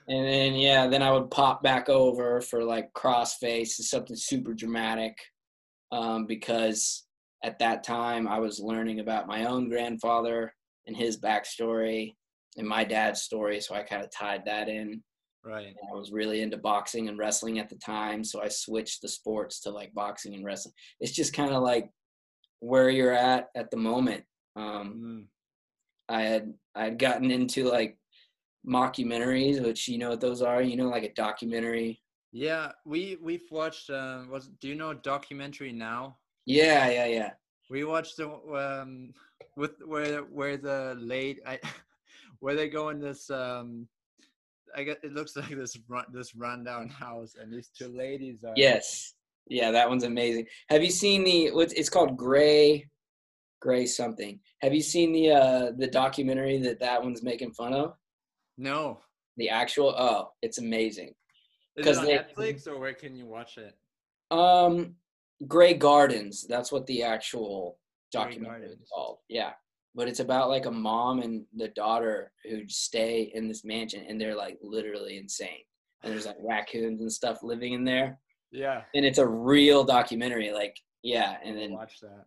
And 0.10 0.26
then 0.26 0.54
yeah, 0.54 0.88
then 0.88 1.02
I 1.02 1.12
would 1.12 1.30
pop 1.30 1.62
back 1.62 1.89
over 1.89 2.39
for 2.39 2.63
like 2.63 2.93
crossface, 2.93 3.78
is 3.78 3.89
something 3.89 4.15
super 4.15 4.54
dramatic, 4.54 5.17
um, 5.91 6.26
because 6.26 7.04
at 7.43 7.60
that 7.60 7.84
time 7.84 8.26
I 8.26 8.39
was 8.39 8.60
learning 8.62 9.02
about 9.02 9.28
my 9.28 9.46
own 9.46 9.67
grandfather 9.67 10.54
and 10.86 10.96
his 10.96 11.20
backstory 11.20 12.15
and 12.56 12.65
my 12.65 12.86
dad's 12.86 13.22
story, 13.24 13.60
so 13.60 13.76
I 13.76 13.84
kind 13.84 14.02
of 14.02 14.10
tied 14.10 14.46
that 14.46 14.70
in. 14.70 15.04
right. 15.43 15.67
And 15.67 15.76
I 15.91 15.93
was 15.93 16.13
really 16.13 16.41
into 16.41 16.58
boxing 16.58 17.10
and 17.10 17.20
wrestling 17.20 17.60
at 17.60 17.67
the 17.67 17.76
time, 17.76 18.24
so 18.24 18.41
I 18.41 18.48
switched 18.48 19.02
the 19.02 19.10
sports 19.10 19.60
to 19.63 19.72
like 19.72 19.93
boxing 19.93 20.34
and 20.36 20.46
wrestling. 20.46 20.74
It's 21.02 21.12
just 21.12 21.34
kind 21.34 21.52
of 21.52 21.63
like 21.63 21.89
where 22.60 22.89
you're 22.89 23.13
at 23.13 23.50
at 23.56 23.72
the 23.72 23.78
moment. 23.78 24.24
Um, 24.56 24.93
Mm. 24.96 25.26
I 26.10 26.22
had 26.22 26.54
I 26.76 26.86
had 26.86 27.00
gotten 27.00 27.32
into 27.32 27.65
like 27.70 27.98
mockumentaries, 28.65 29.62
which 29.63 29.88
you 29.88 29.98
know 29.98 30.10
what 30.10 30.22
those 30.22 30.41
are. 30.41 30.62
You 30.62 30.76
know, 30.78 30.88
like 30.88 31.04
a 31.04 31.13
documentary. 31.13 32.02
Yeah, 32.32 32.72
we 32.86 33.17
we've 33.22 33.50
watched. 33.52 33.89
Uh, 33.89 34.24
was 34.30 34.50
do 34.62 34.67
you 34.67 34.76
know 34.76 34.93
documentary 34.93 35.72
now? 35.72 36.17
Yeah, 36.46 36.89
yeah, 36.89 37.06
yeah. 37.06 37.32
We 37.70 37.84
watched 37.84 38.17
the 38.17 38.30
um 38.30 39.13
with 39.56 39.72
where 39.86 40.22
where 40.22 40.58
the 40.58 40.96
late 41.00 41.39
I 41.46 41.60
where 42.39 42.56
they 42.56 42.70
go 42.70 42.89
in 42.89 43.00
this 43.00 43.30
um 43.30 43.88
I 44.76 44.84
guess 44.84 44.98
it 45.04 45.13
looks 45.13 45.36
like 45.36 45.50
this 45.50 45.78
run 45.88 46.06
this 46.13 46.36
rundown 46.36 46.89
house 46.89 47.36
and 47.39 47.52
these 47.52 47.70
two 47.70 47.89
ladies 47.89 48.43
are 48.43 48.54
Yes, 48.56 49.15
yeah, 49.49 49.71
that 49.71 49.89
one's 49.89 50.03
amazing. 50.03 50.45
Have 50.69 50.83
you 50.83 50.91
seen 50.91 51.23
the? 51.23 51.51
What's 51.51 51.73
it's 51.73 51.89
called? 51.89 52.17
Gray, 52.17 52.88
Gray 53.62 53.86
something. 53.86 54.39
Have 54.62 54.73
you 54.73 54.81
seen 54.81 55.12
the 55.13 55.31
uh 55.31 55.71
the 55.77 55.88
documentary 55.88 56.57
that 56.60 56.79
that 56.79 57.03
one's 57.03 57.23
making 57.23 57.53
fun 57.53 57.73
of? 57.73 57.93
no 58.57 58.99
The 59.38 59.49
actual. 59.49 59.89
Oh, 59.97 60.31
it's 60.41 60.57
amazing. 60.57 61.13
is 61.75 61.86
'Cause 61.86 61.97
it 61.97 61.99
on 61.99 62.05
they- 62.05 62.17
Netflix 62.53 62.67
or 62.67 62.77
where 62.79 62.93
can 62.93 63.15
you 63.15 63.25
watch 63.25 63.57
it? 63.57 63.75
Um, 64.31 64.95
Grey 65.47 65.73
Gardens. 65.75 66.45
That's 66.47 66.71
what 66.71 66.86
the 66.88 67.03
actual 67.03 67.79
documentary 68.12 68.67
is 68.67 68.89
called. 68.91 69.19
Yeah, 69.29 69.53
but 69.95 70.07
it's 70.07 70.19
about 70.19 70.49
like 70.49 70.65
a 70.65 70.71
mom 70.71 71.19
and 71.21 71.45
the 71.55 71.67
daughter 71.69 72.31
who 72.49 72.67
stay 72.67 73.31
in 73.36 73.47
this 73.47 73.63
mansion, 73.63 74.05
and 74.07 74.19
they're 74.19 74.36
like 74.36 74.57
literally 74.62 75.17
insane. 75.17 75.63
And 76.03 76.12
there's 76.13 76.25
like 76.25 76.38
raccoons 76.41 77.01
and 77.01 77.12
stuff 77.12 77.41
living 77.43 77.73
in 77.73 77.83
there, 77.83 78.19
Yeah, 78.58 78.82
and 78.96 79.06
it's 79.06 79.20
a 79.20 79.28
real 79.28 79.84
documentary. 79.84 80.52
Like, 80.52 80.76
yeah, 81.04 81.38
and 81.43 81.58
then 81.58 81.74
watch 81.74 82.00
that. 82.02 82.26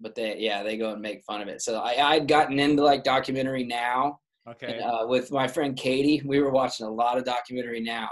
but 0.00 0.14
they 0.14 0.38
yeah 0.38 0.62
they 0.62 0.76
go 0.76 0.92
and 0.92 1.02
make 1.02 1.24
fun 1.24 1.40
of 1.40 1.48
it. 1.48 1.62
So 1.62 1.80
I 1.80 2.12
I'd 2.12 2.28
gotten 2.28 2.58
into 2.58 2.82
like 2.82 3.04
documentary 3.04 3.64
now. 3.64 4.18
Okay, 4.48 4.74
And, 4.74 4.82
uh, 4.82 5.04
with 5.06 5.30
my 5.30 5.46
friend 5.46 5.76
Katie, 5.76 6.20
we 6.24 6.40
were 6.40 6.50
watching 6.50 6.84
a 6.84 6.90
lot 6.90 7.16
of 7.16 7.24
documentary 7.24 7.80
now 7.80 8.08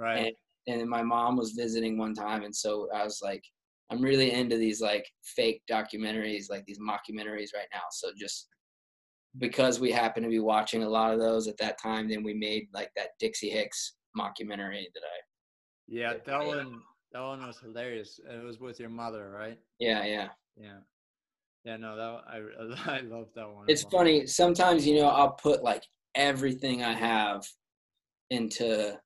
right. 0.00 0.34
and 0.66 0.80
then 0.80 0.88
my 0.88 1.02
mom 1.02 1.36
was 1.36 1.52
visiting 1.52 1.96
one 1.96 2.14
time 2.14 2.42
and 2.42 2.54
so 2.54 2.88
i 2.94 3.04
was 3.04 3.20
like 3.22 3.42
i'm 3.90 4.02
really 4.02 4.32
into 4.32 4.56
these 4.56 4.80
like 4.80 5.06
fake 5.22 5.62
documentaries 5.70 6.50
like 6.50 6.64
these 6.66 6.78
mockumentaries 6.78 7.54
right 7.54 7.68
now 7.72 7.82
so 7.90 8.10
just 8.16 8.48
because 9.38 9.78
we 9.78 9.92
happen 9.92 10.22
to 10.22 10.28
be 10.28 10.40
watching 10.40 10.82
a 10.82 10.88
lot 10.88 11.12
of 11.12 11.20
those 11.20 11.46
at 11.46 11.56
that 11.58 11.80
time 11.80 12.08
then 12.08 12.22
we 12.22 12.34
made 12.34 12.66
like 12.74 12.90
that 12.96 13.10
dixie 13.18 13.50
hicks 13.50 13.94
mockumentary 14.18 14.84
that 14.94 15.04
i 15.04 15.18
Yeah, 15.88 16.14
that 16.26 16.46
one 16.46 16.82
that 17.12 17.20
one 17.20 17.46
was 17.46 17.58
hilarious. 17.58 18.20
It 18.28 18.42
was 18.42 18.60
with 18.60 18.78
your 18.80 18.90
mother, 18.90 19.30
right? 19.30 19.58
yeah 19.78 20.04
yeah 20.04 20.28
Yeah. 20.56 20.78
Yeah, 21.64 21.76
no, 21.76 21.96
that 21.96 22.12
one- 22.12 22.24
I 22.86 22.96
I 22.98 23.00
love 23.00 23.28
that 23.34 23.48
one. 23.48 23.64
it's 23.68 23.82
funny 23.84 24.26
sometimes 24.26 24.86
you 24.86 24.96
know 24.98 25.08
i'll 25.08 25.32
put 25.32 25.62
like 25.62 25.84
everything 26.14 26.82
i 26.82 26.92
have 26.92 27.46
into 28.30 28.98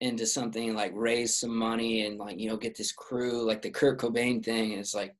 into 0.00 0.26
something 0.26 0.74
like 0.74 0.92
raise 0.94 1.38
some 1.38 1.56
money 1.56 2.06
and 2.06 2.18
like 2.18 2.38
you 2.38 2.48
know 2.48 2.56
get 2.56 2.76
this 2.76 2.92
crew 2.92 3.42
like 3.46 3.62
the 3.62 3.70
kurt 3.70 3.98
cobain 4.00 4.44
thing 4.44 4.72
and 4.72 4.80
it's 4.80 4.94
like 4.94 5.14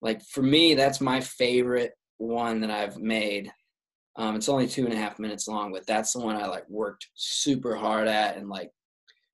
like 0.00 0.22
for 0.22 0.42
me 0.42 0.74
that's 0.74 1.00
my 1.00 1.20
favorite 1.20 1.92
one 2.18 2.60
that 2.60 2.70
i've 2.70 2.98
made 2.98 3.52
um 4.16 4.36
it's 4.36 4.48
only 4.48 4.66
two 4.68 4.84
and 4.84 4.94
a 4.94 4.96
half 4.96 5.18
minutes 5.18 5.48
long 5.48 5.72
but 5.72 5.86
that's 5.86 6.12
the 6.12 6.20
one 6.20 6.36
i 6.36 6.46
like 6.46 6.68
worked 6.70 7.08
super 7.14 7.74
hard 7.74 8.06
at 8.08 8.36
and 8.36 8.48
like 8.48 8.70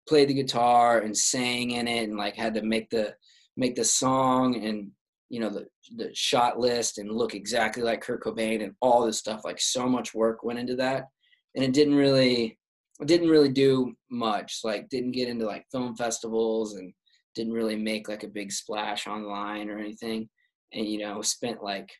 played 0.08 0.28
the 0.28 0.34
guitar 0.34 1.00
and 1.00 1.16
sang 1.16 1.72
in 1.72 1.88
it 1.88 2.08
and 2.08 2.16
like 2.16 2.36
had 2.36 2.54
to 2.54 2.62
make 2.62 2.90
the 2.90 3.14
make 3.56 3.74
the 3.74 3.84
song 3.84 4.56
and 4.64 4.90
you 5.28 5.40
know 5.40 5.50
the 5.50 5.66
the 5.96 6.10
shot 6.14 6.58
list 6.58 6.98
and 6.98 7.10
look 7.10 7.34
exactly 7.34 7.82
like 7.82 8.00
Kurt 8.00 8.22
Cobain 8.22 8.62
and 8.62 8.74
all 8.80 9.04
this 9.04 9.18
stuff. 9.18 9.42
Like 9.44 9.60
so 9.60 9.88
much 9.88 10.14
work 10.14 10.42
went 10.42 10.58
into 10.58 10.76
that, 10.76 11.06
and 11.54 11.64
it 11.64 11.72
didn't 11.72 11.94
really 11.94 12.58
it 13.00 13.08
didn't 13.08 13.28
really 13.28 13.48
do 13.48 13.94
much. 14.10 14.60
Like 14.64 14.88
didn't 14.88 15.12
get 15.12 15.28
into 15.28 15.46
like 15.46 15.66
film 15.70 15.96
festivals 15.96 16.74
and 16.74 16.92
didn't 17.34 17.52
really 17.52 17.76
make 17.76 18.08
like 18.08 18.22
a 18.22 18.28
big 18.28 18.52
splash 18.52 19.06
online 19.06 19.68
or 19.68 19.78
anything. 19.78 20.28
And 20.72 20.86
you 20.86 20.98
know 20.98 21.22
spent 21.22 21.62
like 21.62 21.90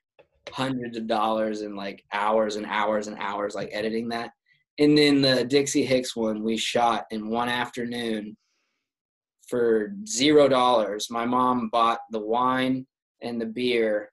hundreds 0.53 0.97
of 0.97 1.09
dollars 1.09 1.63
and 1.63 1.77
like 1.77 2.05
hours 2.13 2.57
and 2.57 2.67
hours 2.67 3.09
and 3.09 3.17
hours 3.19 3.55
like 3.55 3.71
editing 3.73 4.09
that. 4.11 4.31
And 4.79 4.97
then 4.97 5.23
the 5.23 5.45
Dixie 5.45 5.85
Hicks 5.87 6.15
one 6.15 6.43
we 6.43 6.57
shot 6.57 7.07
in 7.11 7.29
one 7.29 7.49
afternoon 7.49 8.37
for 9.49 9.95
zero 10.07 10.49
dollars. 10.49 11.09
My 11.11 11.25
mom 11.25 11.69
bought 11.71 12.01
the 12.11 12.21
wine 12.21 12.87
and 13.23 13.41
the 13.41 13.47
beer, 13.47 14.11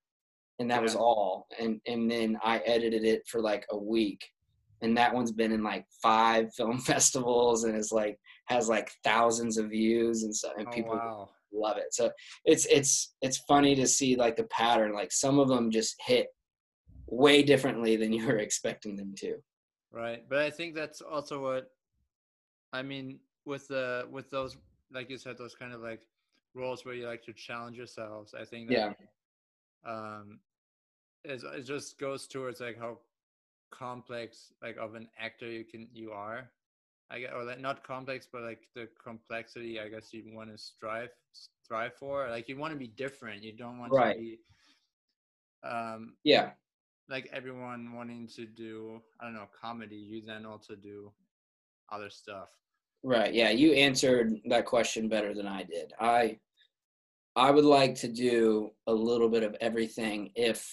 and 0.59 0.70
that 0.72 0.82
was 0.82 0.95
all. 0.95 1.47
And 1.59 1.82
and 1.88 2.09
then 2.09 2.38
I 2.43 2.59
edited 2.59 3.03
it 3.03 3.24
for 3.28 3.41
like 3.41 3.66
a 3.72 3.78
week, 3.78 4.24
and 4.82 4.95
that 4.97 5.14
one's 5.14 5.32
been 5.32 5.51
in 5.51 5.64
like 5.64 5.86
five 6.01 6.53
film 6.57 6.80
festivals, 6.80 7.64
and 7.66 7.76
is 7.76 7.91
like 7.91 8.18
has 8.47 8.70
like 8.70 8.91
thousands 9.03 9.57
of 9.57 9.70
views 9.70 10.24
and 10.24 10.36
stuff, 10.36 10.53
and 10.57 10.68
Oh, 10.68 10.72
people 10.72 10.93
wow. 10.95 11.30
love 11.51 11.78
it. 11.78 11.93
So 11.93 12.09
it's 12.45 12.66
it's 12.68 13.16
it's 13.22 13.39
funny 13.49 13.76
to 13.76 13.88
see 13.88 14.16
like 14.16 14.38
the 14.38 14.45
pattern. 14.45 14.93
Like 14.93 15.11
some 15.11 15.39
of 15.39 15.49
them 15.49 15.72
just 15.72 15.95
hit 16.05 16.28
way 17.07 17.43
differently 17.43 17.95
than 17.97 18.14
you 18.14 18.26
were 18.28 18.38
expecting 18.47 18.95
them 18.95 19.14
to. 19.18 19.36
Right. 19.93 20.27
But 20.27 20.39
I 20.39 20.49
think 20.49 20.73
that's 20.75 21.01
also 21.01 21.41
what 21.41 21.71
I 22.73 22.81
mean 22.81 23.19
with 23.45 23.67
the 23.67 24.07
with 24.09 24.29
those 24.31 24.57
like 24.91 25.09
you 25.09 25.17
said, 25.17 25.37
those 25.37 25.55
kind 25.55 25.73
of 25.73 25.81
like 25.81 26.01
roles 26.55 26.83
where 26.85 26.95
you 26.95 27.07
like 27.07 27.23
to 27.25 27.33
challenge 27.33 27.77
yourselves. 27.77 28.33
I 28.33 28.43
think 28.45 28.69
that 28.69 28.75
Yeah. 28.75 28.93
um 29.85 30.39
it's, 31.23 31.43
it 31.43 31.63
just 31.63 31.99
goes 31.99 32.27
towards 32.27 32.59
like 32.59 32.77
how 32.77 32.99
complex 33.71 34.51
like 34.61 34.77
of 34.77 34.95
an 34.95 35.07
actor 35.19 35.49
you 35.49 35.63
can 35.65 35.87
you 35.93 36.11
are 36.11 36.51
i 37.09 37.19
guess 37.19 37.31
or 37.33 37.43
like 37.43 37.59
not 37.59 37.83
complex 37.83 38.27
but 38.31 38.43
like 38.43 38.67
the 38.75 38.87
complexity 39.03 39.79
i 39.79 39.89
guess 39.89 40.13
you 40.13 40.23
want 40.31 40.51
to 40.51 40.57
strive 40.57 41.09
strive 41.63 41.93
for 41.95 42.29
like 42.29 42.47
you 42.47 42.55
want 42.55 42.71
to 42.71 42.77
be 42.77 42.87
different 42.87 43.41
you 43.41 43.51
don't 43.51 43.79
want 43.79 43.91
Right. 43.91 44.15
to 44.15 44.21
be 44.21 44.39
um 45.63 46.13
Yeah. 46.23 46.51
Like 47.14 47.30
everyone 47.32 47.93
wanting 47.93 48.28
to 48.28 48.45
do 48.45 48.99
i 49.20 49.24
don't 49.24 49.34
know 49.34 49.47
comedy 49.59 49.95
you 49.95 50.22
then 50.26 50.45
also 50.45 50.74
do 50.76 51.11
other 51.91 52.09
stuff 52.09 52.49
Right. 53.03 53.34
Yeah, 53.34 53.49
you 53.49 53.74
answered 53.74 54.39
that 54.45 54.66
question 54.66 55.09
better 55.09 55.34
than 55.34 55.45
I 55.45 55.64
did. 55.64 55.91
I 55.99 56.39
I 57.36 57.51
would 57.51 57.66
like 57.66 57.95
to 57.95 58.07
do 58.07 58.72
a 58.88 58.93
little 58.93 59.28
bit 59.28 59.43
of 59.43 59.57
everything 59.59 60.32
if 60.36 60.66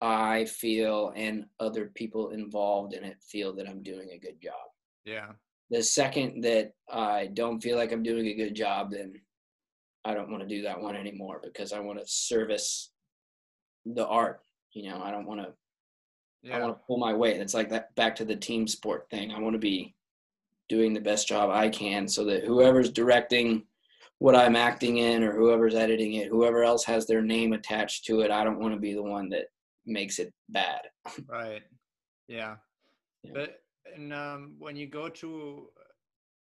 I 0.00 0.46
feel 0.46 1.12
and 1.14 1.46
other 1.60 1.92
people 1.94 2.30
involved 2.30 2.94
in 2.94 3.04
it 3.04 3.18
feel 3.22 3.54
that 3.56 3.68
I'm 3.68 3.82
doing 3.82 4.10
a 4.10 4.18
good 4.18 4.40
job. 4.42 4.66
yeah 5.04 5.32
The 5.70 5.82
second 5.82 6.42
that 6.44 6.72
I 6.90 7.28
don't 7.28 7.60
feel 7.60 7.76
like 7.76 7.92
I'm 7.92 8.02
doing 8.02 8.26
a 8.26 8.34
good 8.34 8.54
job, 8.54 8.90
then 8.90 9.12
I 10.04 10.14
don't 10.14 10.30
want 10.30 10.42
to 10.42 10.48
do 10.48 10.62
that 10.62 10.80
one 10.80 10.96
anymore 10.96 11.40
because 11.44 11.72
I 11.72 11.80
want 11.80 11.98
to 12.00 12.06
service 12.08 12.90
the 13.84 14.06
art. 14.06 14.40
You 14.76 14.90
know, 14.90 15.00
I 15.02 15.10
don't 15.10 15.26
want 15.26 15.40
to 15.40 16.52
I 16.52 16.60
want 16.60 16.78
to 16.78 16.84
pull 16.86 16.98
my 16.98 17.12
weight. 17.14 17.40
It's 17.40 17.54
like 17.54 17.70
that 17.70 17.94
back 17.96 18.14
to 18.16 18.24
the 18.24 18.36
team 18.36 18.68
sport 18.68 19.08
thing. 19.10 19.32
I 19.32 19.40
want 19.40 19.54
to 19.54 19.58
be 19.58 19.94
doing 20.68 20.92
the 20.92 21.00
best 21.00 21.26
job 21.26 21.50
I 21.50 21.68
can 21.68 22.06
so 22.06 22.24
that 22.26 22.44
whoever's 22.44 22.90
directing 22.90 23.64
what 24.18 24.36
I'm 24.36 24.54
acting 24.54 24.98
in 24.98 25.22
or 25.22 25.32
whoever's 25.32 25.74
editing 25.74 26.14
it, 26.14 26.28
whoever 26.28 26.62
else 26.62 26.84
has 26.84 27.06
their 27.06 27.22
name 27.22 27.52
attached 27.52 28.04
to 28.06 28.20
it, 28.20 28.30
I 28.30 28.44
don't 28.44 28.60
want 28.60 28.74
to 28.74 28.80
be 28.80 28.92
the 28.94 29.02
one 29.02 29.28
that 29.30 29.46
makes 29.86 30.18
it 30.18 30.32
bad. 30.50 30.80
right 31.28 31.62
yeah, 32.28 32.56
Yeah. 33.22 33.30
but 33.34 33.60
and 33.94 34.12
um 34.12 34.56
when 34.58 34.76
you 34.76 34.86
go 34.86 35.08
to 35.08 35.68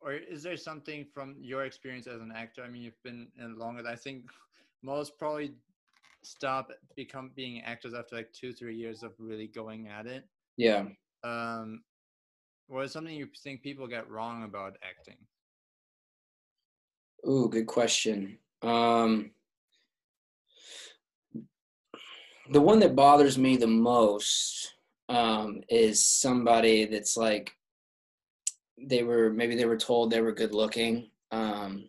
or 0.00 0.12
is 0.12 0.42
there 0.42 0.56
something 0.56 1.06
from 1.14 1.36
your 1.40 1.64
experience 1.64 2.06
as 2.08 2.20
an 2.20 2.32
actor 2.34 2.64
i 2.64 2.68
mean 2.68 2.82
you've 2.82 3.02
been 3.04 3.28
in 3.38 3.56
longer 3.56 3.86
i 3.86 3.94
think 3.94 4.24
most 4.82 5.16
probably 5.16 5.52
stop 6.22 6.70
become 6.96 7.30
being 7.34 7.62
actors 7.62 7.94
after 7.94 8.16
like 8.16 8.32
two 8.32 8.52
three 8.52 8.76
years 8.76 9.02
of 9.02 9.12
really 9.18 9.46
going 9.46 9.88
at 9.88 10.06
it 10.06 10.24
Yeah. 10.56 10.86
um 11.24 11.82
what 12.68 12.84
is 12.84 12.92
something 12.92 13.14
you 13.14 13.28
think 13.42 13.62
people 13.62 13.86
get 13.86 14.08
wrong 14.08 14.44
about 14.44 14.76
acting 14.88 15.16
Ooh, 17.28 17.48
good 17.50 17.66
question. 17.66 18.38
Um, 18.62 19.32
the 22.50 22.60
one 22.60 22.78
that 22.80 22.96
bothers 22.96 23.38
me 23.38 23.56
the 23.56 23.66
most 23.66 24.74
um, 25.08 25.60
is 25.68 26.04
somebody 26.04 26.86
that's 26.86 27.16
like 27.16 27.52
they 28.78 29.02
were 29.02 29.30
maybe 29.30 29.54
they 29.54 29.66
were 29.66 29.76
told 29.76 30.10
they 30.10 30.20
were 30.22 30.32
good 30.32 30.54
looking 30.54 31.10
um, 31.30 31.88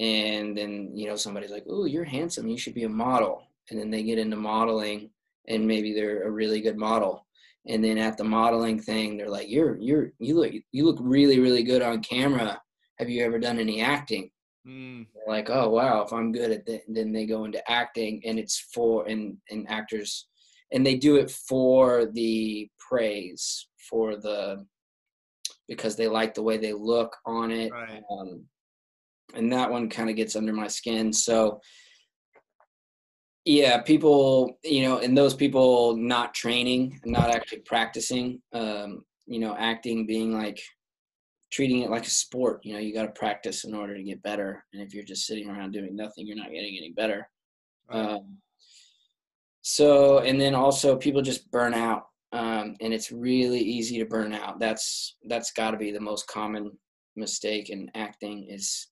and 0.00 0.56
then 0.56 0.90
you 0.94 1.06
know 1.08 1.16
somebody's 1.16 1.50
like 1.50 1.64
oh 1.68 1.84
you're 1.84 2.04
handsome 2.04 2.46
you 2.48 2.58
should 2.58 2.74
be 2.74 2.84
a 2.84 2.88
model. 2.88 3.42
And 3.70 3.78
then 3.78 3.90
they 3.90 4.02
get 4.02 4.18
into 4.18 4.36
modeling 4.36 5.10
and 5.46 5.66
maybe 5.66 5.92
they're 5.92 6.22
a 6.26 6.30
really 6.30 6.60
good 6.60 6.78
model. 6.78 7.26
And 7.66 7.84
then 7.84 7.98
at 7.98 8.16
the 8.16 8.24
modeling 8.24 8.80
thing 8.80 9.16
they're 9.16 9.28
like 9.28 9.48
you're 9.48 9.76
you're 9.76 10.12
you 10.18 10.34
look 10.40 10.52
you 10.72 10.84
look 10.86 10.98
really 11.00 11.38
really 11.40 11.62
good 11.62 11.82
on 11.82 12.02
camera. 12.02 12.60
Have 12.98 13.10
you 13.10 13.24
ever 13.24 13.38
done 13.38 13.58
any 13.58 13.80
acting? 13.82 14.30
Mm, 14.66 15.06
like 15.26 15.48
oh 15.48 15.70
wow 15.70 16.02
if 16.02 16.12
i'm 16.12 16.30
good 16.30 16.50
at 16.50 16.66
that 16.66 16.82
then 16.88 17.10
they 17.10 17.24
go 17.24 17.44
into 17.44 17.70
acting 17.70 18.20
and 18.26 18.38
it's 18.38 18.58
for 18.74 19.06
and 19.06 19.38
and 19.50 19.66
actors 19.70 20.26
and 20.72 20.84
they 20.84 20.94
do 20.96 21.16
it 21.16 21.30
for 21.30 22.04
the 22.12 22.68
praise 22.78 23.68
for 23.88 24.16
the 24.16 24.66
because 25.68 25.96
they 25.96 26.06
like 26.08 26.34
the 26.34 26.42
way 26.42 26.58
they 26.58 26.74
look 26.74 27.16
on 27.24 27.50
it 27.50 27.72
Right. 27.72 28.02
um, 28.10 28.44
and 29.34 29.52
that 29.52 29.70
one 29.70 29.88
kind 29.88 30.10
of 30.10 30.16
gets 30.16 30.36
under 30.36 30.52
my 30.52 30.68
skin. 30.68 31.12
So 31.12 31.60
yeah 33.48 33.80
people 33.80 34.58
you 34.62 34.82
know 34.82 34.98
and 34.98 35.16
those 35.16 35.32
people 35.32 35.96
not 35.96 36.34
training 36.34 37.00
not 37.06 37.30
actually 37.30 37.60
practicing 37.60 38.42
um, 38.52 39.02
you 39.26 39.38
know 39.38 39.56
acting 39.58 40.06
being 40.06 40.36
like 40.36 40.60
treating 41.50 41.80
it 41.80 41.88
like 41.88 42.06
a 42.06 42.10
sport 42.10 42.60
you 42.62 42.74
know 42.74 42.78
you 42.78 42.92
got 42.92 43.04
to 43.04 43.20
practice 43.20 43.64
in 43.64 43.74
order 43.74 43.96
to 43.96 44.02
get 44.02 44.22
better. 44.22 44.62
And 44.72 44.82
if 44.82 44.92
you're 44.92 45.02
just 45.02 45.26
sitting 45.26 45.48
around 45.48 45.72
doing 45.72 45.96
nothing 45.96 46.26
you're 46.26 46.36
not 46.36 46.50
getting 46.52 46.76
any 46.76 46.92
better. 46.94 47.28
Right. 47.90 47.98
um, 47.98 48.36
so 49.62 50.18
and 50.18 50.38
then 50.38 50.54
also 50.54 50.96
people 50.96 51.22
just 51.22 51.50
burn 51.50 51.72
out 51.72 52.04
um, 52.32 52.76
and 52.82 52.92
it's 52.92 53.10
really 53.10 53.60
easy 53.60 53.98
to 53.98 54.04
burn 54.04 54.34
out. 54.34 54.60
That's 54.60 55.16
that's 55.26 55.52
got 55.52 55.70
to 55.70 55.78
be 55.78 55.90
the 55.90 56.00
most 56.00 56.26
common 56.26 56.72
mistake 57.16 57.70
in 57.70 57.90
acting 57.94 58.46
is 58.50 58.88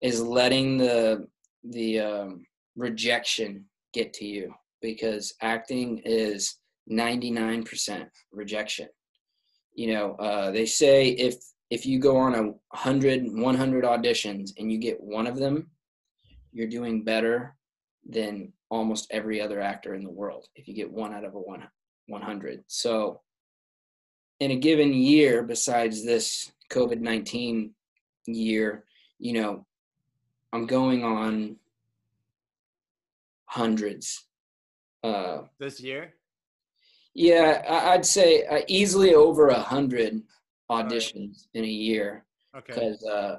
is 0.00 0.22
letting 0.22 0.78
the 0.78 1.26
the 1.64 2.00
um, 2.00 2.44
rejection 2.76 3.64
get 3.92 4.12
to 4.14 4.24
you 4.24 4.54
because 4.80 5.34
acting 5.42 6.00
is 6.04 6.56
99% 6.90 8.06
rejection. 8.32 8.88
You 9.74 9.94
know 9.94 10.12
uh, 10.14 10.50
they 10.50 10.66
say 10.66 11.08
if 11.08 11.36
if 11.70 11.84
you 11.84 11.98
go 11.98 12.16
on 12.16 12.34
a 12.34 12.42
100 12.42 13.24
100 13.30 13.84
auditions 13.84 14.50
and 14.58 14.72
you 14.72 14.78
get 14.78 15.00
one 15.00 15.26
of 15.26 15.38
them 15.38 15.70
you're 16.52 16.68
doing 16.68 17.04
better 17.04 17.54
than 18.08 18.52
almost 18.70 19.06
every 19.10 19.40
other 19.40 19.60
actor 19.60 19.94
in 19.94 20.02
the 20.02 20.10
world 20.10 20.46
if 20.54 20.66
you 20.66 20.74
get 20.74 20.90
one 20.90 21.12
out 21.12 21.24
of 21.24 21.34
a 21.34 21.38
one 21.38 21.62
100 22.06 22.64
so 22.66 23.20
in 24.40 24.50
a 24.52 24.56
given 24.56 24.92
year 24.92 25.42
besides 25.42 26.04
this 26.04 26.50
covid-19 26.70 27.70
year 28.26 28.84
you 29.18 29.32
know 29.32 29.66
i'm 30.52 30.66
going 30.66 31.04
on 31.04 31.56
hundreds 33.46 34.26
uh 35.04 35.42
this 35.58 35.80
year? 35.80 36.14
Yeah 37.14 37.62
I- 37.68 37.94
i'd 37.94 38.04
say 38.06 38.44
uh, 38.46 38.60
easily 38.68 39.14
over 39.14 39.48
a 39.48 39.58
hundred 39.58 40.22
auditions 40.70 41.46
in 41.54 41.64
a 41.64 41.68
year. 41.88 42.24
Okay. 42.56 42.72
Because 42.74 43.02
uh, 43.04 43.38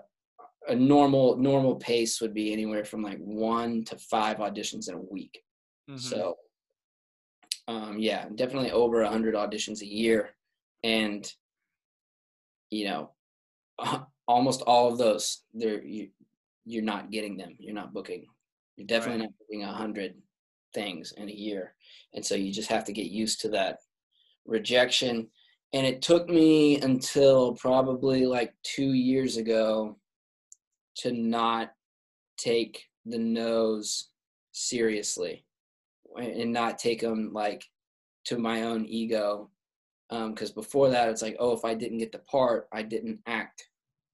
a 0.68 0.76
normal 0.76 1.38
normal 1.38 1.76
pace 1.76 2.20
would 2.22 2.34
be 2.34 2.52
anywhere 2.52 2.84
from 2.84 3.04
like 3.04 3.20
one 3.20 3.84
to 3.86 3.98
five 3.98 4.38
auditions 4.38 4.90
in 4.90 4.96
a 4.96 5.02
week. 5.02 5.44
Mhm. 5.90 6.00
So, 6.00 6.38
um, 7.68 8.00
yeah, 8.00 8.26
definitely 8.34 8.72
over 8.72 9.02
a 9.04 9.10
hundred 9.10 9.36
auditions 9.36 9.82
a 9.82 9.86
year, 9.86 10.30
and 10.84 11.32
you 12.72 12.86
know, 12.86 13.12
almost 14.28 14.62
all 14.64 14.92
of 14.92 14.98
those, 14.98 15.44
they're 15.54 15.84
you, 15.84 16.10
you're 16.70 16.84
not 16.84 17.10
getting 17.10 17.36
them. 17.36 17.56
You're 17.58 17.74
not 17.74 17.94
booking. 17.94 18.26
You're 18.76 18.86
definitely 18.86 19.22
Right. 19.22 19.30
not 19.30 19.40
booking 19.40 19.64
a 19.64 19.74
hundred 19.74 20.22
things 20.74 21.14
in 21.18 21.28
a 21.28 21.34
year, 21.34 21.76
and 22.14 22.24
so 22.24 22.36
you 22.36 22.54
just 22.54 22.70
have 22.70 22.86
to 22.86 22.94
get 22.94 23.08
used 23.08 23.42
to 23.42 23.50
that 23.50 23.80
rejection. 24.46 25.30
And 25.74 25.86
it 25.86 26.02
took 26.02 26.30
me 26.30 26.80
until 26.82 27.56
probably 27.56 28.26
like 28.26 28.54
two 28.64 28.94
years 28.94 29.38
ago 29.38 30.00
to 30.98 31.12
not 31.12 31.74
take 32.38 32.86
the 33.06 33.18
no's 33.18 34.10
seriously 34.52 35.46
and 36.18 36.52
not 36.54 36.78
take 36.78 37.02
them 37.02 37.32
like 37.34 37.64
to 38.26 38.38
my 38.38 38.64
own 38.64 38.86
ego 38.86 39.50
um, 40.10 40.34
because 40.34 40.52
before 40.52 40.90
that 40.90 41.08
it's 41.10 41.22
like 41.22 41.36
oh 41.40 41.54
if 41.54 41.64
i 41.64 41.74
didn't 41.74 42.00
get 42.00 42.12
the 42.12 42.20
part 42.20 42.68
i 42.74 42.82
didn't 42.82 43.20
act 43.28 43.70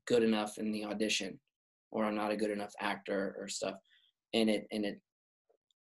good 0.06 0.24
enough 0.24 0.58
in 0.58 0.72
the 0.72 0.84
audition 0.86 1.40
or 1.96 2.04
i'm 2.06 2.16
not 2.16 2.32
a 2.32 2.38
good 2.38 2.52
enough 2.52 2.74
actor 2.80 3.36
or 3.40 3.48
stuff 3.48 3.76
and 4.34 4.50
it 4.50 4.68
and 4.72 4.86
it 4.86 5.00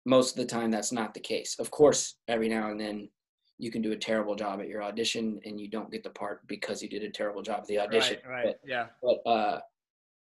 most 0.05 0.33
of 0.33 0.37
the 0.37 0.53
time 0.57 0.71
that's 0.71 0.93
not 0.93 1.15
the 1.15 1.21
case 1.21 1.57
of 1.59 1.71
course 1.71 2.17
every 2.29 2.49
now 2.49 2.71
and 2.71 2.81
then 2.81 3.09
you 3.59 3.71
can 3.71 3.83
do 3.83 3.93
a 3.93 3.97
terrible 3.97 4.35
job 4.35 4.61
at 4.61 4.69
your 4.69 4.83
audition 4.83 5.39
and 5.45 5.61
you 5.61 5.69
don't 5.69 5.93
get 5.93 6.03
the 6.03 6.11
part 6.11 6.47
because 6.49 6.83
you 6.83 6.89
did 6.89 7.03
a 7.05 7.11
terrible 7.11 7.43
job 7.43 7.61
at 7.61 7.67
the 7.67 7.79
audition 7.79 8.19
right 8.27 8.31
right 8.31 8.45
but 8.45 8.61
yeah 8.69 8.87
but 9.03 9.31
uh 9.31 9.61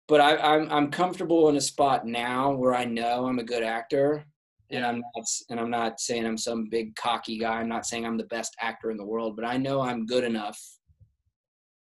but 0.09 0.21
I, 0.21 0.37
I'm 0.37 0.71
I'm 0.71 0.91
comfortable 0.91 1.49
in 1.49 1.57
a 1.57 1.61
spot 1.61 2.07
now 2.07 2.53
where 2.53 2.75
I 2.75 2.85
know 2.85 3.27
I'm 3.27 3.39
a 3.39 3.45
good 3.45 3.63
actor, 3.63 4.27
and 4.69 4.85
I'm 4.85 5.01
not 5.15 5.25
and 5.49 5.61
I'm 5.61 5.71
not 5.71 6.01
saying 6.01 6.27
I'm 6.27 6.37
some 6.37 6.69
big 6.69 6.95
cocky 6.97 7.39
guy. 7.39 7.61
I'm 7.61 7.69
not 7.69 7.87
saying 7.87 8.05
I'm 8.05 8.19
the 8.19 8.25
best 8.25 8.55
actor 8.61 8.91
in 8.91 8.99
the 8.99 9.07
world, 9.07 9.37
but 9.37 9.45
I 9.47 9.57
know 9.57 9.81
I'm 9.81 10.05
good 10.05 10.25
enough 10.25 10.61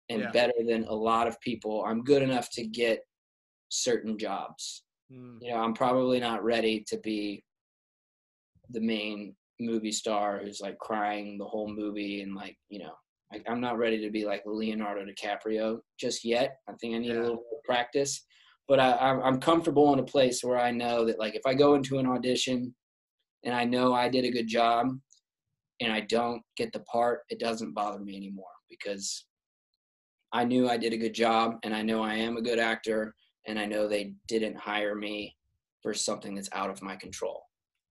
and 0.09 0.21
Yeah. 0.21 0.31
better 0.31 0.59
than 0.67 0.83
a 0.85 0.93
lot 0.93 1.27
of 1.27 1.39
people. 1.41 1.85
I'm 1.85 2.03
good 2.03 2.23
enough 2.23 2.49
to 2.51 2.65
get 2.65 3.06
certain 3.69 4.17
jobs. 4.17 4.83
Mm, 5.11 5.37
You 5.41 5.51
know, 5.53 5.59
I'm 5.59 5.73
probably 5.73 6.19
not 6.19 6.43
ready 6.43 6.83
to 6.87 6.97
be 6.99 7.43
the 8.69 8.81
main 8.81 9.35
movie 9.59 9.91
star 9.91 10.39
who's 10.39 10.59
like 10.61 10.77
crying 10.77 11.37
the 11.37 11.45
whole 11.45 11.67
movie 11.73 12.21
and 12.21 12.35
like 12.35 12.55
you 12.69 12.77
know 12.79 12.93
like 13.31 13.43
I'm 13.49 13.59
not 13.61 13.77
ready 13.77 13.99
to 14.01 14.11
be 14.11 14.23
like 14.25 14.43
Leonardo 14.45 15.03
DiCaprio 15.05 15.79
just 15.99 16.23
yet. 16.23 16.57
I 16.69 16.73
think 16.79 16.95
I 16.95 16.99
need 16.99 17.11
Yeah. 17.11 17.19
a 17.19 17.21
little 17.23 17.43
practice. 17.65 18.23
but 18.67 18.79
I, 18.81 18.91
I'm 18.97 19.39
comfortable 19.39 19.93
in 19.93 19.99
a 19.99 20.03
place 20.03 20.43
where 20.43 20.59
I 20.59 20.71
know 20.71 21.05
that 21.05 21.19
like 21.19 21.35
if 21.35 21.45
I 21.45 21.53
go 21.53 21.75
into 21.75 21.99
an 21.99 22.05
audition 22.07 22.75
and 23.45 23.53
I 23.55 23.63
know 23.63 23.93
I 23.93 24.09
did 24.09 24.25
a 24.25 24.31
good 24.31 24.47
job 24.47 24.87
and 25.79 25.91
I 25.93 26.01
don't 26.01 26.41
get 26.57 26.71
the 26.73 26.81
part, 26.81 27.21
it 27.29 27.39
doesn't 27.39 27.73
bother 27.73 27.99
me 27.99 28.15
anymore 28.17 28.55
because 28.69 29.25
I 30.33 30.43
knew 30.43 30.69
I 30.69 30.77
did 30.77 30.93
a 30.93 30.97
good 30.97 31.13
job 31.13 31.55
and 31.63 31.73
I 31.73 31.81
know 31.81 32.03
I 32.03 32.15
am 32.15 32.35
a 32.37 32.41
good 32.41 32.59
actor 32.59 33.13
and 33.47 33.57
I 33.57 33.65
know 33.65 33.87
they 33.87 34.13
didn't 34.27 34.57
hire 34.57 34.93
me 34.93 35.35
for 35.81 35.93
something 35.93 36.35
that's 36.35 36.49
out 36.51 36.69
of 36.69 36.81
my 36.81 36.95
control. 36.95 37.43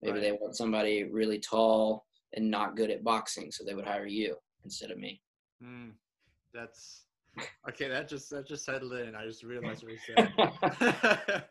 Maybe 0.03 0.15
Right. 0.15 0.23
they 0.23 0.33
want 0.33 0.55
somebody 0.57 1.05
really 1.05 1.39
tall 1.41 2.07
and 2.35 2.51
not 2.51 2.77
good 2.77 2.91
at 2.91 3.03
boxing, 3.03 3.51
so 3.51 3.65
they 3.65 3.75
would 3.75 3.87
hire 3.87 4.07
you 4.07 4.37
instead 4.65 4.91
of 4.91 4.99
me. 4.99 5.21
Hmm. 5.61 5.91
that's 6.53 7.05
okay. 7.69 7.89
That 7.89 8.09
just 8.09 8.31
that 8.31 8.47
just 8.47 8.65
settled 8.65 8.93
in. 8.95 9.15
I 9.15 9.25
just 9.27 9.43
realized 9.43 9.83
what 9.83 9.93
you 9.93 9.99
said. 9.99 10.33
that 10.39 11.49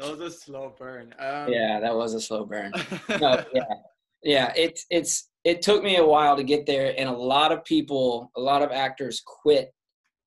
was 0.00 0.20
a 0.20 0.30
slow 0.30 0.74
burn. 0.78 1.14
Um, 1.18 1.52
yeah, 1.52 1.78
that 1.80 1.94
was 1.94 2.14
a 2.14 2.20
slow 2.20 2.44
burn. 2.44 2.72
No, 3.20 3.44
yeah, 3.54 3.64
yeah. 4.22 4.52
It's 4.56 4.84
it's 4.90 5.28
it 5.44 5.62
took 5.62 5.82
me 5.82 5.96
a 5.96 6.04
while 6.04 6.36
to 6.36 6.44
get 6.44 6.66
there, 6.66 6.92
and 6.98 7.08
a 7.08 7.12
lot 7.12 7.52
of 7.52 7.64
people, 7.64 8.30
a 8.36 8.40
lot 8.40 8.62
of 8.62 8.70
actors 8.72 9.22
quit 9.24 9.72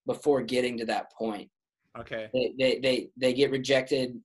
before 0.06 0.42
getting 0.42 0.78
to 0.78 0.86
that 0.86 1.12
point. 1.18 1.50
Okay. 2.00 2.30
They 2.34 2.54
they 2.58 2.80
they, 2.80 3.10
they 3.18 3.34
get 3.34 3.52
rejected 3.52 4.20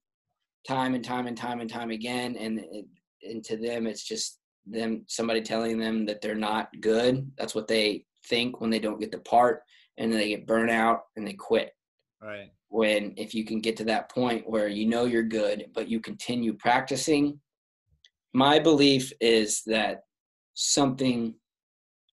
time 0.67 0.95
and 0.95 1.05
time 1.05 1.27
and 1.27 1.37
time 1.37 1.61
and 1.61 1.71
time 1.71 1.91
again, 1.91 2.37
and 2.37 2.61
it, 2.61 2.87
and 3.23 3.45
to 3.45 3.57
them, 3.57 3.87
it's 3.87 4.05
just 4.05 4.39
them 4.67 5.05
somebody 5.07 5.41
telling 5.41 5.79
them 5.79 6.07
that 6.07 6.21
they're 6.21 6.35
not 6.35 6.69
good. 6.81 7.31
That's 7.39 7.55
what 7.55 7.69
they 7.69 8.05
think 8.29 8.61
when 8.61 8.71
they 8.71 8.81
don't 8.81 9.01
get 9.01 9.13
the 9.13 9.19
part, 9.19 9.63
and 9.99 10.13
then 10.13 10.19
they 10.19 10.29
get 10.29 10.47
burnt 10.47 10.71
out 10.71 11.03
and 11.17 11.27
they 11.27 11.35
quit 11.35 11.73
Right. 12.23 12.51
when 12.69 13.13
if 13.17 13.35
you 13.35 13.45
can 13.45 13.61
get 13.61 13.77
to 13.77 13.85
that 13.85 14.11
point 14.11 14.49
where 14.49 14.69
you 14.69 14.87
know 14.87 15.05
you're 15.05 15.23
good 15.23 15.67
but 15.75 15.87
you 15.87 16.01
continue 16.01 16.55
practicing 16.55 17.39
my 18.33 18.59
belief 18.59 19.13
is 19.21 19.63
that 19.67 20.01
something 20.55 21.35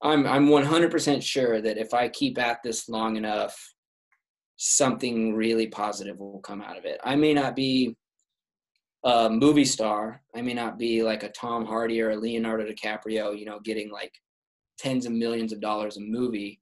i'm 0.02 0.28
i'm 0.28 0.50
100% 0.50 1.24
sure 1.24 1.62
that 1.62 1.78
if 1.78 1.94
i 1.94 2.10
keep 2.10 2.38
at 2.38 2.62
this 2.64 2.90
long 2.90 3.16
enough 3.16 3.58
something 4.56 5.34
really 5.34 5.68
positive 5.68 6.20
will 6.20 6.40
come 6.40 6.62
out 6.62 6.78
of 6.78 6.86
it 6.86 7.00
i 7.04 7.16
may 7.16 7.34
not 7.34 7.56
be 7.56 7.96
a 9.06 9.30
movie 9.30 9.66
star 9.66 10.22
i 10.36 10.42
may 10.42 10.54
not 10.54 10.78
be 10.78 11.04
like 11.04 11.24
a 11.24 11.30
tom 11.30 11.66
hardy 11.66 12.02
or 12.02 12.12
a 12.12 12.16
leonardo 12.16 12.66
dicaprio 12.66 13.38
you 13.38 13.46
know 13.46 13.60
getting 13.60 13.92
like 13.92 14.14
tens 14.78 15.06
of 15.06 15.12
millions 15.12 15.52
of 15.52 15.60
dollars 15.60 15.98
a 15.98 16.02
movie 16.02 16.60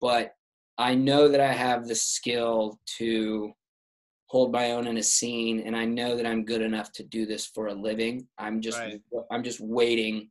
but 0.00 0.34
I 0.78 0.94
know 0.94 1.28
that 1.28 1.40
I 1.40 1.52
have 1.52 1.86
the 1.86 1.94
skill 1.94 2.78
to 2.98 3.52
hold 4.26 4.52
my 4.52 4.72
own 4.72 4.86
in 4.86 4.98
a 4.98 5.02
scene 5.02 5.60
and 5.60 5.76
I 5.76 5.84
know 5.84 6.16
that 6.16 6.26
I'm 6.26 6.44
good 6.44 6.60
enough 6.60 6.92
to 6.92 7.04
do 7.04 7.26
this 7.26 7.46
for 7.46 7.68
a 7.68 7.74
living. 7.74 8.26
I'm 8.38 8.60
just 8.60 8.78
Right. 8.78 9.00
I'm 9.30 9.42
just 9.42 9.60
waiting 9.60 10.30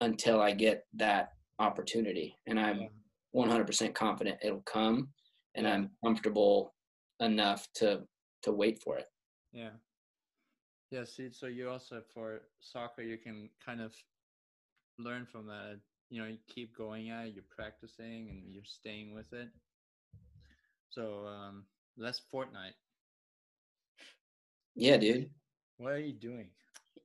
until 0.00 0.40
I 0.40 0.52
get 0.52 0.84
that 0.94 1.32
opportunity 1.58 2.36
and 2.46 2.60
I'm 2.60 2.88
100% 3.34 3.94
confident 3.94 4.38
it'll 4.42 4.62
come 4.62 5.08
and 5.54 5.66
Yeah. 5.66 5.74
I'm 5.74 5.90
comfortable 6.04 6.74
enough 7.20 7.68
to 7.74 8.06
to 8.42 8.52
wait 8.52 8.82
for 8.82 8.98
it. 8.98 9.06
Yeah. 9.52 9.70
Yeah. 10.90 11.04
See, 11.04 11.30
so 11.30 11.46
you 11.46 11.70
also 11.70 12.02
for 12.12 12.42
soccer, 12.60 13.02
you 13.02 13.18
can 13.18 13.48
kind 13.64 13.80
of 13.80 13.94
learn 14.98 15.26
from 15.26 15.46
that. 15.46 15.80
You 16.10 16.20
know, 16.20 16.28
you 16.28 16.38
keep 16.46 16.76
going 16.76 17.10
at 17.10 17.26
it, 17.26 17.34
you're 17.34 17.44
practicing, 17.48 18.28
and 18.28 18.52
you're 18.52 18.64
staying 18.64 19.14
with 19.14 19.32
it. 19.32 19.48
So 20.90 21.24
um, 21.26 21.64
that's 21.96 22.20
Fortnite. 22.32 22.74
Yeah, 24.74 24.96
dude. 24.98 25.30
What 25.78 25.92
are 25.92 25.98
you 25.98 26.12
doing? 26.12 26.48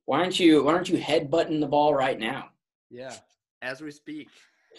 Why 0.05 0.19
aren't 0.19 0.39
you 0.39 0.63
why 0.63 0.73
aren't 0.73 0.89
you 0.89 0.97
headbutting 0.97 1.59
the 1.59 1.67
ball 1.67 1.93
right 1.93 2.19
now? 2.19 2.49
Yeah, 2.89 3.15
as 3.61 3.81
we 3.81 3.91
speak, 3.91 4.29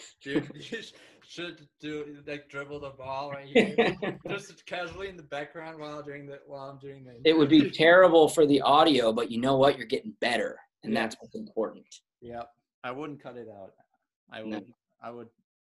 dude, 0.23 0.49
you 0.71 0.79
should 1.27 1.67
do 1.79 2.17
like 2.27 2.49
dribble 2.49 2.79
the 2.79 2.89
ball 2.91 3.31
right 3.31 3.45
here, 3.45 3.75
just 4.29 4.65
casually 4.65 5.09
in 5.09 5.17
the 5.17 5.23
background 5.23 5.79
while 5.79 6.01
doing 6.03 6.25
the 6.25 6.39
while 6.47 6.69
I'm 6.69 6.79
doing 6.79 7.03
the. 7.05 7.19
It 7.29 7.37
would 7.37 7.49
be 7.49 7.69
terrible 7.69 8.27
for 8.27 8.45
the 8.45 8.61
audio, 8.61 9.11
but 9.13 9.31
you 9.31 9.39
know 9.39 9.57
what? 9.57 9.77
You're 9.77 9.87
getting 9.87 10.13
better, 10.21 10.57
and 10.83 10.95
that's 10.95 11.15
what's 11.19 11.35
important. 11.35 11.85
Yep, 12.21 12.49
I 12.83 12.91
wouldn't 12.91 13.21
cut 13.21 13.37
it 13.37 13.47
out. 13.49 13.73
I 14.31 14.41
No. 14.41 14.57
would. 14.57 14.73
I 15.01 15.11
would 15.11 15.27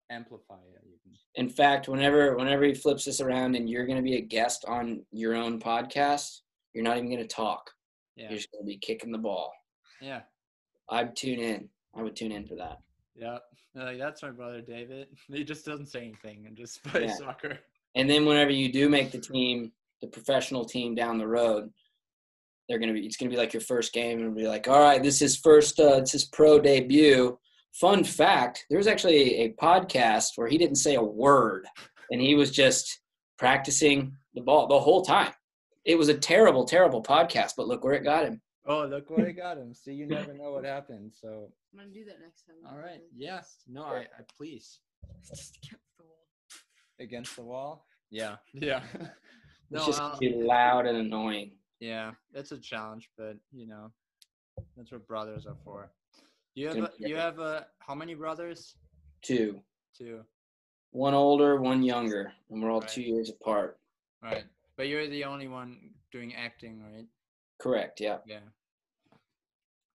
amplify 0.09 0.55
it. 0.55 0.81
Even. 0.85 1.17
In 1.35 1.49
fact, 1.49 1.87
whenever 1.87 2.35
whenever 2.35 2.63
he 2.63 2.73
flips 2.73 3.05
this 3.05 3.21
around 3.21 3.55
and 3.55 3.69
you're 3.69 3.85
going 3.85 3.97
to 3.97 4.03
be 4.03 4.17
a 4.17 4.21
guest 4.21 4.65
on 4.67 5.05
your 5.11 5.35
own 5.35 5.59
podcast, 5.59 6.41
you're 6.73 6.83
not 6.83 6.97
even 6.97 7.09
going 7.09 7.21
to 7.21 7.27
talk. 7.27 7.69
Yeah. 8.15 8.29
You're 8.29 8.37
just 8.37 8.51
going 8.51 8.63
to 8.63 8.67
be 8.67 8.77
kicking 8.77 9.11
the 9.11 9.17
ball. 9.17 9.51
Yeah. 10.01 10.21
I'd 10.89 11.15
tune 11.15 11.39
in. 11.39 11.69
I 11.95 12.03
would 12.03 12.15
tune 12.15 12.31
in 12.31 12.45
for 12.45 12.55
that. 12.55 12.79
Yeah. 13.15 13.37
Like 13.75 13.97
that's 13.97 14.21
my 14.23 14.31
brother 14.31 14.61
David. 14.61 15.07
He 15.31 15.43
just 15.43 15.65
doesn't 15.65 15.87
say 15.87 16.01
anything 16.01 16.45
and 16.47 16.57
just 16.57 16.83
plays 16.85 17.11
Yeah. 17.11 17.15
soccer. 17.27 17.59
And 17.95 18.09
then 18.09 18.25
whenever 18.25 18.51
you 18.51 18.71
do 18.71 18.89
make 18.89 19.11
the 19.11 19.19
team, 19.19 19.71
the 20.01 20.07
professional 20.07 20.65
team 20.65 20.95
down 20.95 21.17
the 21.17 21.27
road, 21.27 21.69
they're 22.67 22.79
to 22.79 22.93
be 22.93 23.05
it's 23.05 23.17
going 23.17 23.29
to 23.29 23.35
be 23.35 23.39
like 23.39 23.53
your 23.53 23.61
first 23.61 23.93
game 23.93 24.19
and 24.19 24.35
be 24.35 24.47
like, 24.47 24.67
"All 24.67 24.79
right, 24.79 25.01
this 25.03 25.21
is 25.21 25.37
first 25.37 25.79
uh 25.79 25.97
it's 25.97 26.11
his 26.13 26.25
pro 26.25 26.59
debut." 26.59 27.37
Fun 27.73 28.03
fact, 28.03 28.65
there 28.69 28.77
was 28.77 28.87
actually 28.87 29.41
a 29.41 29.53
podcast 29.53 30.29
where 30.35 30.47
he 30.47 30.57
didn't 30.59 30.75
say 30.75 30.95
a 30.95 31.01
word 31.03 31.65
and 32.11 32.21
he 32.21 32.35
was 32.35 32.51
just 32.51 33.01
practicing 33.39 34.15
the 34.35 34.41
ball 34.41 34.67
the 34.67 34.79
whole 34.79 35.01
time. 35.03 35.33
It 35.85 35.97
was 35.97 36.07
a 36.09 36.13
terrible 36.13 36.65
terrible 36.65 37.03
podcast, 37.03 37.53
but 37.57 37.67
look 37.67 37.83
where 37.83 37.93
it 37.95 38.03
got 38.03 38.25
him. 38.25 38.41
Oh, 38.65 38.85
look 38.85 39.09
what 39.09 39.25
I 39.27 39.31
got 39.45 39.57
him. 39.57 39.73
See, 39.73 39.93
you 39.93 40.05
never 40.05 40.33
know 40.33 40.51
what 40.51 40.63
happens. 40.65 41.17
So, 41.21 41.49
I'm 41.73 41.79
gonna 41.79 41.91
do 41.93 42.05
that 42.05 42.19
next 42.21 42.43
time. 42.45 42.55
all 42.69 42.77
right. 42.77 43.01
Yes. 43.15 43.57
No, 43.67 43.83
I, 43.83 43.99
I 44.17 44.23
please. 44.37 44.79
Just 45.27 45.57
against 45.57 45.97
the 45.97 46.03
wall. 46.03 46.25
Against 46.99 47.35
the 47.35 47.43
wall. 47.43 47.85
Yeah. 48.09 48.35
Yeah. 48.53 48.83
It's 49.71 49.79
no. 49.81 49.85
just 49.87 50.01
I'll- 50.01 50.17
be 50.19 50.29
loud 50.35 50.85
and 50.85 50.97
annoying. 50.97 51.53
yeah, 51.79 52.11
it's 52.35 52.51
a 52.51 52.59
challenge, 52.59 53.09
but 53.17 53.37
you 53.51 53.65
know, 53.65 53.91
that's 54.77 54.91
what 54.91 55.07
brothers 55.07 55.47
are 55.47 55.55
for. 55.63 55.89
You 56.53 56.67
have 56.67 56.77
a, 56.77 56.91
you 56.99 57.15
have 57.15 57.39
a 57.39 57.65
how 57.79 57.95
many 57.95 58.13
brothers? 58.13 58.75
Two. 59.23 59.61
Two. 59.97 60.19
One 60.91 61.15
older, 61.15 61.59
one 61.59 61.81
younger, 61.81 62.33
and 62.51 62.61
we're 62.61 62.69
all 62.71 62.81
Right. 62.81 62.89
two 62.89 63.01
years 63.01 63.31
apart. 63.31 63.79
Right. 64.21 64.43
But 64.77 64.89
you're 64.89 65.07
the 65.07 65.23
only 65.23 65.47
one 65.47 65.89
doing 66.11 66.35
acting, 66.35 66.79
right? 66.83 67.07
Correct, 67.63 68.01
yeah. 68.01 68.17
Yeah. 68.25 68.39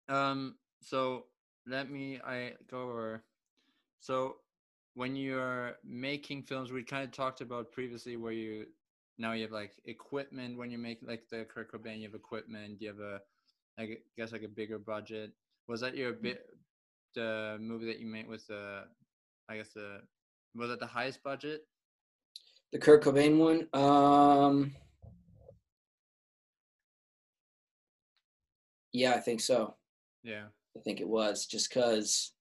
Um. 0.08 0.56
So 0.80 1.26
let 1.66 1.90
me. 1.90 2.18
I 2.24 2.54
go 2.70 2.80
over. 2.82 3.24
So 4.00 4.36
when 4.94 5.14
you're 5.14 5.74
making 5.84 6.44
films, 6.44 6.72
we 6.72 6.82
kind 6.82 7.04
of 7.04 7.12
talked 7.12 7.42
about 7.42 7.70
previously 7.70 8.16
where 8.16 8.32
you 8.32 8.64
now 9.18 9.32
you 9.32 9.42
have 9.42 9.52
like 9.52 9.72
equipment 9.84 10.56
when 10.56 10.70
you 10.70 10.78
make 10.78 11.00
like 11.02 11.28
the 11.28 11.44
Kurt 11.44 11.70
Cobain, 11.70 11.98
you 11.98 12.04
have 12.04 12.14
equipment. 12.14 12.80
You 12.80 12.88
have 12.88 13.00
a, 13.00 13.20
I 13.78 13.98
guess 14.16 14.32
like 14.32 14.44
a 14.44 14.48
bigger 14.48 14.78
budget. 14.78 15.32
Was 15.68 15.82
that 15.82 15.94
your 15.94 16.14
bit? 16.14 16.46
The 17.14 17.58
movie 17.60 17.86
that 17.86 18.00
you 18.00 18.06
made 18.06 18.28
with 18.28 18.46
the, 18.46 18.84
I 19.48 19.56
guess 19.56 19.70
the, 19.74 20.00
was 20.54 20.70
it 20.70 20.78
the 20.78 20.86
highest 20.86 21.22
budget? 21.22 21.62
The 22.72 22.78
Kurt 22.78 23.02
Cobain 23.02 23.38
one. 23.38 23.66
Um 23.74 24.72
Yeah, 28.98 29.12
I 29.12 29.20
think 29.20 29.40
so. 29.40 29.76
Yeah. 30.24 30.46
I 30.76 30.80
think 30.80 31.00
it 31.00 31.08
was 31.08 31.46
just 31.46 31.68
because 31.68 32.32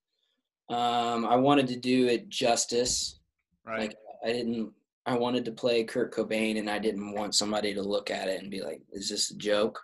um, 0.70 1.24
I 1.26 1.36
wanted 1.36 1.68
to 1.68 1.76
do 1.76 2.08
it 2.08 2.30
justice. 2.30 3.20
Right. 3.64 3.80
Like 3.82 3.96
I 4.26 4.32
didn't. 4.34 4.74
I 5.06 5.16
wanted 5.16 5.46
to 5.46 5.52
play 5.52 5.84
Kurt 5.84 6.14
Cobain, 6.14 6.58
and 6.58 6.70
I 6.70 6.80
didn't 6.80 7.14
want 7.14 7.36
somebody 7.36 7.74
to 7.76 7.82
look 7.82 8.10
at 8.12 8.28
it 8.28 8.42
and 8.42 8.52
be 8.52 8.62
like, 8.62 8.82
"Is 8.92 9.08
this 9.08 9.30
a 9.32 9.38
joke?" 9.38 9.80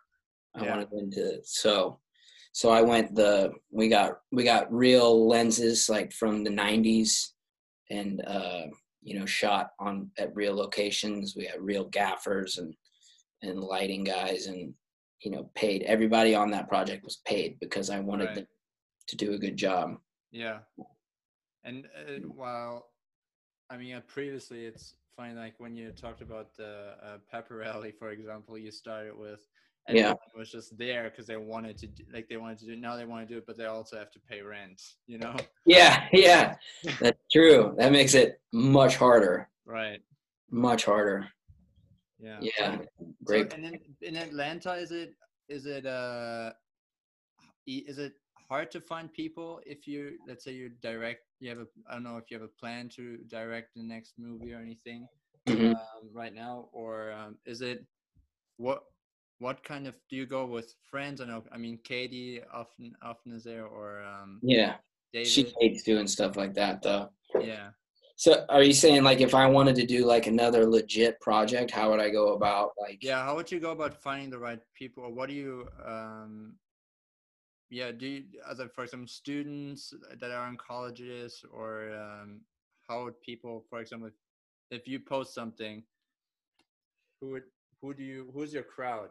I 0.55 0.63
Yeah. 0.63 0.71
wanted 0.71 0.89
them 0.89 1.11
to. 1.11 1.39
So, 1.43 1.99
so 2.51 2.71
I 2.71 2.81
went 2.81 3.13
the. 3.15 3.53
We 3.71 3.87
got 3.87 4.19
we 4.31 4.43
got 4.43 4.73
real 4.73 5.27
lenses 5.27 5.89
like 5.89 6.11
from 6.11 6.43
the 6.43 6.49
'90s, 6.49 7.33
and 7.91 8.21
uh, 8.25 8.63
you 9.03 9.19
know, 9.19 9.25
shot 9.27 9.69
on 9.79 10.09
at 10.17 10.35
real 10.35 10.55
locations. 10.55 11.35
We 11.35 11.45
had 11.45 11.61
real 11.61 11.85
gaffers 11.85 12.57
and 12.57 12.73
and 13.43 13.59
lighting 13.59 14.03
guys, 14.03 14.47
and 14.47 14.73
you 15.23 15.31
know, 15.31 15.49
paid 15.55 15.83
everybody 15.83 16.35
on 16.35 16.51
that 16.51 16.67
project 16.67 17.03
was 17.03 17.17
paid 17.25 17.57
because 17.59 17.89
I 17.89 17.99
wanted 17.99 18.25
Right. 18.27 18.35
them 18.35 18.47
to 19.07 19.15
do 19.15 19.33
a 19.33 19.37
good 19.37 19.57
job. 19.57 19.97
Yeah. 20.31 20.59
And 21.63 21.87
uh, 21.97 22.27
while, 22.27 22.89
I 23.69 23.77
mean, 23.77 23.95
uh, 23.95 24.01
previously 24.01 24.65
it's 24.65 24.95
funny, 25.15 25.33
like 25.33 25.59
when 25.59 25.75
you 25.75 25.91
talked 25.91 26.21
about 26.21 26.55
the 26.57 26.95
uh, 27.01 27.17
pepper 27.31 27.57
rally, 27.57 27.91
for 27.91 28.11
example, 28.11 28.57
you 28.57 28.71
started 28.71 29.17
with, 29.17 29.47
and 29.87 29.97
Yeah. 29.97 30.11
it 30.11 30.37
was 30.37 30.51
just 30.51 30.77
there 30.77 31.09
because 31.09 31.25
they 31.25 31.37
wanted 31.37 31.77
to, 31.77 31.87
do, 31.87 32.03
like 32.13 32.27
they 32.27 32.37
wanted 32.37 32.59
to 32.59 32.65
do. 32.65 32.73
It, 32.73 32.79
now 32.79 32.95
they 32.95 33.05
want 33.05 33.25
to 33.27 33.33
do 33.33 33.37
it, 33.37 33.45
but 33.45 33.57
they 33.57 33.65
also 33.65 33.97
have 33.97 34.11
to 34.11 34.19
pay 34.19 34.41
rent. 34.41 34.81
You 35.07 35.19
know. 35.19 35.35
Yeah, 35.65 36.07
yeah, 36.11 36.55
that's 36.99 37.19
true. 37.31 37.73
That 37.77 37.91
makes 37.93 38.13
it 38.13 38.41
much 38.51 38.97
harder, 38.97 39.49
Right. 39.65 40.01
much 40.49 40.83
harder. 40.85 41.29
Yeah. 42.23 42.39
Yeah, 42.57 42.77
So, 43.25 43.25
great. 43.25 43.53
and 43.53 43.63
then 43.63 43.79
in 44.01 44.15
Atlanta, 44.15 44.73
is 44.75 44.91
it 44.91 45.15
is 45.49 45.65
it 45.65 45.85
uh 45.85 46.53
e- 47.67 47.83
is 47.87 47.97
it 47.97 48.13
hard 48.49 48.71
to 48.71 48.81
find 48.81 49.11
people 49.13 49.61
if 49.65 49.87
you 49.87 50.17
let's 50.27 50.43
say 50.43 50.51
you 50.53 50.69
direct 50.81 51.21
you 51.39 51.49
have 51.49 51.59
a 51.59 51.67
I 51.89 51.93
don't 51.93 52.03
know 52.03 52.17
if 52.17 52.29
you 52.29 52.37
have 52.39 52.47
a 52.47 52.59
plan 52.59 52.89
to 52.95 53.17
direct 53.27 53.75
the 53.75 53.83
next 53.83 54.13
movie 54.17 54.53
or 54.53 54.59
anything 54.59 55.07
Mhm. 55.47 55.71
um, 55.73 56.09
right 56.13 56.33
now 56.33 56.69
or 56.71 57.11
um, 57.11 57.37
is 57.45 57.61
it 57.61 57.85
what 58.57 58.83
what 59.39 59.63
kind 59.63 59.87
of 59.87 59.95
do 60.09 60.15
you 60.15 60.25
go 60.25 60.45
with 60.45 60.73
friends? 60.89 61.19
I 61.21 61.25
know 61.25 61.43
I 61.51 61.57
mean 61.57 61.79
Katie 61.83 62.41
often 62.53 62.93
often 63.01 63.33
is 63.33 63.43
there 63.43 63.65
or 63.65 64.01
um, 64.03 64.41
Yeah, 64.41 64.75
David. 65.13 65.29
she 65.29 65.53
hates 65.59 65.83
doing 65.83 66.07
stuff 66.07 66.35
like 66.37 66.53
that 66.55 66.81
though. 66.81 67.09
yeah. 67.41 67.71
So, 68.15 68.45
are 68.49 68.63
you 68.63 68.73
saying 68.73 69.03
like 69.03 69.21
if 69.21 69.33
I 69.33 69.47
wanted 69.47 69.75
to 69.75 69.85
do 69.85 70.05
like 70.05 70.27
another 70.27 70.65
legit 70.65 71.19
project, 71.19 71.71
how 71.71 71.89
would 71.89 71.99
I 71.99 72.09
go 72.09 72.33
about 72.33 72.71
like? 72.79 72.99
Yeah, 73.01 73.23
how 73.23 73.35
would 73.35 73.51
you 73.51 73.59
go 73.59 73.71
about 73.71 74.01
finding 74.01 74.29
the 74.29 74.39
right 74.39 74.59
people, 74.75 75.03
or 75.03 75.11
what 75.11 75.29
do 75.29 75.35
you, 75.35 75.67
um, 75.85 76.55
yeah, 77.69 77.91
do 77.91 78.05
you, 78.05 78.23
as 78.49 78.59
a, 78.59 78.69
for 78.69 78.85
some 78.85 79.07
students 79.07 79.93
that 80.19 80.31
are 80.31 80.47
in 80.47 80.57
colleges, 80.57 81.43
or 81.51 81.91
um, 81.95 82.41
how 82.87 83.03
would 83.05 83.19
people, 83.21 83.65
for 83.69 83.79
example, 83.81 84.09
if 84.69 84.87
you 84.87 84.99
post 84.99 85.33
something, 85.33 85.83
who 87.19 87.31
would, 87.31 87.43
who 87.81 87.93
do 87.93 88.03
you, 88.03 88.29
who's 88.33 88.53
your 88.53 88.63
crowd? 88.63 89.09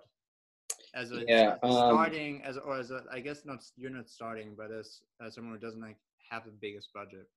As 0.95 1.11
a 1.11 1.25
Yeah, 1.27 1.57
um, 1.63 1.73
starting 1.73 2.43
as 2.45 2.59
or 2.59 2.79
as 2.79 2.91
a, 2.91 3.05
I 3.11 3.21
guess 3.21 3.45
not 3.45 3.65
you're 3.77 3.91
not 3.91 4.09
starting, 4.09 4.55
but 4.57 4.71
as 4.71 5.01
as 5.25 5.35
someone 5.35 5.55
who 5.55 5.59
doesn't 5.59 5.81
like 5.81 5.97
have 6.31 6.45
the 6.45 6.53
biggest 6.61 6.93
budget. 6.93 7.29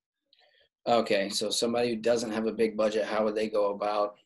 Okay, 0.88 1.28
so 1.28 1.50
somebody 1.50 1.90
who 1.90 1.96
doesn't 1.96 2.30
have 2.30 2.46
a 2.46 2.52
big 2.52 2.76
budget, 2.76 3.04
how 3.04 3.24
would 3.24 3.34
they 3.34 3.48
go 3.48 3.72
about 3.72 4.16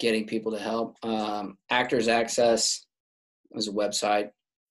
getting 0.00 0.26
people 0.26 0.50
to 0.52 0.58
help? 0.58 0.96
Um, 1.04 1.56
Actors 1.70 2.08
Access 2.08 2.84
is 3.52 3.68
a 3.68 3.72
website 3.72 4.30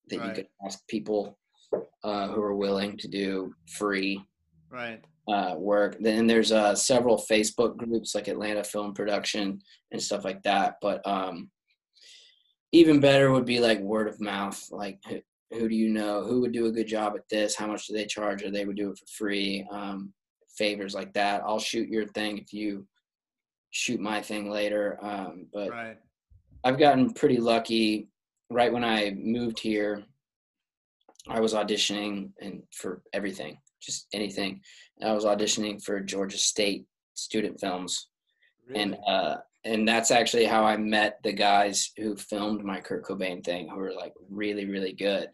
that 0.09 0.15
you 0.15 0.21
Right. 0.21 0.35
could 0.35 0.47
ask 0.65 0.85
people 0.87 1.37
uh, 2.03 2.27
who 2.27 2.41
are 2.41 2.55
willing 2.55 2.97
to 2.97 3.07
do 3.07 3.53
free 3.69 4.21
Right. 4.69 5.01
uh, 5.29 5.55
work. 5.57 5.97
Then 5.99 6.27
there's 6.27 6.51
uh, 6.51 6.75
several 6.75 7.17
Facebook 7.17 7.77
groups 7.77 8.13
like 8.13 8.27
Atlanta 8.27 8.63
Film 8.63 8.93
Production 8.93 9.61
and 9.91 10.01
stuff 10.01 10.25
like 10.25 10.43
that. 10.43 10.75
But 10.81 11.05
um, 11.07 11.49
even 12.73 12.99
better 12.99 13.31
would 13.31 13.45
be 13.45 13.59
like 13.59 13.79
word 13.79 14.07
of 14.09 14.19
mouth. 14.19 14.61
Like, 14.71 14.99
who, 15.07 15.19
who 15.51 15.69
do 15.69 15.75
you 15.75 15.89
know? 15.89 16.23
Who 16.23 16.41
would 16.41 16.51
do 16.51 16.65
a 16.67 16.71
good 16.71 16.87
job 16.87 17.13
at 17.15 17.27
this? 17.29 17.55
How 17.55 17.67
much 17.67 17.87
do 17.87 17.93
they 17.93 18.05
charge? 18.05 18.43
Or 18.43 18.51
they 18.51 18.65
would 18.65 18.75
do 18.77 18.91
it 18.91 18.97
for 18.99 19.05
free. 19.07 19.65
Um, 19.71 20.13
favors 20.57 20.93
like 20.93 21.13
that. 21.13 21.41
I'll 21.45 21.59
shoot 21.59 21.89
your 21.89 22.07
thing 22.07 22.37
if 22.37 22.53
you 22.53 22.87
shoot 23.71 23.99
my 23.99 24.21
thing 24.21 24.49
later. 24.49 24.97
Um, 25.01 25.47
but 25.53 25.69
Right. 25.69 25.97
I've 26.63 26.79
gotten 26.79 27.13
pretty 27.13 27.37
lucky. 27.37 28.09
Right 28.49 28.71
when 28.71 28.83
I 28.83 29.11
moved 29.11 29.59
here, 29.59 30.03
I 31.27 31.39
was 31.41 31.53
auditioning 31.53 32.31
and 32.39 32.63
for 32.73 33.01
everything, 33.13 33.57
just 33.81 34.07
anything. 34.13 34.61
I 35.03 35.11
was 35.11 35.25
auditioning 35.25 35.83
for 35.83 35.99
Georgia 35.99 36.37
State 36.37 36.85
student 37.13 37.59
films, 37.59 38.07
and 38.73 38.97
uh, 39.05 39.37
and 39.65 39.85
that's 39.85 40.11
actually 40.11 40.45
how 40.45 40.63
I 40.63 40.77
met 40.77 41.19
the 41.23 41.33
guys 41.33 41.91
who 41.97 42.15
filmed 42.15 42.63
my 42.63 42.79
Kurt 42.79 43.03
Cobain 43.03 43.43
thing, 43.43 43.67
who 43.67 43.75
were 43.75 43.93
like 43.93 44.13
really 44.29 44.65
really 44.65 44.93
good. 44.93 45.29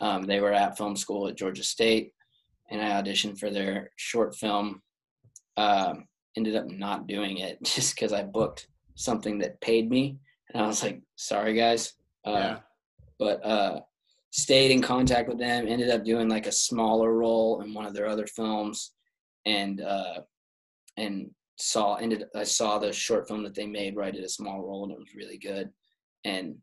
Um, 0.00 0.22
they 0.22 0.40
were 0.40 0.52
at 0.52 0.78
film 0.78 0.96
school 0.96 1.28
at 1.28 1.36
Georgia 1.36 1.62
State, 1.62 2.13
and 2.74 2.82
I 2.82 3.00
auditioned 3.00 3.38
for 3.38 3.50
their 3.50 3.90
short 3.96 4.34
film. 4.34 4.82
Um, 5.56 6.06
ended 6.36 6.56
up 6.56 6.68
not 6.68 7.06
doing 7.06 7.38
it 7.38 7.58
just 7.62 7.94
because 7.94 8.12
I 8.12 8.24
booked 8.24 8.66
something 8.96 9.38
that 9.38 9.60
paid 9.60 9.88
me, 9.88 10.18
and 10.52 10.62
I 10.62 10.66
was 10.66 10.82
like, 10.82 11.00
sorry 11.16 11.54
guys. 11.54 11.94
Uh, 12.26 12.30
yeah. 12.32 12.58
but 13.18 13.44
uh, 13.44 13.80
stayed 14.30 14.70
in 14.70 14.80
contact 14.82 15.28
with 15.28 15.38
them. 15.38 15.68
Ended 15.68 15.90
up 15.90 16.04
doing 16.04 16.28
like 16.28 16.46
a 16.46 16.52
smaller 16.52 17.12
role 17.12 17.60
in 17.60 17.72
one 17.74 17.86
of 17.86 17.94
their 17.94 18.06
other 18.06 18.26
films, 18.26 18.92
and 19.46 19.80
uh, 19.80 20.20
and 20.96 21.30
saw 21.56 21.94
ended 21.94 22.24
I 22.34 22.42
saw 22.42 22.78
the 22.78 22.92
short 22.92 23.28
film 23.28 23.44
that 23.44 23.54
they 23.54 23.66
made 23.66 23.94
where 23.94 24.04
I 24.04 24.10
did 24.10 24.24
a 24.24 24.28
small 24.28 24.62
role 24.62 24.82
and 24.84 24.92
it 24.92 24.98
was 24.98 25.14
really 25.14 25.38
good, 25.38 25.70
and 26.24 26.56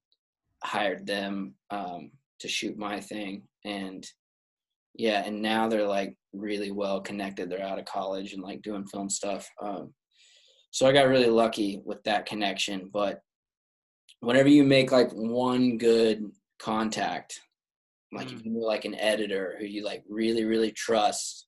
hired 0.64 1.08
them 1.08 1.54
um, 1.70 2.12
to 2.40 2.48
shoot 2.48 2.78
my 2.78 3.00
thing 3.00 3.44
and 3.64 4.06
yeah 4.96 5.24
and 5.26 5.42
now 5.42 5.68
they're 5.68 5.88
like 5.88 6.16
really 6.34 6.72
well 6.72 7.02
connected 7.02 7.50
they're 7.50 7.62
out 7.64 7.80
of 7.80 7.86
college 7.86 8.34
and 8.34 8.44
like 8.44 8.62
doing 8.62 8.86
film 8.86 9.10
stuff 9.10 9.48
um, 9.62 9.94
so 10.72 10.86
i 10.88 10.92
got 10.92 11.08
really 11.08 11.30
lucky 11.30 11.82
with 11.86 12.02
that 12.04 12.26
connection 12.26 12.90
but 12.94 13.20
whenever 14.20 14.50
you 14.50 14.64
make 14.64 14.92
like 14.92 15.12
one 15.12 15.78
good 15.78 16.24
contact 16.60 17.40
like 18.14 18.28
if 18.32 18.40
Mm. 18.40 18.46
you 18.46 18.52
know 18.52 18.60
like 18.60 18.86
an 18.86 18.96
editor 18.96 19.56
who 19.60 19.66
you 19.66 19.84
like 19.84 20.04
really 20.10 20.44
really 20.46 20.72
trust 20.72 21.48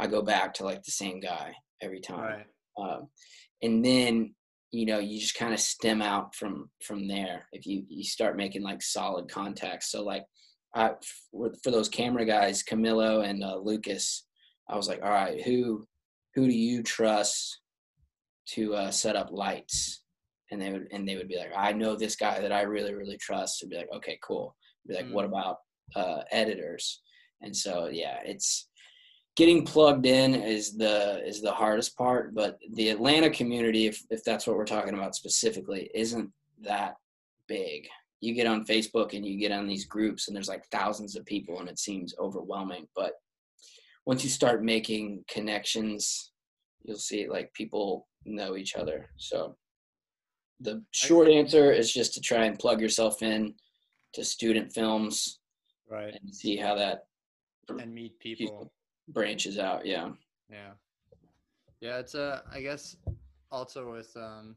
i 0.00 0.06
go 0.06 0.22
back 0.22 0.54
to 0.54 0.64
like 0.64 0.82
the 0.82 0.90
same 0.92 1.20
guy 1.20 1.52
every 1.82 2.00
time 2.00 2.20
Right. 2.20 2.46
um, 2.78 3.08
and 3.62 3.84
then 3.84 4.34
you 4.70 4.86
know 4.86 4.98
you 4.98 5.20
just 5.20 5.36
kind 5.36 5.52
of 5.52 5.60
stem 5.60 6.00
out 6.02 6.34
from 6.34 6.70
from 6.82 7.06
there 7.08 7.46
if 7.52 7.66
you 7.66 7.84
you 7.88 8.04
start 8.04 8.36
making 8.36 8.62
like 8.62 8.82
solid 8.82 9.28
contacts 9.30 9.90
so 9.90 10.02
like 10.02 10.24
I, 10.74 10.92
for, 11.30 11.52
for 11.62 11.70
those 11.70 11.88
camera 11.88 12.24
guys 12.24 12.62
camilo 12.62 13.24
and 13.28 13.44
uh, 13.44 13.56
lucas 13.58 14.26
i 14.68 14.76
was 14.76 14.88
like 14.88 15.02
all 15.02 15.10
right 15.10 15.40
who 15.42 15.86
who 16.34 16.46
do 16.46 16.52
you 16.52 16.82
trust 16.82 17.60
to 18.46 18.74
uh, 18.74 18.90
set 18.90 19.16
up 19.16 19.30
lights? 19.30 20.02
And 20.50 20.60
they 20.60 20.70
would 20.70 20.88
and 20.92 21.08
they 21.08 21.16
would 21.16 21.28
be 21.28 21.38
like 21.38 21.52
i 21.56 21.72
know 21.72 21.96
this 21.96 22.16
guy 22.16 22.40
that 22.40 22.52
i 22.52 22.62
really 22.62 22.94
really 22.94 23.16
trust. 23.16 23.62
And 23.62 23.70
be 23.70 23.76
like 23.76 23.88
okay 23.96 24.18
cool. 24.22 24.54
Be 24.86 24.94
like 24.94 25.08
what 25.10 25.24
Mm. 25.24 25.28
about 25.28 25.56
uh, 25.96 26.22
editors? 26.30 27.00
And 27.40 27.56
so 27.56 27.88
yeah 27.88 28.18
it's 28.24 28.68
getting 29.36 29.64
plugged 29.64 30.06
in 30.06 30.34
is 30.34 30.76
the 30.76 31.26
is 31.26 31.40
the 31.40 31.50
hardest 31.52 31.96
part 31.96 32.34
but 32.34 32.58
the 32.74 32.90
atlanta 32.90 33.28
community 33.30 33.86
if, 33.86 34.00
if 34.10 34.22
that's 34.22 34.46
what 34.46 34.56
we're 34.56 34.64
talking 34.64 34.94
about 34.94 35.16
specifically 35.16 35.90
isn't 35.92 36.30
that 36.62 36.94
big 37.48 37.88
you 38.20 38.34
get 38.34 38.46
on 38.46 38.64
facebook 38.64 39.12
and 39.14 39.24
you 39.26 39.38
get 39.38 39.52
on 39.52 39.66
these 39.66 39.84
groups 39.84 40.26
and 40.28 40.34
there's 40.36 40.48
like 40.48 40.64
thousands 40.70 41.16
of 41.16 41.24
people 41.26 41.60
and 41.60 41.68
it 41.68 41.78
seems 41.78 42.14
overwhelming 42.18 42.86
but 42.96 43.12
once 44.06 44.22
you 44.24 44.30
start 44.30 44.62
making 44.62 45.24
connections 45.28 46.32
you'll 46.84 46.96
see 46.96 47.28
like 47.28 47.52
people 47.54 48.06
know 48.24 48.56
each 48.56 48.74
other 48.76 49.06
so 49.16 49.56
the 50.60 50.82
short 50.92 51.28
answer 51.28 51.72
is 51.72 51.92
just 51.92 52.14
to 52.14 52.20
try 52.20 52.44
and 52.44 52.58
plug 52.58 52.80
yourself 52.80 53.22
in 53.22 53.54
to 54.12 54.24
student 54.24 54.72
films 54.72 55.40
Right. 55.90 56.14
and 56.20 56.34
see 56.34 56.56
how 56.56 56.74
that 56.76 57.04
And 57.68 57.94
meet 57.94 58.18
people. 58.20 58.72
branches 59.08 59.58
out 59.58 59.84
yeah 59.84 60.10
Yeah. 60.50 60.72
Yeah, 61.80 61.98
it's 61.98 62.14
uh 62.14 62.40
I 62.50 62.62
guess 62.62 62.96
also 63.50 63.92
with 63.92 64.16
um 64.16 64.56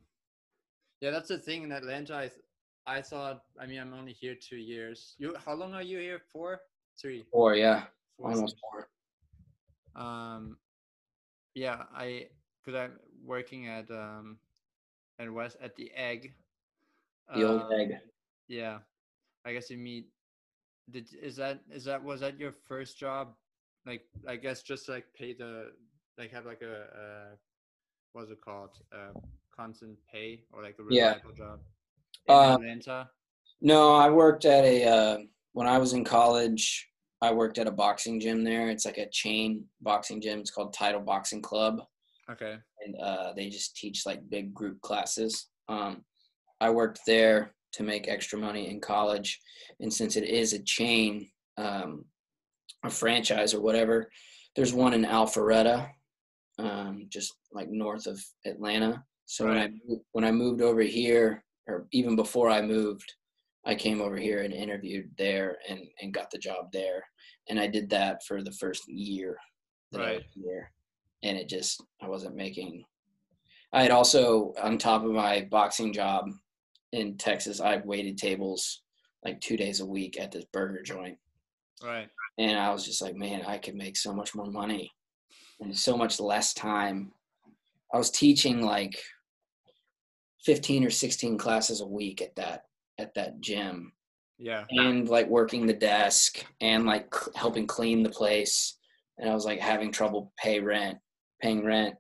yeah, 1.02 1.12
that's 1.12 1.28
the 1.28 1.38
thing 1.38 1.64
in 1.64 1.72
Atlanta. 1.72 2.16
I 2.16 2.28
th- 2.30 2.42
I 2.88 3.02
thought 3.02 3.44
I 3.60 3.68
mean 3.68 3.80
I'm 3.80 3.94
only 3.94 4.14
here 4.14 4.36
two 4.36 4.58
years. 4.58 5.16
You 5.20 5.36
how 5.46 5.54
long 5.54 5.74
are 5.74 5.84
you 5.84 6.00
here 6.00 6.22
for? 6.32 6.62
Three. 7.00 7.26
or 7.32 7.54
yeah 7.56 7.84
Four 8.18 8.32
almost 8.32 8.56
four 8.62 8.90
Um 9.96 10.58
yeah, 11.54 11.84
I 11.94 12.28
because 12.64 12.80
I'm 12.80 13.00
working 13.26 13.68
at 13.68 13.90
um 13.92 14.38
at 15.20 15.32
West 15.32 15.58
at 15.62 15.76
the 15.76 15.92
egg. 15.96 16.34
the 17.34 17.44
old 17.44 17.62
um, 17.62 17.72
egg 17.80 17.98
Yeah. 18.48 18.80
I 19.46 19.54
guess 19.54 19.70
you 19.70 19.78
meet 19.78 20.08
did 20.90 21.10
is 21.22 21.36
that 21.38 21.60
is 21.72 21.86
that 21.86 22.04
was 22.04 22.22
that 22.22 22.40
your 22.40 22.52
first 22.52 22.98
job? 22.98 23.36
Like 23.86 24.04
I 24.28 24.36
guess 24.38 24.62
just 24.64 24.88
like 24.90 25.06
pay 25.14 25.34
the 25.34 25.72
like 26.18 26.32
have 26.32 26.46
like 26.46 26.62
a 26.62 26.76
uh 27.04 27.36
what's 28.14 28.32
it 28.32 28.42
called? 28.42 28.80
Uh 28.92 29.14
constant 29.56 29.98
pay 30.12 30.44
or 30.54 30.64
like 30.64 30.78
a 30.80 30.94
Yeah. 30.94 31.16
job 31.36 31.60
Uh, 32.28 32.58
No, 33.62 33.96
I 33.96 34.10
worked 34.10 34.46
at 34.46 34.64
a 34.64 34.84
uh, 34.86 35.18
when 35.54 35.68
I 35.68 35.78
was 35.78 35.94
in 35.94 36.04
college. 36.04 36.88
I 37.22 37.34
worked 37.34 37.58
at 37.58 37.68
a 37.68 37.72
boxing 37.72 38.20
gym 38.20 38.44
there. 38.44 38.70
It's 38.70 38.86
like 38.86 39.00
a 39.00 39.10
chain 39.10 39.66
boxing 39.82 40.22
gym. 40.22 40.40
It's 40.40 40.52
called 40.52 40.74
Title 40.74 41.02
Boxing 41.02 41.42
Club, 41.42 41.82
Okay. 42.30 42.58
and 42.86 42.96
uh, 43.02 43.34
they 43.34 43.50
just 43.50 43.76
teach 43.76 44.06
like 44.06 44.30
big 44.30 44.54
group 44.54 44.80
classes. 44.82 45.48
Um, 45.68 46.04
I 46.62 46.70
worked 46.70 47.00
there 47.08 47.56
to 47.74 47.84
make 47.84 48.08
extra 48.08 48.38
money 48.38 48.70
in 48.70 48.80
college, 48.80 49.40
and 49.80 49.92
since 49.92 50.16
it 50.16 50.26
is 50.26 50.54
a 50.54 50.60
chain, 50.64 51.28
um, 51.58 52.06
a 52.84 52.90
franchise 52.90 53.56
or 53.56 53.62
whatever, 53.62 54.12
there's 54.56 54.74
one 54.74 54.94
in 54.94 55.04
Alpharetta, 55.04 55.90
um, 56.60 57.08
just 57.10 57.34
like 57.52 57.70
north 57.70 58.06
of 58.06 58.24
Atlanta. 58.46 59.04
So 59.26 59.48
when 59.48 59.58
I 59.58 59.70
when 60.12 60.24
I 60.24 60.32
moved 60.32 60.62
over 60.62 60.82
here, 60.82 61.44
or 61.68 61.88
even 61.92 62.16
before 62.16 62.50
I 62.50 62.62
moved, 62.62 63.14
I 63.66 63.76
came 63.76 64.02
over 64.02 64.18
here 64.18 64.42
and 64.44 64.54
interviewed 64.54 65.10
there 65.18 65.58
and 65.70 65.82
and 66.02 66.14
got 66.14 66.32
the 66.32 66.38
job 66.38 66.72
there, 66.72 67.04
and 67.50 67.60
I 67.60 67.68
did 67.68 67.90
that 67.90 68.24
for 68.26 68.42
the 68.44 68.52
first 68.54 68.88
year 68.88 69.38
that 69.92 70.02
I 70.02 70.14
was 70.14 70.24
Right. 70.36 70.64
and 71.24 71.38
it 71.38 71.50
just 71.50 71.84
I 72.02 72.08
wasn't 72.08 72.36
making. 72.36 72.86
I 73.74 73.82
had 73.82 73.92
also 73.92 74.54
on 74.62 74.78
top 74.78 75.04
of 75.04 75.12
my 75.12 75.48
boxing 75.52 75.92
job, 75.94 76.26
in 76.94 77.18
Texas, 77.18 77.60
I've 77.60 77.86
waited 77.86 78.18
tables 78.18 78.84
like 79.26 79.42
two 79.42 79.58
days 79.58 79.82
a 79.82 79.86
week 79.86 80.20
at 80.20 80.32
this 80.32 80.46
burger 80.54 80.82
joint, 80.82 81.18
Right. 81.84 82.10
and 82.38 82.58
I 82.58 82.72
was 82.72 82.86
just 82.86 83.02
like, 83.02 83.16
man, 83.16 83.44
I 83.46 83.58
could 83.58 83.76
make 83.76 83.98
so 83.98 84.14
much 84.14 84.34
more 84.36 84.50
money 84.50 84.92
and 85.60 85.78
so 85.78 85.98
much 85.98 86.20
less 86.20 86.54
time. 86.54 87.12
I 87.94 87.98
was 87.98 88.12
teaching 88.12 88.62
like 88.62 88.98
15 90.48 90.86
or 90.86 90.90
16 90.90 91.38
classes 91.38 91.82
a 91.82 91.86
week 91.86 92.22
at 92.22 92.34
that 92.38 92.64
at 93.00 93.14
that 93.16 93.42
gym 93.42 93.92
Yeah. 94.40 94.64
and 94.70 95.10
like 95.10 95.28
working 95.28 95.66
the 95.66 95.74
desk 95.74 96.46
and 96.62 96.86
like 96.86 97.14
c- 97.14 97.32
helping 97.36 97.68
clean 97.68 98.02
the 98.02 98.10
place 98.10 98.78
and 99.18 99.30
i 99.30 99.34
was 99.34 99.44
like 99.46 99.60
having 99.60 99.92
trouble 99.92 100.32
pay 100.42 100.62
rent 100.62 100.98
paying 101.42 101.66
rent 101.66 101.96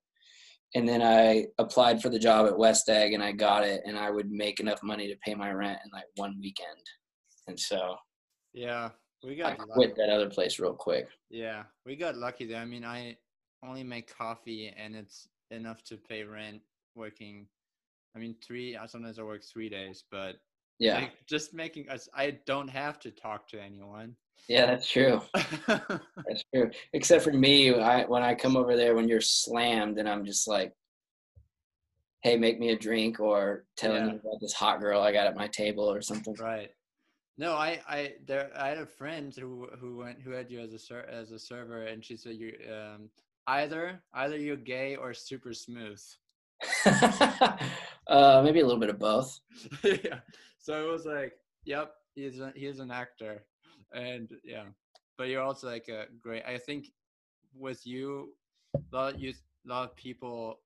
and 0.75 0.87
then 0.87 1.01
i 1.01 1.45
applied 1.59 2.01
for 2.01 2.07
the 2.09 2.17
job 2.27 2.47
at 2.47 2.57
west 2.57 2.87
egg 2.87 3.11
and 3.13 3.21
i 3.21 3.33
got 3.33 3.65
it 3.65 3.81
and 3.85 3.97
i 3.99 4.09
would 4.09 4.31
make 4.31 4.61
enough 4.61 4.81
money 4.81 5.07
to 5.09 5.17
pay 5.25 5.35
my 5.35 5.51
rent 5.51 5.79
in 5.83 5.91
like 5.91 6.05
one 6.15 6.35
weekend 6.39 6.83
and 7.47 7.59
so 7.59 7.95
Yeah. 8.53 8.89
We 9.25 9.33
i 9.43 9.49
got 9.51 9.59
lucky. 9.59 9.71
quit 9.73 9.95
that 9.97 10.09
other 10.09 10.29
place 10.29 10.57
real 10.57 10.73
quick 10.87 11.07
Yeah, 11.29 11.63
we 11.85 11.97
got 11.97 12.15
lucky 12.15 12.45
there. 12.45 12.61
I 12.61 12.65
mean, 12.73 12.85
I 12.85 13.17
only 13.67 13.83
make 13.83 14.07
coffee 14.15 14.71
and 14.81 14.95
it's 14.95 15.27
enough 15.51 15.83
to 15.89 15.97
pay 15.97 16.23
rent 16.23 16.61
working. 16.95 17.47
I 18.15 18.19
mean, 18.19 18.35
three, 18.45 18.77
sometimes 18.87 19.19
I 19.19 19.23
work 19.23 19.43
three 19.43 19.69
days, 19.69 20.03
but 20.11 20.35
yeah 20.79 20.99
like, 21.01 21.13
just 21.27 21.53
making 21.53 21.89
us, 21.89 22.07
I 22.13 22.37
don't 22.45 22.67
have 22.67 22.99
to 22.99 23.11
talk 23.11 23.47
to 23.49 23.61
anyone. 23.61 24.15
yeah 24.47 24.65
that's 24.67 24.87
true 24.89 25.19
that's 25.33 26.43
true 26.53 26.69
except 26.93 27.23
for 27.23 27.33
me 27.33 27.73
I, 27.73 28.05
when 28.05 28.21
i 28.21 28.35
come 28.35 28.55
over 28.55 28.75
there 28.77 28.93
when 28.95 29.07
you're 29.09 29.19
slammed 29.19 29.97
and 29.97 30.07
i'm 30.07 30.23
just 30.23 30.47
like 30.47 30.71
hey 32.21 32.37
make 32.37 32.59
me 32.59 32.69
a 32.69 32.77
drink 32.77 33.19
or 33.19 33.65
telling 33.75 34.05
Yeah. 34.05 34.11
you 34.13 34.19
about 34.19 34.39
this 34.39 34.53
hot 34.53 34.79
girl 34.79 35.01
i 35.01 35.11
got 35.11 35.25
at 35.27 35.35
my 35.35 35.47
table 35.47 35.89
or 35.91 36.01
something 36.01 36.35
right. 36.39 36.69
No, 37.39 37.53
I, 37.53 37.79
I, 37.87 38.13
there, 38.25 38.49
I 38.57 38.67
had 38.69 38.79
a 38.79 38.85
friend 38.87 39.31
who, 39.35 39.67
who 39.79 39.97
went, 39.97 40.19
who 40.23 40.31
had 40.31 40.49
you 40.49 40.59
as 40.59 40.73
a 40.73 40.79
ser- 40.79 41.05
as 41.07 41.29
a 41.31 41.37
server, 41.37 41.83
and 41.83 42.03
she 42.03 42.17
said 42.17 42.33
you, 42.33 42.51
um, 42.67 43.11
either, 43.45 44.01
either 44.15 44.37
you're 44.37 44.55
gay 44.55 44.95
or 44.95 45.13
super 45.13 45.53
smooth. 45.53 46.01
uh, 46.85 48.41
maybe 48.43 48.59
a 48.59 48.65
little 48.65 48.79
bit 48.79 48.89
of 48.89 48.99
both. 48.99 49.39
yeah. 49.83 50.19
So 50.59 50.83
it 50.83 50.91
was 50.91 51.05
like, 51.05 51.33
yep, 51.65 51.93
he's 52.15 52.39
a, 52.39 52.51
he's 52.55 52.79
an 52.79 52.91
actor, 52.91 53.43
and 53.93 54.29
yeah, 54.43 54.65
but 55.17 55.27
you're 55.29 55.41
also 55.41 55.67
like 55.67 55.87
a 55.87 56.05
great. 56.21 56.43
I 56.45 56.57
think 56.57 56.87
with 57.55 57.85
you, 57.85 58.33
a 58.75 58.95
lot 58.95 59.19
you 59.19 59.33
a 59.65 59.69
lot 59.69 59.89
of 59.89 59.95
people. 59.95 60.59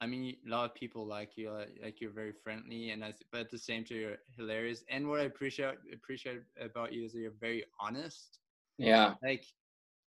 I 0.00 0.06
mean, 0.06 0.36
a 0.46 0.50
lot 0.50 0.64
of 0.64 0.74
people 0.74 1.04
like 1.06 1.36
you. 1.36 1.50
Like, 1.50 2.00
you're 2.00 2.12
very 2.12 2.32
friendly, 2.32 2.90
and 2.90 3.04
I, 3.04 3.12
but 3.32 3.40
at 3.40 3.50
the 3.50 3.58
same 3.58 3.84
time, 3.84 3.98
you're 3.98 4.16
hilarious. 4.36 4.84
And 4.88 5.08
what 5.08 5.20
I 5.20 5.24
appreciate 5.24 5.74
appreciate 5.92 6.42
about 6.60 6.92
you 6.92 7.04
is 7.04 7.12
that 7.12 7.18
you're 7.18 7.32
very 7.40 7.64
honest. 7.80 8.38
Yeah, 8.78 9.14
Like, 9.24 9.44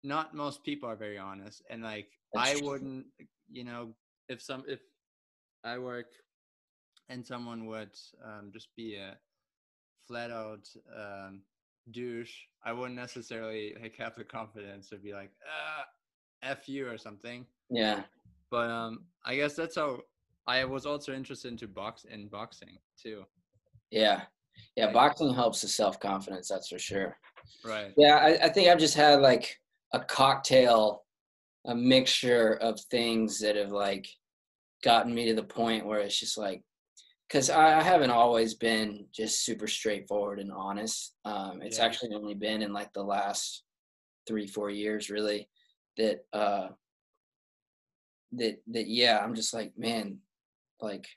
not 0.03 0.33
most 0.33 0.63
people 0.63 0.89
are 0.89 0.95
very 0.95 1.17
honest, 1.17 1.61
and 1.69 1.83
like 1.83 2.07
That's 2.33 2.51
I 2.51 2.55
true. 2.55 2.69
wouldn't, 2.69 3.05
you 3.51 3.65
know, 3.65 3.93
if 4.29 4.41
some 4.41 4.63
if 4.67 4.79
I 5.63 5.77
work 5.77 6.07
and 7.09 7.25
someone 7.25 7.65
would 7.67 7.91
um, 8.25 8.51
just 8.53 8.69
be 8.75 8.95
a 8.95 9.17
flat 10.07 10.31
out 10.31 10.67
um, 10.97 11.41
douche, 11.91 12.33
I 12.63 12.71
wouldn't 12.73 12.95
necessarily 12.95 13.75
like 13.81 13.95
have 13.97 14.15
the 14.15 14.23
confidence 14.23 14.89
to 14.89 14.97
be 14.97 15.13
like, 15.13 15.31
ah, 15.47 15.85
f 16.43 16.67
you 16.69 16.87
or 16.87 16.97
something. 16.97 17.45
yeah, 17.69 18.03
But 18.49 18.69
um, 18.69 19.05
I 19.25 19.35
guess 19.35 19.53
that's 19.55 19.75
how 19.75 20.01
I 20.47 20.63
was 20.65 20.85
also 20.85 21.13
interested 21.13 21.51
into 21.51 21.67
box 21.67 22.05
in 22.09 22.27
boxing 22.27 22.77
too. 23.01 23.23
yeah, 23.91 24.21
yeah. 24.75 24.85
Like- 24.85 24.93
Boxing 24.93 25.33
helps 25.33 25.61
the 25.61 25.67
self 25.67 25.99
confidence. 25.99 26.47
That's 26.49 26.69
for 26.69 26.79
sure. 26.79 27.17
Right. 27.65 27.91
Yeah, 27.97 28.15
I, 28.17 28.45
I 28.45 28.49
think 28.49 28.67
I've 28.69 28.79
just 28.79 28.95
had 28.95 29.21
like 29.21 29.59
a 29.93 29.99
cocktail, 29.99 31.03
a 31.65 31.75
mixture 31.75 32.55
of 32.61 32.79
things 32.89 33.39
that 33.39 33.55
have 33.55 33.71
like 33.71 34.07
gotten 34.81 35.13
me 35.13 35.27
to 35.27 35.35
the 35.35 35.43
point 35.43 35.85
where 35.85 35.99
it's 35.99 36.19
just 36.19 36.37
like, 36.37 36.63
because 37.27 37.49
I, 37.49 37.79
I 37.79 37.83
haven't 37.83 38.09
always 38.11 38.55
been 38.55 39.05
just 39.13 39.45
super 39.45 39.67
straightforward 39.67 40.39
and 40.39 40.51
honest. 40.51 41.15
Um, 41.25 41.61
it's 41.61 41.77
Yeah. 41.77 41.85
actually 41.85 42.13
only 42.13 42.33
been 42.33 42.61
in 42.61 42.73
like 42.73 42.91
the 42.93 43.03
last 43.03 43.63
three, 44.27 44.47
four 44.47 44.69
years 44.69 45.09
really 45.09 45.49
that 45.97 46.25
uh 46.33 46.67
that 48.33 48.61
that 48.67 48.87
yeah, 48.87 49.19
I'm 49.19 49.35
just 49.35 49.53
like, 49.53 49.73
man, 49.77 50.19
like 50.79 51.07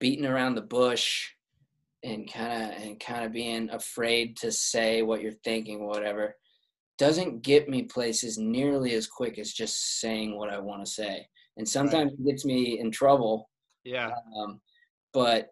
beating 0.00 0.26
around 0.26 0.54
the 0.54 0.62
bush 0.62 1.28
and 2.02 2.30
kind 2.30 2.62
of 2.62 2.82
and 2.82 3.00
kind 3.00 3.24
of 3.24 3.32
being 3.32 3.70
afraid 3.70 4.36
to 4.38 4.52
say 4.52 5.02
what 5.02 5.22
you're 5.22 5.32
thinking 5.44 5.80
or 5.80 5.88
whatever 5.88 6.36
doesn't 6.98 7.42
get 7.42 7.68
me 7.68 7.82
places 7.82 8.38
nearly 8.38 8.94
as 8.94 9.06
quick 9.06 9.38
as 9.38 9.52
just 9.52 10.00
saying 10.00 10.36
what 10.36 10.50
I 10.50 10.58
want 10.58 10.84
to 10.84 10.90
say. 10.90 11.26
And 11.56 11.68
sometimes 11.68 12.12
it 12.12 12.24
gets 12.26 12.44
me 12.44 12.78
in 12.80 12.90
trouble. 12.90 13.48
Yeah. 13.84 14.10
Um, 14.36 14.60
but 15.12 15.50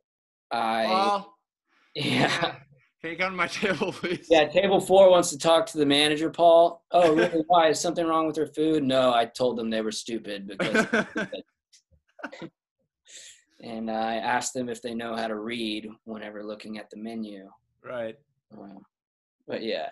I, 0.51 0.87
Oh, 0.89 1.35
yeah, 1.95 2.57
can 3.01 3.11
you 3.13 3.17
come 3.17 3.33
to 3.33 3.37
my 3.37 3.47
table, 3.49 3.93
please? 3.93 4.27
yeah. 4.31 4.49
Table 4.49 4.81
four 4.81 5.11
wants 5.11 5.31
to 5.31 5.39
talk 5.39 5.67
to 5.67 5.79
the 5.79 5.87
manager, 5.87 6.31
Paul. 6.31 6.83
Oh, 6.91 7.15
really? 7.15 7.43
Why? 7.47 7.69
Is 7.69 7.79
something 7.81 8.05
wrong 8.07 8.27
with 8.27 8.37
their 8.37 8.47
food? 8.47 8.83
No, 8.83 9.13
I 9.13 9.27
told 9.27 9.57
them 9.59 9.71
they 9.71 9.81
were 9.83 9.93
stupid 9.93 10.47
because, 10.49 10.87
and 13.63 13.91
I 13.91 14.17
asked 14.17 14.55
them 14.55 14.69
if 14.69 14.83
they 14.83 14.95
know 14.95 15.15
how 15.15 15.29
to 15.29 15.37
read 15.37 15.89
whenever 16.05 16.43
looking 16.45 16.79
at 16.79 16.91
the 16.91 16.97
menu. 16.97 17.49
right. 17.85 18.17
Uh, 18.57 18.79
but 19.47 19.63
yeah, 19.63 19.89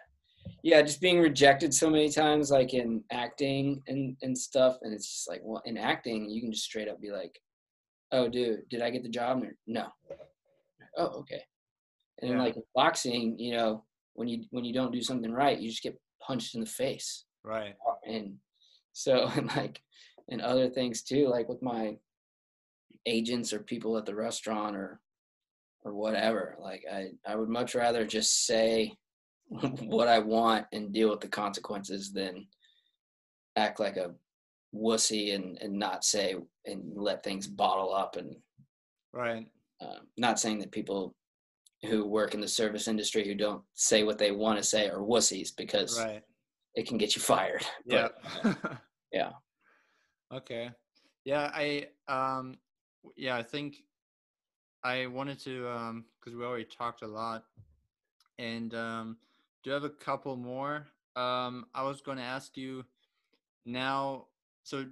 yeah, 0.62 0.82
just 0.82 1.00
being 1.00 1.20
rejected 1.20 1.72
so 1.72 1.88
many 1.90 2.10
times, 2.10 2.50
like 2.50 2.74
in 2.74 3.02
acting 3.10 3.82
and 3.86 4.16
and 4.22 4.36
stuff, 4.36 4.78
and 4.82 4.92
it's 4.92 5.08
just 5.08 5.28
like, 5.28 5.40
well, 5.44 5.62
in 5.64 5.76
acting, 5.78 6.28
you 6.28 6.40
can 6.40 6.52
just 6.52 6.64
straight 6.64 6.88
up 6.88 7.00
be 7.00 7.10
like, 7.10 7.38
"Oh, 8.12 8.28
dude, 8.28 8.68
did 8.68 8.82
I 8.82 8.90
get 8.90 9.02
the 9.02 9.08
job?" 9.08 9.42
No. 9.66 9.88
Oh, 10.96 11.06
okay. 11.20 11.42
And 12.20 12.30
then 12.30 12.38
Yeah. 12.38 12.44
like 12.44 12.56
boxing, 12.74 13.38
you 13.38 13.52
know, 13.52 13.84
when 14.14 14.28
you 14.28 14.44
when 14.50 14.64
you 14.64 14.72
don't 14.74 14.92
do 14.92 15.02
something 15.02 15.32
right, 15.32 15.58
you 15.58 15.68
just 15.70 15.82
get 15.82 15.98
punched 16.20 16.54
in 16.54 16.60
the 16.60 16.66
face, 16.66 17.24
Right. 17.44 17.74
Uh, 17.88 17.94
and 18.06 18.38
so 18.92 19.26
and 19.36 19.46
like 19.56 19.80
and 20.28 20.40
other 20.42 20.68
things 20.68 21.02
too, 21.02 21.28
like 21.28 21.48
with 21.48 21.62
my 21.62 21.96
agents 23.06 23.52
or 23.52 23.60
people 23.60 23.96
at 23.96 24.04
the 24.06 24.14
restaurant 24.14 24.76
or 24.76 25.00
or 25.82 25.94
whatever. 25.94 26.56
Like 26.60 26.84
I, 26.92 27.12
I 27.26 27.36
would 27.36 27.48
much 27.48 27.74
rather 27.74 28.04
just 28.06 28.44
say 28.46 28.94
what 29.82 30.08
I 30.08 30.20
want 30.20 30.66
and 30.72 30.92
deal 30.92 31.10
with 31.10 31.20
the 31.20 31.28
consequences 31.28 32.12
than 32.12 32.46
act 33.56 33.80
like 33.80 33.96
a 33.96 34.14
wussy 34.74 35.34
and, 35.34 35.58
and 35.60 35.72
not 35.76 36.04
say 36.04 36.36
and 36.64 36.92
let 36.94 37.24
things 37.24 37.46
bottle 37.46 37.92
up 37.92 38.16
and 38.16 38.36
Right. 39.12 39.48
uh, 39.80 39.98
not 40.16 40.38
saying 40.38 40.60
that 40.60 40.70
people 40.70 41.16
who 41.82 42.06
work 42.06 42.34
in 42.34 42.40
the 42.40 42.46
service 42.46 42.86
industry 42.86 43.26
who 43.26 43.34
don't 43.34 43.62
say 43.74 44.04
what 44.04 44.18
they 44.18 44.30
want 44.30 44.56
to 44.58 44.62
say 44.62 44.88
are 44.88 44.98
wussies 45.00 45.48
because 45.56 45.98
Right. 45.98 46.22
it 46.74 46.86
can 46.86 46.96
get 46.96 47.16
you 47.16 47.22
fired. 47.22 47.66
Yeah. 47.84 48.08
But, 48.42 48.78
yeah. 49.12 49.32
Okay. 50.32 50.70
Yeah, 51.24 51.50
I 51.52 51.88
um 52.06 52.56
yeah, 53.16 53.36
I 53.36 53.42
think 53.42 53.78
I 54.84 55.06
wanted 55.06 55.40
to 55.40 55.68
um 55.68 56.04
because 56.20 56.36
we 56.36 56.44
already 56.44 56.64
talked 56.64 57.02
a 57.02 57.06
lot 57.08 57.44
and 58.38 58.72
um 58.74 59.16
do 59.62 59.70
you 59.70 59.74
have 59.74 59.84
a 59.84 59.90
couple 59.90 60.36
more? 60.36 60.86
Um 61.16 61.70
I 61.74 61.82
was 61.82 62.00
going 62.00 62.18
to 62.18 62.24
ask 62.24 62.56
you 62.56 62.84
now 63.64 64.28
so 64.62 64.86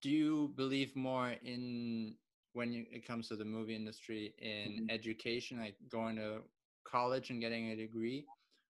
do 0.00 0.10
you 0.10 0.48
believe 0.56 0.94
more 0.96 1.30
in 1.30 2.18
when 2.52 2.72
you, 2.72 2.86
it 2.90 3.04
comes 3.04 3.28
to 3.28 3.36
the 3.36 3.44
movie 3.44 3.74
industry 3.74 4.34
in 4.38 4.80
Mhm. 4.80 4.90
education 4.90 5.58
like 5.58 5.76
going 5.88 6.16
to 6.16 6.42
college 6.84 7.30
and 7.30 7.40
getting 7.40 7.70
a 7.70 7.76
degree 7.76 8.28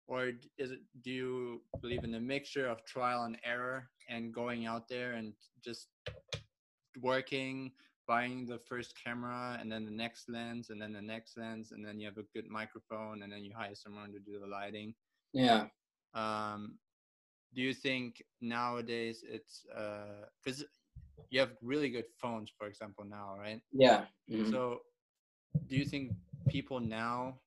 or 0.08 0.34
is 0.58 0.72
it 0.72 0.82
do 1.02 1.12
you 1.12 1.62
believe 1.82 2.04
in 2.04 2.12
the 2.12 2.20
mixture 2.20 2.68
of 2.68 2.84
trial 2.86 3.24
and 3.24 3.40
error 3.44 3.90
and 4.08 4.34
going 4.34 4.66
out 4.66 4.88
there 4.88 5.14
and 5.14 5.34
just 5.62 5.88
working 7.00 7.72
buying 8.12 8.46
the 8.46 8.60
first 8.72 8.92
camera 9.06 9.58
and 9.60 9.72
then 9.72 9.84
the 9.86 9.98
next 10.04 10.24
lens 10.36 10.70
and 10.72 10.82
then 10.82 10.94
the 11.00 11.08
next 11.14 11.38
lens 11.38 11.72
and 11.72 11.82
then 11.86 11.96
you 12.00 12.06
have 12.12 12.18
a 12.18 12.30
good 12.36 12.48
microphone 12.60 13.18
and 13.24 13.32
then 13.32 13.42
you 13.46 13.52
hire 13.62 13.76
someone 13.84 14.12
to 14.12 14.20
do 14.20 14.34
the 14.44 14.48
lighting 14.58 14.94
Yeah. 15.34 15.64
um 16.24 16.60
do 17.56 17.62
you 17.68 17.74
think 17.74 18.22
nowadays 18.42 19.18
it's 19.36 19.56
uh 19.82 20.26
because 20.38 20.60
you 21.32 21.40
have 21.44 21.52
really 21.62 21.90
good 21.98 22.10
phones 22.22 22.50
for 22.58 22.68
example 22.68 23.06
now 23.20 23.28
right 23.46 23.62
Yeah. 23.72 24.02
mhm. 24.30 24.52
so, 24.52 24.82
do 25.70 25.76
you 25.82 25.86
think 25.86 26.06
people 26.50 26.80
now? 26.80 27.40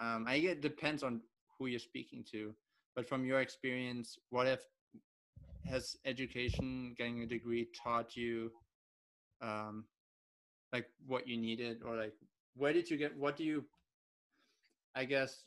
Um, 0.00 0.24
I 0.28 0.38
get 0.40 0.58
it 0.58 0.62
depends 0.62 1.02
on 1.02 1.20
who 1.58 1.66
you're 1.66 1.88
speaking 1.92 2.24
to, 2.32 2.54
but 2.94 3.06
from 3.10 3.24
your 3.24 3.40
experience, 3.40 4.08
what 4.30 4.46
if 4.46 4.62
has 5.72 5.96
education, 6.04 6.94
getting 6.98 7.22
a 7.22 7.26
degree, 7.26 7.68
taught 7.82 8.16
you, 8.16 8.50
um, 9.42 9.84
like 10.72 10.86
what 11.06 11.26
you 11.28 11.36
needed, 11.36 11.82
or 11.84 11.96
like 11.96 12.14
where 12.56 12.72
did 12.72 12.90
you 12.90 12.96
get? 12.96 13.16
What 13.16 13.36
do 13.36 13.44
you? 13.44 13.64
I 14.94 15.04
guess 15.04 15.44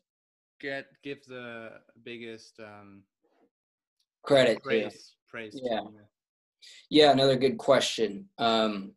get 0.62 0.86
give 1.04 1.24
the 1.26 1.72
biggest 2.04 2.60
um, 2.60 3.04
Credit. 4.24 4.56
to. 4.56 4.62
praise 4.62 5.14
praise. 5.30 5.60
Yeah. 5.62 5.82
Yeah, 6.90 7.12
another 7.12 7.38
good 7.38 7.58
question. 7.58 8.28
Um, 8.38 8.92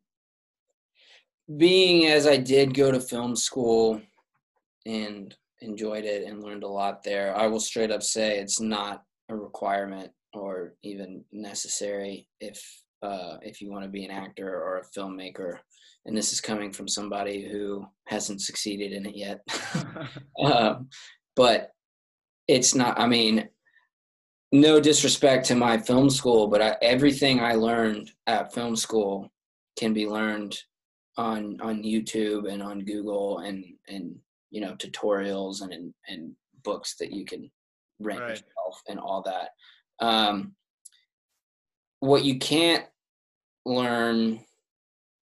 being 1.56 2.06
as 2.06 2.26
I 2.26 2.36
did 2.36 2.74
go 2.74 2.90
to 2.90 3.00
film 3.00 3.36
school 3.36 4.00
and 4.86 5.34
enjoyed 5.60 6.04
it 6.04 6.26
and 6.26 6.42
learned 6.42 6.64
a 6.64 6.68
lot 6.68 7.04
there, 7.04 7.36
I 7.36 7.46
will 7.46 7.60
straight 7.60 7.90
up 7.90 8.02
say 8.02 8.38
it's 8.38 8.60
not 8.60 9.04
a 9.28 9.36
requirement 9.36 10.10
or 10.34 10.74
even 10.82 11.24
necessary 11.30 12.26
if 12.40 12.82
uh, 13.02 13.36
if 13.42 13.60
you 13.60 13.70
want 13.70 13.84
to 13.84 13.90
be 13.90 14.04
an 14.04 14.10
actor 14.10 14.48
or 14.48 14.78
a 14.78 14.98
filmmaker. 14.98 15.58
And 16.05 16.16
this 16.16 16.32
is 16.32 16.40
coming 16.40 16.72
from 16.72 16.88
somebody 16.88 17.48
who 17.48 17.86
hasn't 18.07 18.42
succeeded 18.42 18.92
in 18.92 19.07
it 19.07 19.16
yet. 19.16 19.40
um, 20.44 20.88
but 21.36 21.70
it's 22.48 22.74
not. 22.74 22.98
I 22.98 23.07
mean, 23.07 23.48
no 24.53 24.80
disrespect 24.80 25.46
to 25.46 25.55
my 25.55 25.78
film 25.78 26.11
school, 26.11 26.48
but 26.48 26.61
I, 26.61 26.76
everything 26.82 27.40
I 27.40 27.55
learned 27.55 28.11
at 28.26 28.53
film 28.53 28.76
school 28.76 29.32
can 29.78 29.92
be 29.94 30.07
learned 30.07 30.57
on 31.16 31.59
on 31.61 31.82
YouTube 31.82 32.50
and 32.50 32.62
on 32.62 32.80
Google 32.80 33.38
and 33.38 33.64
and 33.88 34.14
you 34.50 34.61
know 34.61 34.74
tutorials 34.74 35.62
and 35.62 35.72
and, 35.72 35.94
and 36.09 36.32
books 36.64 36.96
that 36.96 37.12
you 37.12 37.24
can 37.24 37.50
rent 38.00 38.20
Right. 38.20 38.30
yourself 38.30 38.82
and 38.88 38.98
all 38.98 39.22
that. 39.22 39.50
Um, 40.05 40.55
what 42.00 42.24
you 42.24 42.38
can't 42.38 42.84
learn 43.64 44.44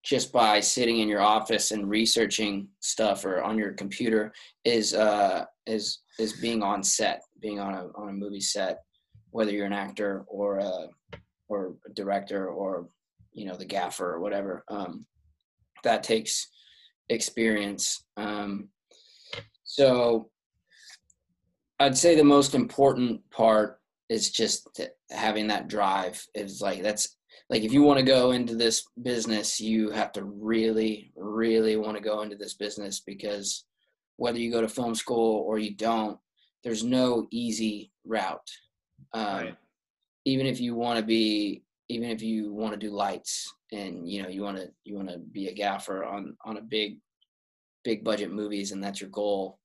just 0.03 0.33
by 0.33 0.61
sitting 0.61 0.99
in 0.99 1.09
your 1.09 1.21
office 1.21 1.73
and 1.73 1.91
researching 1.91 2.69
stuff 2.81 3.25
or 3.25 3.43
on 3.43 3.59
your 3.59 3.73
computer 3.73 4.33
is 4.65 4.95
uh 4.95 5.45
is 5.67 6.01
is 6.19 6.35
being 6.35 6.63
on 6.63 6.83
set, 6.83 7.23
being 7.41 7.61
on 7.61 7.75
a 7.75 7.89
on 7.95 8.09
a 8.09 8.13
movie 8.13 8.41
set, 8.41 8.81
whether 9.31 9.51
you're 9.51 9.67
an 9.67 9.73
actor 9.73 10.25
or 10.27 10.59
a 10.59 10.89
or 11.49 11.75
a 11.87 11.93
director 11.93 12.49
or 12.49 12.89
you 13.33 13.47
know 13.47 13.57
the 13.57 13.65
gaffer 13.65 14.13
or 14.15 14.21
whatever. 14.21 14.65
Um, 14.69 15.07
that 15.83 16.03
takes 16.03 16.49
experience. 17.09 18.05
Um, 18.17 18.69
so 19.65 20.31
I'd 21.79 21.97
say 21.97 22.15
the 22.15 22.25
most 22.25 22.55
important 22.55 23.23
part 23.31 23.81
is 24.09 24.31
just 24.31 24.81
having 25.11 25.47
that 25.49 25.69
drive. 25.69 26.25
Is 26.35 26.61
like 26.61 26.83
that's 26.83 27.17
like 27.51 27.65
if 27.65 27.73
you 27.73 27.83
want 27.83 27.99
to 27.99 28.05
go 28.05 28.31
into 28.31 28.55
this 28.55 28.87
business, 29.03 29.61
you 29.61 29.91
have 29.91 30.13
to 30.13 30.23
really, 30.23 31.13
really 31.17 31.77
want 31.77 31.97
to 31.97 32.03
go 32.03 32.23
into 32.23 32.37
this 32.37 32.55
business 32.55 33.01
because 33.01 33.65
whether 34.17 34.39
you 34.39 34.53
go 34.53 34.61
to 34.61 34.69
film 34.69 34.95
school 34.95 35.45
or 35.49 35.59
you 35.59 35.75
don't, 35.75 36.17
there's 36.63 36.85
no 36.85 37.27
easy 37.33 37.91
route. 38.05 38.49
Um, 39.13 39.37
Right. 39.37 39.57
Even 40.27 40.47
if 40.47 40.61
you 40.61 40.75
want 40.75 40.99
to 40.99 41.05
be, 41.05 41.65
even 41.89 42.11
if 42.11 42.23
you 42.23 42.53
want 42.53 42.73
to 42.73 42.79
do 42.79 42.93
lights 42.93 43.53
and 43.73 44.07
you 44.09 44.23
know 44.23 44.29
you 44.29 44.43
want 44.43 44.59
to 44.59 44.69
you 44.85 44.95
want 44.95 45.09
to 45.09 45.19
be 45.19 45.49
a 45.49 45.55
gaffer 45.55 46.05
on 46.05 46.37
on 46.45 46.59
a 46.59 46.63
big, 46.63 46.99
big 47.85 48.05
budget 48.05 48.31
movies 48.31 48.71
and 48.71 48.85
that's 48.85 49.01
your 49.01 49.11
goal. 49.11 49.59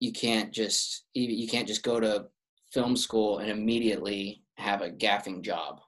You 0.00 0.12
can't 0.12 0.50
just 0.50 1.04
you 1.12 1.46
can't 1.46 1.68
just 1.68 1.82
go 1.82 2.00
to 2.00 2.26
film 2.72 2.96
school 2.96 3.38
and 3.38 3.50
immediately 3.50 4.42
have 4.56 4.80
a 4.80 4.90
gaffing 4.90 5.42
job. 5.42 5.80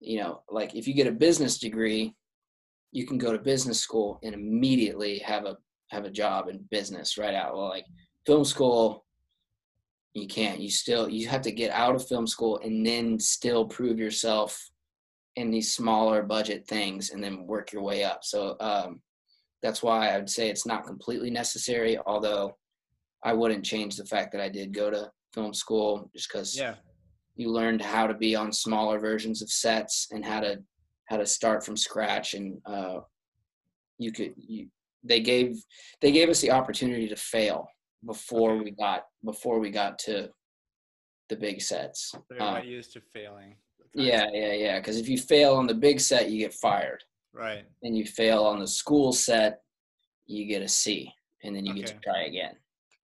You 0.00 0.20
know, 0.20 0.42
like 0.50 0.74
if 0.74 0.86
you 0.86 0.94
get 0.94 1.06
a 1.06 1.12
business 1.12 1.58
degree, 1.58 2.14
you 2.92 3.06
can 3.06 3.18
go 3.18 3.32
to 3.32 3.38
business 3.38 3.80
school 3.80 4.18
and 4.22 4.34
immediately 4.34 5.18
have 5.18 5.44
a 5.44 5.56
have 5.88 6.04
a 6.04 6.10
job 6.10 6.48
in 6.48 6.66
business 6.70 7.18
right 7.18 7.34
out. 7.34 7.54
Well, 7.54 7.68
like 7.68 7.86
film 8.26 8.44
school, 8.44 9.04
you 10.14 10.26
can't. 10.26 10.60
You 10.60 10.70
still 10.70 11.08
you 11.08 11.28
have 11.28 11.42
to 11.42 11.52
get 11.52 11.70
out 11.72 11.94
of 11.94 12.06
film 12.06 12.26
school 12.26 12.60
and 12.62 12.86
then 12.86 13.18
still 13.18 13.66
prove 13.66 13.98
yourself 13.98 14.70
in 15.36 15.50
these 15.50 15.74
smaller 15.74 16.22
budget 16.22 16.66
things 16.66 17.10
and 17.10 17.22
then 17.22 17.46
work 17.46 17.72
your 17.72 17.82
way 17.82 18.04
up. 18.04 18.24
So 18.24 18.56
um, 18.60 19.00
that's 19.62 19.82
why 19.82 20.08
I 20.08 20.18
would 20.18 20.30
say 20.30 20.48
it's 20.48 20.66
not 20.66 20.86
completely 20.86 21.30
necessary. 21.30 21.98
Although 22.06 22.56
I 23.22 23.32
wouldn't 23.32 23.64
change 23.64 23.96
the 23.96 24.04
fact 24.04 24.32
that 24.32 24.40
I 24.40 24.48
did 24.48 24.74
go 24.74 24.90
to 24.90 25.10
film 25.34 25.54
school 25.54 26.10
just 26.14 26.28
because 26.32 26.56
Yeah. 26.58 26.74
You 27.38 27.50
learned 27.50 27.80
how 27.80 28.06
to 28.06 28.14
be 28.14 28.34
on 28.34 28.52
smaller 28.52 28.98
versions 28.98 29.40
of 29.42 29.48
sets 29.50 30.08
and 30.10 30.24
how 30.24 30.40
to 30.40 30.58
how 31.08 31.16
to 31.16 31.24
start 31.24 31.64
from 31.64 31.76
scratch 31.76 32.34
and 32.34 32.60
uh, 32.66 32.98
you 33.98 34.12
could 34.12 34.34
you 34.36 34.66
they 35.04 35.20
gave 35.20 35.56
they 36.02 36.12
gave 36.12 36.28
us 36.28 36.40
the 36.42 36.50
opportunity 36.50 37.08
to 37.08 37.16
fail 37.16 37.66
before 38.04 38.52
Okay. 38.52 38.64
we 38.64 38.70
got 38.72 39.04
before 39.24 39.58
we 39.60 39.70
got 39.70 39.98
to 40.00 40.28
the 41.30 41.36
big 41.36 41.62
sets 41.62 42.12
you're 42.30 42.42
Uh, 42.42 42.52
not 42.54 42.66
used 42.66 42.92
to 42.94 43.00
failing. 43.00 43.56
yeah 43.94 44.26
yeah 44.32 44.52
yeah 44.52 44.78
because 44.80 44.98
if 44.98 45.08
you 45.08 45.16
fail 45.16 45.54
on 45.54 45.66
the 45.66 45.74
big 45.74 46.00
set 46.00 46.30
you 46.30 46.38
get 46.40 46.52
fired 46.54 47.02
Right. 47.32 47.64
and 47.84 47.96
you 47.96 48.04
fail 48.04 48.42
on 48.44 48.58
the 48.58 48.66
school 48.66 49.12
set 49.12 49.60
you 50.26 50.44
get 50.46 50.62
a 50.62 50.68
c 50.68 51.12
and 51.44 51.54
then 51.54 51.64
you 51.64 51.74
get 51.74 51.86
to 51.86 51.94
try 52.02 52.22
again 52.24 52.54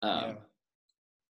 um, 0.04 0.24
yeah. 0.24 0.34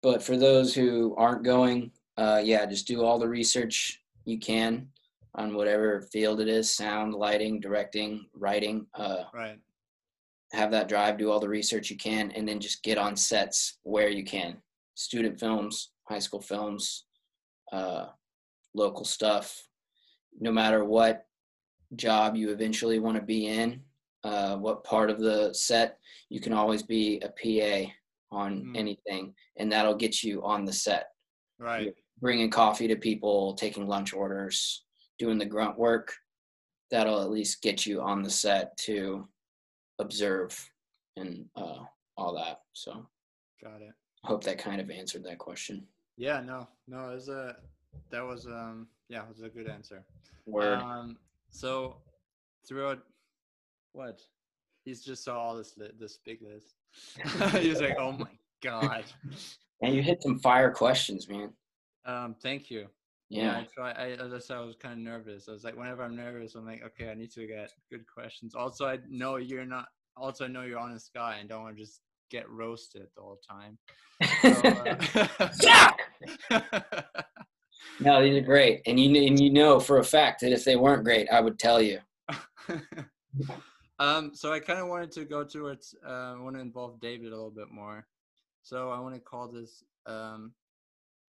but 0.02 0.22
for 0.22 0.36
those 0.36 0.74
who 0.74 1.14
aren't 1.16 1.44
going 1.44 1.92
uh, 2.18 2.40
yeah 2.44 2.66
just 2.66 2.86
do 2.86 3.02
all 3.04 3.18
the 3.18 3.28
research 3.28 4.02
you 4.24 4.38
can 4.38 4.88
on 5.34 5.54
whatever 5.54 6.02
field 6.12 6.40
it 6.40 6.48
is 6.48 6.72
sound 6.74 7.14
lighting 7.14 7.60
directing 7.60 8.26
writing 8.34 8.86
uh, 8.94 9.24
Right. 9.32 9.58
have 10.52 10.70
that 10.72 10.88
drive 10.88 11.16
do 11.18 11.30
all 11.30 11.40
the 11.40 11.48
research 11.48 11.90
you 11.90 11.96
can 11.96 12.30
and 12.32 12.46
then 12.48 12.60
just 12.60 12.82
get 12.82 12.98
on 12.98 13.16
sets 13.16 13.78
where 13.84 14.08
you 14.08 14.24
can 14.24 14.56
student 14.94 15.38
films 15.38 15.90
high 16.08 16.18
school 16.18 16.40
films 16.40 17.04
uh, 17.72 18.06
local 18.74 19.04
stuff 19.04 19.46
no 20.40 20.50
matter 20.52 20.84
what 20.84 21.26
job 21.96 22.36
you 22.36 22.50
eventually 22.50 22.98
want 22.98 23.16
to 23.16 23.22
be 23.22 23.46
in 23.46 23.80
uh, 24.24 24.56
what 24.56 24.82
part 24.84 25.08
of 25.10 25.20
the 25.20 25.52
set 25.54 25.98
you 26.28 26.40
can 26.40 26.52
always 26.52 26.82
be 26.82 27.20
a 27.22 27.28
pa 27.40 27.90
on 28.30 28.50
Mm. 28.64 28.76
anything 28.76 29.34
and 29.58 29.70
that'll 29.72 29.94
get 30.04 30.22
you 30.22 30.42
on 30.42 30.64
the 30.64 30.72
set 30.72 31.06
Right. 31.60 31.94
Bringing 32.20 32.50
coffee 32.50 32.88
to 32.88 32.96
people 32.96 33.54
taking 33.54 33.86
lunch 33.86 34.12
orders 34.12 34.84
doing 35.18 35.38
the 35.38 35.44
grunt 35.46 35.78
work 35.78 36.14
that'll 36.90 37.20
at 37.20 37.30
least 37.30 37.62
get 37.62 37.84
you 37.86 38.00
on 38.00 38.22
the 38.22 38.30
set 38.30 38.76
to 38.76 39.26
observe 39.98 40.70
and 41.16 41.44
uh, 41.56 41.78
all 42.16 42.34
that 42.34 42.60
so 42.72 43.06
Got 43.62 43.82
it. 43.82 43.92
I 44.24 44.28
hope 44.28 44.44
that 44.44 44.58
kind 44.58 44.80
of 44.80 44.90
answered 44.90 45.24
that 45.24 45.38
question 45.38 45.84
Yeah. 46.16 46.40
No. 46.40 46.68
No. 46.86 47.10
It 47.10 47.14
was 47.14 47.28
a. 47.28 47.56
That 48.10 48.24
was 48.24 48.46
um. 48.46 48.86
Yeah. 49.08 49.22
It 49.22 49.28
was 49.28 49.42
a 49.42 49.48
good 49.48 49.68
answer. 49.68 50.04
word 50.46 50.78
Um. 50.78 51.16
So 51.50 51.96
throughout, 52.66 53.00
what? 53.92 54.20
He's 54.84 55.02
just 55.02 55.24
saw 55.24 55.38
all 55.38 55.56
this 55.56 55.74
li- 55.76 55.90
this 55.98 56.18
big 56.24 56.40
list. 56.42 56.74
he 57.60 57.68
was 57.68 57.80
like, 57.80 57.96
"Oh 57.98 58.12
my 58.12 58.30
god." 58.62 59.04
and 59.82 59.94
you 59.94 60.02
hit 60.02 60.22
some 60.22 60.38
fire 60.38 60.70
questions 60.70 61.28
man 61.28 61.50
Um. 62.08 62.34
Thank 62.42 62.70
you. 62.70 62.88
yeah 63.28 63.58
I 63.58 63.66
try. 63.72 63.92
I 63.92 64.08
as 64.12 64.32
I 64.32 64.38
said, 64.38 64.56
I 64.56 64.60
was 64.60 64.74
kind 64.76 64.94
of 64.94 65.00
nervous. 65.00 65.48
I 65.48 65.52
was 65.52 65.62
like, 65.62 65.76
whenever 65.76 66.02
I'm 66.02 66.16
nervous, 66.16 66.56
I'm 66.56 66.66
like, 66.66 66.82
okay, 66.84 67.10
I 67.10 67.14
need 67.14 67.30
to 67.32 67.46
get 67.46 67.70
good 67.90 68.04
questions. 68.12 68.54
Also, 68.54 68.86
I 68.86 68.98
know 69.08 69.36
you're 69.36 69.66
not. 69.66 69.86
Also, 70.16 70.44
I 70.44 70.48
know 70.48 70.62
you're 70.62 70.78
on 70.78 70.90
honest 70.90 71.12
guy 71.14 71.36
and 71.38 71.48
don't 71.48 71.62
want 71.62 71.76
to 71.76 71.82
just 71.82 72.00
get 72.30 72.48
roasted 72.50 73.06
the 73.16 73.22
whole 73.22 73.40
time. 73.48 73.78
So, 74.42 74.50
uh, 76.50 76.62
no 78.00 78.22
these 78.22 78.36
are 78.36 78.44
great 78.44 78.82
and 78.86 78.98
you, 78.98 79.26
and 79.26 79.40
you 79.40 79.50
know 79.50 79.78
for 79.78 79.98
a 79.98 80.04
fact 80.04 80.40
that 80.40 80.52
if 80.52 80.64
they 80.64 80.74
weren't 80.76 81.04
great 81.04 81.28
i 81.30 81.40
would 81.40 81.58
tell 81.58 81.80
you 81.80 81.98
um, 83.98 84.32
so 84.34 84.52
I 84.52 84.60
kind 84.60 84.78
of 84.78 84.88
wanted 84.88 85.12
to 85.12 85.24
go 85.24 85.44
towards. 85.44 85.94
Uh, 86.06 86.34
I 86.36 86.40
want 86.40 86.56
to 86.56 86.60
involve 86.60 87.00
David 87.00 87.28
a 87.28 87.36
little 87.36 87.50
bit 87.50 87.70
more. 87.70 88.06
So 88.62 88.90
I 88.90 89.00
want 89.00 89.14
to 89.14 89.20
call 89.20 89.48
this. 89.48 89.82
Um, 90.06 90.52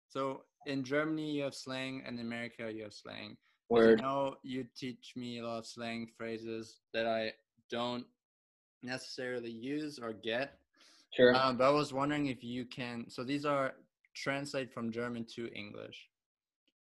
so 0.10 0.44
in 0.66 0.84
Germany 0.84 1.32
you 1.32 1.44
have 1.44 1.56
slang, 1.56 2.04
and 2.06 2.20
in 2.20 2.26
America 2.26 2.72
you 2.72 2.84
have 2.84 2.94
slang. 2.94 3.38
Word 3.70 4.00
You 4.00 4.06
know, 4.06 4.36
you 4.44 4.66
teach 4.76 5.14
me 5.16 5.40
a 5.40 5.46
lot 5.46 5.60
of 5.60 5.66
slang 5.66 6.08
phrases 6.18 6.80
that 6.94 7.08
I 7.08 7.34
don't 7.70 8.06
necessarily 8.84 9.52
use 9.52 10.00
or 10.00 10.14
get. 10.14 10.60
sure 11.16 11.36
Um, 11.36 11.58
but 11.58 11.66
I 11.66 11.70
was 11.70 11.94
wondering 11.94 12.28
if 12.28 12.44
you 12.44 12.66
can. 12.66 13.10
So 13.10 13.24
these 13.24 13.46
are 13.46 13.74
translate 14.16 14.72
from 14.72 14.92
German 14.92 15.26
to 15.36 15.52
English, 15.54 16.10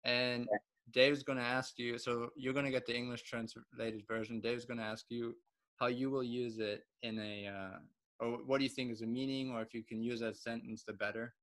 and 0.05 0.49
Dave's 0.93 1.23
going 1.23 1.39
to 1.39 1.45
ask 1.45 1.79
you. 1.79 1.99
So 1.99 2.31
you're 2.37 2.53
going 2.53 2.65
to 2.65 2.71
get 2.71 2.87
the 2.87 2.97
English 2.97 3.23
translated 3.23 4.03
version. 4.09 4.41
Dave's 4.41 4.65
going 4.65 4.79
to 4.79 4.85
ask 4.85 5.07
you 5.09 5.35
how 5.77 5.87
you 5.87 6.11
will 6.11 6.25
use 6.25 6.59
it 6.59 6.85
in 7.03 7.19
a, 7.19 7.49
uh, 7.49 7.79
or 8.21 8.39
what 8.47 8.59
do 8.59 8.65
you 8.65 8.71
think 8.71 8.93
is 8.93 9.01
the 9.01 9.07
meaning, 9.07 9.51
or 9.51 9.63
if 9.63 9.75
you 9.75 9.83
can 9.83 10.03
use 10.03 10.21
that 10.21 10.37
sentence, 10.37 10.85
the 10.85 10.93
better. 10.93 11.35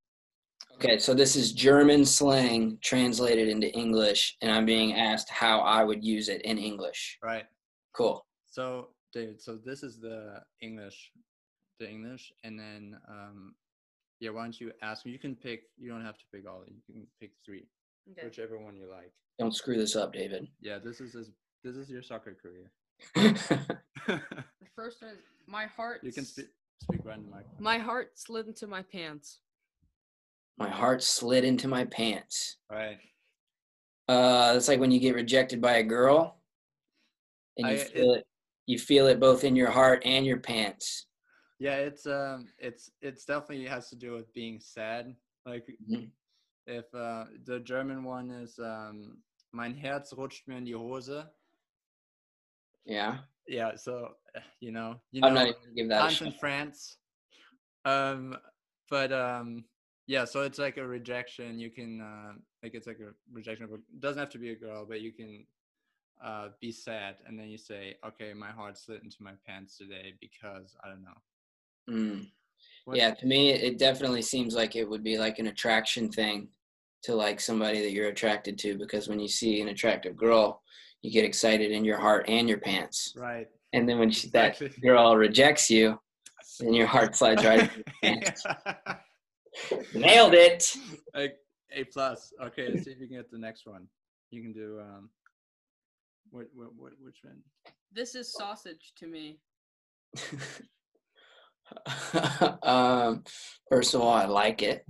Okay, 0.75 0.97
so 0.99 1.13
this 1.13 1.35
is 1.35 1.51
German 1.51 2.05
slang 2.05 2.77
translated 2.81 3.49
into 3.49 3.67
English, 3.77 4.37
and 4.41 4.49
I'm 4.51 4.65
being 4.65 4.93
asked 4.93 5.29
how 5.29 5.59
I 5.59 5.83
would 5.83 6.03
use 6.03 6.29
it 6.29 6.41
in 6.43 6.57
English. 6.57 7.17
Right. 7.23 7.43
Cool. 7.93 8.25
So 8.45 8.89
David. 9.13 9.41
So 9.41 9.57
this 9.57 9.83
is 9.83 9.99
the 9.99 10.41
English, 10.61 11.11
the 11.79 11.89
English, 11.89 12.31
and 12.43 12.57
then 12.57 12.97
um, 13.09 13.55
yeah. 14.19 14.29
Why 14.29 14.43
don't 14.43 14.59
you 14.59 14.71
ask 14.81 15.05
me? 15.05 15.11
You 15.11 15.19
can 15.19 15.35
pick. 15.35 15.63
You 15.77 15.89
don't 15.89 16.03
have 16.05 16.17
to 16.17 16.25
pick 16.33 16.47
all. 16.47 16.63
You 16.67 16.75
can 16.93 17.07
pick 17.19 17.31
three, 17.45 17.67
Okay. 18.11 18.25
whichever 18.25 18.57
one 18.57 18.77
you 18.77 18.89
like. 18.89 19.11
Don't 19.37 19.53
screw 19.55 19.77
this 19.77 19.95
up, 19.95 20.13
David. 20.13 20.47
Yeah, 20.61 20.79
this 20.79 21.01
is 21.01 21.13
this, 21.13 21.27
this 21.63 21.75
is 21.75 21.89
your 21.89 22.01
soccer 22.03 22.35
career. 22.41 22.71
The 24.07 24.65
first 24.75 25.01
one 25.01 25.11
is 25.11 25.17
my 25.45 25.65
heart. 25.65 25.99
you 26.03 26.11
can 26.13 26.23
s- 26.23 26.29
speak 26.29 26.47
speak 26.81 27.01
right 27.03 27.17
in 27.17 27.25
the 27.25 27.29
microphone. 27.29 27.61
My 27.63 27.77
heart 27.77 28.11
slid 28.17 28.47
into 28.47 28.65
my 28.65 28.81
pants. 28.81 29.39
My 30.59 30.69
heart 30.69 31.01
slid 31.01 31.45
into 31.45 31.67
my 31.69 31.85
pants. 31.85 32.57
Right. 32.69 32.99
Uh, 34.09 34.53
it's 34.57 34.67
like 34.67 34.79
when 34.79 34.91
you 34.91 34.99
get 34.99 35.15
rejected 35.15 35.61
by 35.61 35.77
a 35.77 35.83
girl, 35.83 36.41
and 37.57 37.67
you 37.69 37.73
I- 37.75 37.77
feel 37.85 38.13
it. 38.13 38.25
You 38.65 38.77
feel 38.77 39.07
it 39.07 39.19
both 39.19 39.43
in 39.45 39.55
your 39.55 39.71
heart 39.71 40.03
and 40.05 40.23
your 40.27 40.37
pants. 40.37 41.07
Yeah, 41.59 41.77
it's 41.77 42.05
um, 42.05 42.47
it's 42.59 42.91
it's 43.01 43.25
definitely 43.25 43.65
has 43.65 43.89
to 43.89 43.95
do 43.95 44.11
with 44.13 44.31
being 44.33 44.59
sad. 44.59 45.15
Like 45.45 45.65
Mhm. 45.89 46.11
if 46.67 46.85
uh, 46.93 47.25
the 47.45 47.59
German 47.61 48.03
one 48.03 48.29
is 48.29 48.59
um, 48.59 49.23
mein 49.53 49.73
Herz 49.75 50.13
rutscht 50.13 50.47
mir 50.47 50.57
in 50.57 50.65
die 50.65 50.73
Hose. 50.73 51.25
Yeah, 52.85 53.19
Yeah, 53.47 53.75
so 53.75 54.15
you 54.59 54.71
know, 54.71 54.99
you 55.11 55.21
I'm 55.23 55.33
know, 55.33 55.45
not 55.45 55.55
even 55.63 55.75
give 55.75 55.89
that 55.89 56.21
in. 56.21 56.31
France. 56.33 56.97
Um, 57.85 58.37
but 58.89 59.11
um, 59.11 59.65
yeah, 60.09 60.25
so 60.25 60.41
it's 60.41 60.57
like 60.57 60.77
a 60.77 60.87
rejection. 60.87 61.59
You 61.59 61.69
can 61.69 62.01
uh, 62.01 62.33
like 62.63 62.73
it's 62.73 62.87
like 62.87 62.99
a 62.99 63.13
rejection 63.31 63.65
of 63.65 63.73
a, 63.73 63.77
doesn't 63.99 64.19
have 64.19 64.31
to 64.31 64.39
be 64.39 64.49
a 64.49 64.55
girl, 64.55 64.83
but 64.83 65.01
you 65.01 65.11
can 65.11 65.45
uh, 66.19 66.47
be 66.59 66.71
sad, 66.71 67.17
and 67.27 67.37
then 67.37 67.47
you 67.47 67.59
say, 67.59 67.95
"Okay, 68.03 68.33
my 68.33 68.49
heart 68.49 68.75
slid 68.75 69.03
into 69.03 69.17
my 69.19 69.33
pants 69.45 69.77
today 69.77 70.15
because 70.19 70.75
I 70.83 70.87
don't 70.87 71.03
know." 71.03 71.93
Mm. 71.93 72.27
Yeah, 72.91 73.13
to 73.13 73.25
me, 73.27 73.51
it 73.51 73.77
definitely 73.77 74.23
seems 74.23 74.55
like 74.55 74.75
it 74.75 74.89
would 74.89 75.03
be 75.03 75.19
like 75.19 75.37
an 75.37 75.45
attraction 75.45 76.11
thing 76.11 76.47
to 77.03 77.13
like 77.13 77.39
somebody 77.39 77.79
that 77.83 77.91
you're 77.91 78.09
attracted 78.09 78.57
to 78.59 78.79
because 78.79 79.07
when 79.07 79.19
you 79.19 79.27
see 79.27 79.61
an 79.61 79.67
attractive 79.67 80.17
girl, 80.17 80.63
you 81.03 81.11
get 81.11 81.23
excited 81.23 81.71
in 81.71 81.85
your 81.85 81.99
heart 81.99 82.25
and 82.27 82.49
your 82.49 82.57
pants. 82.57 83.13
Right. 83.15 83.47
And 83.73 83.87
then 83.87 83.99
when 83.99 84.09
she, 84.09 84.27
that 84.29 84.59
girl 84.81 85.15
rejects 85.15 85.69
you, 85.69 85.99
then 86.59 86.73
your 86.73 86.87
heart 86.87 87.15
slides 87.15 87.45
right. 87.45 87.69
Nailed 89.93 90.33
it. 90.33 90.65
like 91.13 91.37
A 91.71 91.83
plus. 91.85 92.33
Okay, 92.41 92.69
let's 92.69 92.85
see 92.85 92.91
if 92.91 92.99
you 92.99 93.07
can 93.07 93.17
get 93.17 93.31
the 93.31 93.37
next 93.37 93.65
one. 93.65 93.87
You 94.31 94.41
can 94.41 94.53
do 94.53 94.79
um. 94.79 95.09
What 96.31 96.47
what 96.53 96.69
what 96.75 96.91
which 97.01 97.17
one? 97.23 97.37
This 97.91 98.15
is 98.15 98.33
sausage 98.33 98.93
to 98.97 99.07
me. 99.07 99.39
um, 102.63 103.23
first 103.69 103.93
of 103.93 104.01
all, 104.01 104.13
I 104.13 104.25
like 104.25 104.61
it. 104.61 104.85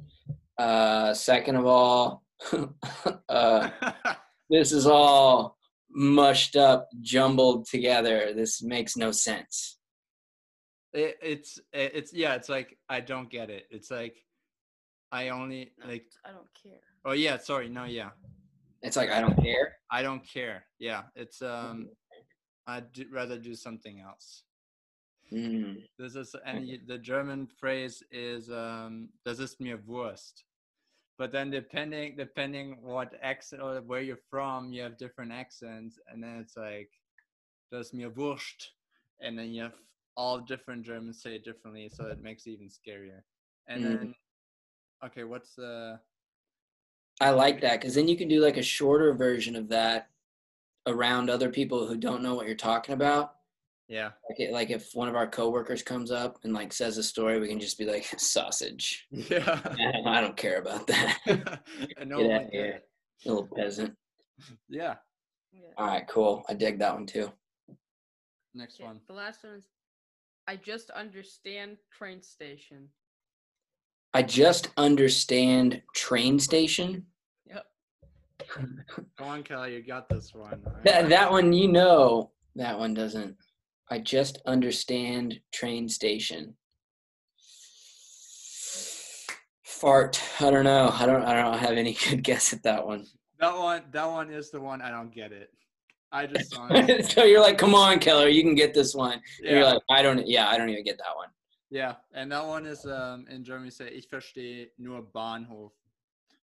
Uh, 0.58 1.14
second 1.14 1.56
of 1.56 1.66
all, 1.66 2.24
uh, 3.30 3.70
this 4.50 4.72
is 4.72 4.86
all 4.86 5.58
mushed 5.90 6.56
up, 6.56 6.88
jumbled 7.02 7.68
together. 7.68 8.34
This 8.36 8.62
makes 8.62 8.98
no 8.98 9.12
sense. 9.12 9.78
it, 10.94 11.18
it's 11.22 11.60
it's 11.72 12.14
yeah. 12.14 12.36
It's 12.36 12.50
like 12.50 12.78
I 12.90 13.00
don't 13.00 13.30
get 13.30 13.50
it. 13.50 13.66
It's 13.70 13.92
like 13.92 14.18
I 15.12 15.30
only 15.30 15.72
No, 15.80 15.88
like. 15.88 16.06
I 16.26 16.32
don't 16.32 16.48
care. 16.62 16.80
Oh 17.06 17.14
yeah, 17.14 17.38
sorry. 17.38 17.70
No, 17.70 17.86
yeah. 17.86 18.12
It's 18.82 18.96
like 18.96 19.10
I 19.10 19.22
don't 19.22 19.36
care. 19.42 19.78
I 19.92 20.02
don't 20.02 20.24
care. 20.26 20.66
Yeah, 20.80 21.04
it's 21.16 21.42
um. 21.42 21.90
I'd 22.68 22.86
rather 23.12 23.38
do 23.40 23.56
something 23.56 24.00
else. 24.00 24.44
Mm. 25.34 25.84
This 25.98 26.16
is 26.16 26.36
and 26.46 26.68
y- 26.68 26.80
the 26.88 26.98
German 26.98 27.48
phrase 27.48 28.04
is 28.12 28.50
um. 28.50 29.10
Das 29.26 29.40
ist 29.40 29.60
mir 29.60 29.78
Wurst. 29.86 30.44
But 31.18 31.32
then 31.32 31.50
depending 31.50 32.16
depending 32.16 32.78
what 32.82 33.14
accent 33.22 33.62
or 33.62 33.82
where 33.82 34.02
you're 34.02 34.24
from, 34.30 34.72
you 34.72 34.84
have 34.84 34.98
different 34.98 35.32
accents, 35.34 36.00
and 36.08 36.24
then 36.24 36.38
it's 36.40 36.56
like, 36.56 36.90
das 37.72 37.88
ist 37.88 37.94
mir 37.94 38.10
Wurst, 38.16 38.72
and 39.20 39.38
then 39.38 39.50
you 39.52 39.64
have 39.64 39.76
all 40.16 40.40
different 40.40 40.86
Germans 40.86 41.22
say 41.22 41.36
it 41.36 41.44
differently, 41.44 41.90
so 41.90 42.06
it 42.08 42.22
makes 42.22 42.46
it 42.46 42.52
even 42.52 42.70
scarier. 42.70 43.22
And 43.68 43.84
Mm. 43.84 44.00
then, 44.00 44.16
okay, 45.06 45.24
what's 45.24 45.56
the 45.56 46.00
I 47.22 47.32
like 47.32 47.62
that 47.62 47.80
because 47.82 47.96
then 47.96 48.08
you 48.08 48.18
can 48.18 48.28
do 48.28 48.40
like 48.42 48.58
a 48.58 48.64
shorter 48.64 49.14
version 49.14 49.56
of 49.56 49.68
that 49.70 50.10
around 50.88 51.30
other 51.30 51.50
people 51.50 51.86
who 51.88 51.98
don't 51.98 52.24
know 52.24 52.34
what 52.36 52.48
you're 52.48 52.56
talking 52.56 52.94
about. 52.94 53.36
yeah 53.88 54.12
Like, 54.30 54.40
it, 54.40 54.52
like 54.52 54.70
if 54.70 54.92
one 54.94 55.10
of 55.10 55.16
our 55.16 55.28
coworkers 55.28 55.84
comes 55.84 56.12
up 56.12 56.40
and 56.44 56.54
like 56.54 56.72
says 56.72 56.98
a 56.98 57.04
story, 57.04 57.40
we 57.40 57.48
can 57.48 57.60
just 57.60 57.78
be 57.78 57.86
like 57.86 58.06
sausage. 58.18 59.08
yeah. 59.12 59.60
I 60.06 60.22
don't 60.22 60.38
care 60.38 60.60
about 60.60 60.88
that. 60.88 61.18
and 61.98 62.10
no 62.10 62.20
Get 62.20 62.28
one 62.28 62.36
outta 62.36 62.44
would 62.46 62.54
here. 62.54 62.80
Little 63.26 63.48
peasant. 63.56 63.96
Yeah. 64.70 64.96
Yeah. 65.52 65.74
All 65.78 65.88
right, 65.88 66.08
cool. 66.08 66.46
I 66.48 66.54
dig 66.54 66.80
that 66.80 66.94
one 66.94 67.06
too. 67.06 67.32
Next 68.54 68.76
Okay, 68.76 68.86
one. 68.86 69.02
The 69.08 69.14
last 69.14 69.44
one 69.44 69.56
is 69.56 69.68
I 70.48 70.56
just 70.56 70.90
understand 70.92 71.78
train 71.92 72.22
station. 72.24 72.88
I 74.14 74.24
just 74.24 74.70
understand 74.78 75.82
train 75.94 76.40
station. 76.40 77.06
Yep. 77.48 77.66
Come 78.48 78.84
on, 79.20 79.44
Keller, 79.44 79.68
you 79.70 79.84
got 79.84 80.10
this 80.10 80.34
one. 80.34 80.62
all 80.66 80.74
right? 80.74 80.84
That 80.84 81.10
that 81.10 81.32
one, 81.32 81.54
you 81.54 81.68
know, 81.68 82.32
that 82.56 82.78
one 82.78 82.94
doesn't. 82.94 83.36
I 83.92 84.00
just 84.00 84.40
understand 84.46 85.40
train 85.52 85.88
station. 85.90 86.56
Fart. 89.64 90.22
I 90.42 90.52
don't 90.52 90.64
know. 90.66 90.92
I 90.94 91.06
don't. 91.06 91.24
I 91.24 91.42
don't 91.42 91.58
have 91.58 91.78
any 91.78 91.94
good 92.10 92.24
guess 92.24 92.52
at 92.54 92.64
that 92.64 92.86
one. 92.86 93.06
That 93.40 93.58
one, 93.58 93.84
that 93.92 94.06
one 94.06 94.32
is 94.32 94.52
the 94.52 94.60
one 94.60 94.82
I 94.82 94.90
don't 94.90 95.14
get 95.14 95.32
it. 95.32 95.50
I 96.12 96.26
just 96.26 96.52
don't 96.52 97.06
so 97.10 97.24
you're 97.24 97.40
like, 97.40 97.58
come 97.60 97.76
on, 97.76 98.00
Keller, 98.00 98.28
you 98.28 98.42
can 98.42 98.56
get 98.56 98.74
this 98.74 98.96
one. 98.96 99.22
And 99.44 99.52
You're 99.58 99.64
like, 99.64 99.82
I 99.92 100.02
don't. 100.02 100.28
Yeah, 100.28 100.50
I 100.50 100.58
don't 100.58 100.70
even 100.70 100.84
get 100.84 100.98
that 100.98 101.16
one. 101.16 101.30
Yeah, 101.70 101.96
and 102.14 102.32
that 102.32 102.46
one 102.46 102.66
is 102.66 102.86
um 102.86 103.26
in 103.30 103.44
Germany 103.44 103.70
say 103.72 103.90
ich 103.90 104.08
verstehe 104.10 104.68
nur 104.78 105.02
Bahnhof, 105.02 105.72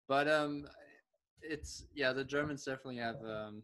but 0.07 0.27
um 0.27 0.67
it's 1.41 1.85
yeah 1.93 2.13
the 2.13 2.23
Germans 2.23 2.63
definitely 2.63 2.97
have 2.97 3.17
um 3.23 3.63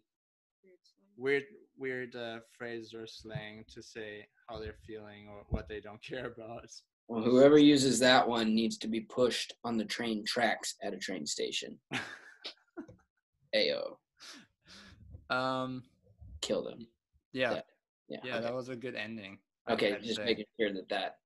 weird 1.18 1.44
weird 1.78 2.16
uh, 2.16 2.40
phrase 2.58 2.94
or 2.94 3.06
slang 3.06 3.64
to 3.74 3.82
say 3.84 4.26
how 4.48 4.60
they're 4.60 4.74
feeling 4.86 5.28
or 5.30 5.44
what 5.50 5.68
they 5.68 5.80
don't 5.80 6.02
care 6.12 6.28
about. 6.28 6.70
Well, 7.08 7.24
whoever 7.24 7.58
uses 7.58 8.00
that 8.00 8.28
one 8.28 8.54
needs 8.54 8.78
to 8.80 8.88
be 8.88 9.02
pushed 9.02 9.54
on 9.64 9.78
the 9.78 9.86
train 9.86 10.26
tracks 10.26 10.76
at 10.84 10.94
a 10.94 10.98
train 10.98 11.26
station. 11.26 11.80
Ayo, 13.56 13.96
Um, 15.30 15.84
kill 16.42 16.64
them. 16.64 16.88
yeah, 17.32 17.54
Yeah, 17.54 17.62
yeah, 18.10 18.20
Yeah. 18.24 18.34
okay. 18.36 18.42
that 18.44 18.54
was 18.54 18.70
a 18.70 18.76
good 18.76 18.96
ending. 18.96 19.40
Okay, 19.70 19.98
just 20.02 20.20
making 20.20 20.46
sure 20.60 20.74
that 20.74 20.90
that. 20.90 21.18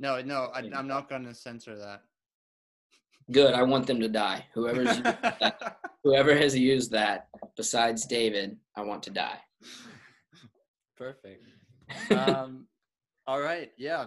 No, 0.00 0.18
no, 0.22 0.50
I, 0.54 0.62
I'm 0.74 0.88
not 0.88 1.10
gonna 1.10 1.34
censor 1.34 1.76
that. 1.76 2.00
Good. 3.30 3.52
I 3.54 3.62
want 3.62 3.86
them 3.86 4.00
to 4.00 4.08
die. 4.08 4.46
Whoever's 4.54 4.88
used 4.88 5.04
that, 5.04 5.78
whoever 6.04 6.34
has 6.34 6.56
used 6.56 6.90
that 6.92 7.28
besides 7.54 8.06
David, 8.06 8.56
I 8.74 8.80
want 8.80 9.02
to 9.04 9.10
die. 9.10 9.38
Perfect. 10.96 11.44
Um, 12.12 12.66
all 13.26 13.40
right. 13.40 13.72
Yeah. 13.76 14.06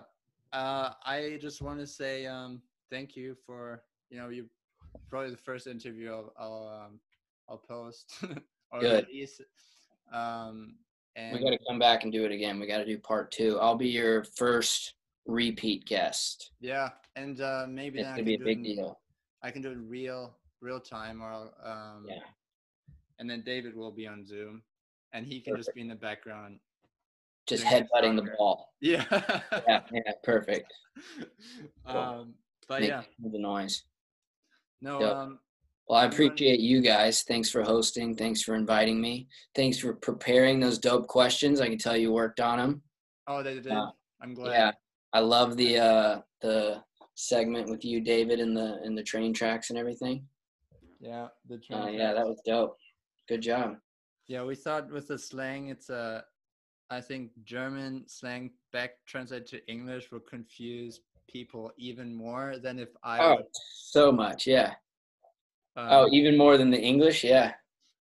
Uh, 0.53 0.91
I 1.05 1.37
just 1.41 1.61
want 1.61 1.79
to 1.79 1.87
say 1.87 2.25
um, 2.25 2.61
thank 2.89 3.17
you 3.17 3.35
for 3.45 3.83
you 4.09 4.17
know 4.17 4.29
you 4.29 4.45
probably 5.09 5.31
the 5.31 5.37
first 5.37 5.67
interview 5.67 6.13
I'll 6.13 6.33
I'll, 6.39 6.85
um, 6.85 6.99
I'll 7.49 7.57
post 7.57 8.23
or 8.71 8.79
Good. 8.79 9.07
release. 9.07 9.41
Um, 10.13 10.75
and 11.17 11.37
We 11.37 11.43
got 11.43 11.51
to 11.51 11.59
come 11.67 11.77
back 11.77 12.03
and 12.03 12.11
do 12.11 12.23
it 12.23 12.31
again. 12.31 12.57
We 12.57 12.67
got 12.67 12.77
to 12.77 12.85
do 12.85 12.97
part 12.97 13.31
two. 13.31 13.59
I'll 13.59 13.75
be 13.75 13.89
your 13.89 14.23
first 14.23 14.93
repeat 15.25 15.85
guest. 15.85 16.51
yeah, 16.59 16.89
and 17.15 17.39
uh, 17.41 17.65
maybe 17.69 17.99
It's 17.99 18.09
gonna 18.09 18.23
be 18.23 18.35
a 18.35 18.37
can 18.37 18.45
do 18.45 18.51
it 18.51 18.55
big 18.55 18.57
in- 18.69 18.75
deal. 18.75 18.99
I 19.41 19.51
can 19.51 19.61
do 19.61 19.71
it 19.71 19.77
real 19.77 20.35
real 20.61 20.79
time 20.79 21.21
or 21.21 21.31
I'll, 21.31 21.53
um, 21.63 22.05
Yeah. 22.09 22.19
and 23.19 23.29
then 23.29 23.43
David 23.45 23.75
will 23.75 23.91
be 23.91 24.07
on 24.07 24.25
Zoom 24.25 24.63
and 25.11 25.25
he 25.25 25.41
can 25.41 25.57
just 25.57 25.73
be 25.75 25.81
in 25.81 25.89
the 25.89 25.95
background. 25.95 26.59
Just 27.47 27.65
headbutting 27.65 28.15
the 28.15 28.31
ball. 28.37 28.69
Yeah. 28.79 29.03
Yeah, 29.67 29.81
yeah, 29.91 30.11
perfect. 30.23 30.71
um, 31.85 32.35
but 32.69 32.79
Make 32.81 32.89
yeah, 32.89 33.03
the 33.19 33.37
noise. 33.39 33.83
no. 34.81 35.01
Yep. 35.01 35.09
Um, 35.15 35.39
Well, 35.89 35.99
I 35.99 36.05
appreciate 36.05 36.61
you 36.61 36.81
guys. 36.81 37.23
Thanks 37.23 37.49
for 37.49 37.61
hosting. 37.63 38.15
Thanks 38.15 38.41
for 38.41 38.55
inviting 38.55 39.01
me. 39.01 39.27
Thanks 39.53 39.77
for 39.77 39.93
preparing 39.93 40.61
those 40.61 40.79
dope 40.79 41.07
questions. 41.07 41.59
I 41.59 41.67
can 41.67 41.77
tell 41.77 41.97
you 41.97 42.13
worked 42.13 42.39
on 42.39 42.57
them. 42.59 42.81
oh, 43.27 43.43
they 43.43 43.55
did. 43.55 43.67
Uh, 43.67 43.91
I'm 44.21 44.33
glad. 44.33 44.51
Yeah, 44.51 44.71
I 45.13 45.19
love 45.19 45.57
the 45.57 45.77
uh, 45.77 46.21
the 46.41 46.83
segment 47.15 47.69
with 47.69 47.85
you, 47.85 48.01
David, 48.01 48.39
in 48.39 48.53
the 48.53 48.83
in 48.83 48.95
the 48.95 49.03
train 49.03 49.33
tracks 49.33 49.69
and 49.69 49.77
everything. 49.77 50.25
Yeah, 50.99 51.27
the 51.47 51.61
Uh, 51.71 51.87
yeah, 51.87 52.13
that 52.13 52.25
was 52.25 52.41
dope. 52.45 52.77
Good 53.27 53.41
job. 53.41 53.77
Yeah, 54.27 54.43
we 54.43 54.55
thought 54.55 54.91
with 54.91 55.07
the 55.07 55.17
slang, 55.17 55.67
it's 55.69 55.89
a. 55.89 56.23
I 56.89 57.01
think 57.01 57.31
German 57.43 58.05
slang 58.07 58.51
back 58.71 58.91
translated 59.05 59.47
to 59.47 59.67
English 59.71 60.11
will 60.11 60.19
confuse 60.19 61.01
people 61.27 61.71
even 61.77 62.13
more 62.13 62.57
than 62.61 62.79
if 62.79 62.89
I. 63.03 63.19
Oh, 63.19 63.35
would, 63.37 63.45
so 63.53 64.11
much, 64.11 64.47
yeah. 64.47 64.73
um, 65.75 65.87
Oh, 65.89 66.09
even 66.11 66.37
more 66.37 66.57
than 66.57 66.69
the 66.69 66.79
English, 66.79 67.23
yeah. 67.23 67.53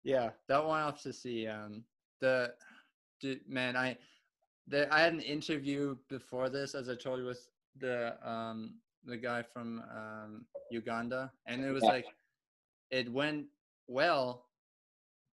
Yeah, 0.02 0.30
that 0.48 0.64
one 0.64 0.82
off 0.82 1.02
to 1.02 1.12
see. 1.12 1.46
Um, 1.46 1.82
the, 2.20 2.52
dude, 3.20 3.40
man, 3.48 3.76
I, 3.76 3.96
the, 4.68 4.92
I 4.92 5.00
had 5.00 5.12
an 5.12 5.20
interview 5.20 5.96
before 6.08 6.48
this, 6.48 6.74
as 6.74 6.88
I 6.88 6.94
told 6.94 7.20
you, 7.20 7.26
with 7.26 7.48
the 7.78 8.16
um 8.28 8.74
the 9.04 9.16
guy 9.16 9.42
from 9.42 9.82
um 9.94 10.46
Uganda, 10.70 11.32
and 11.46 11.64
it 11.64 11.70
was 11.70 11.84
Yeah. 11.84 11.90
like, 11.90 12.06
it 12.90 13.12
went 13.12 13.46
well, 13.86 14.46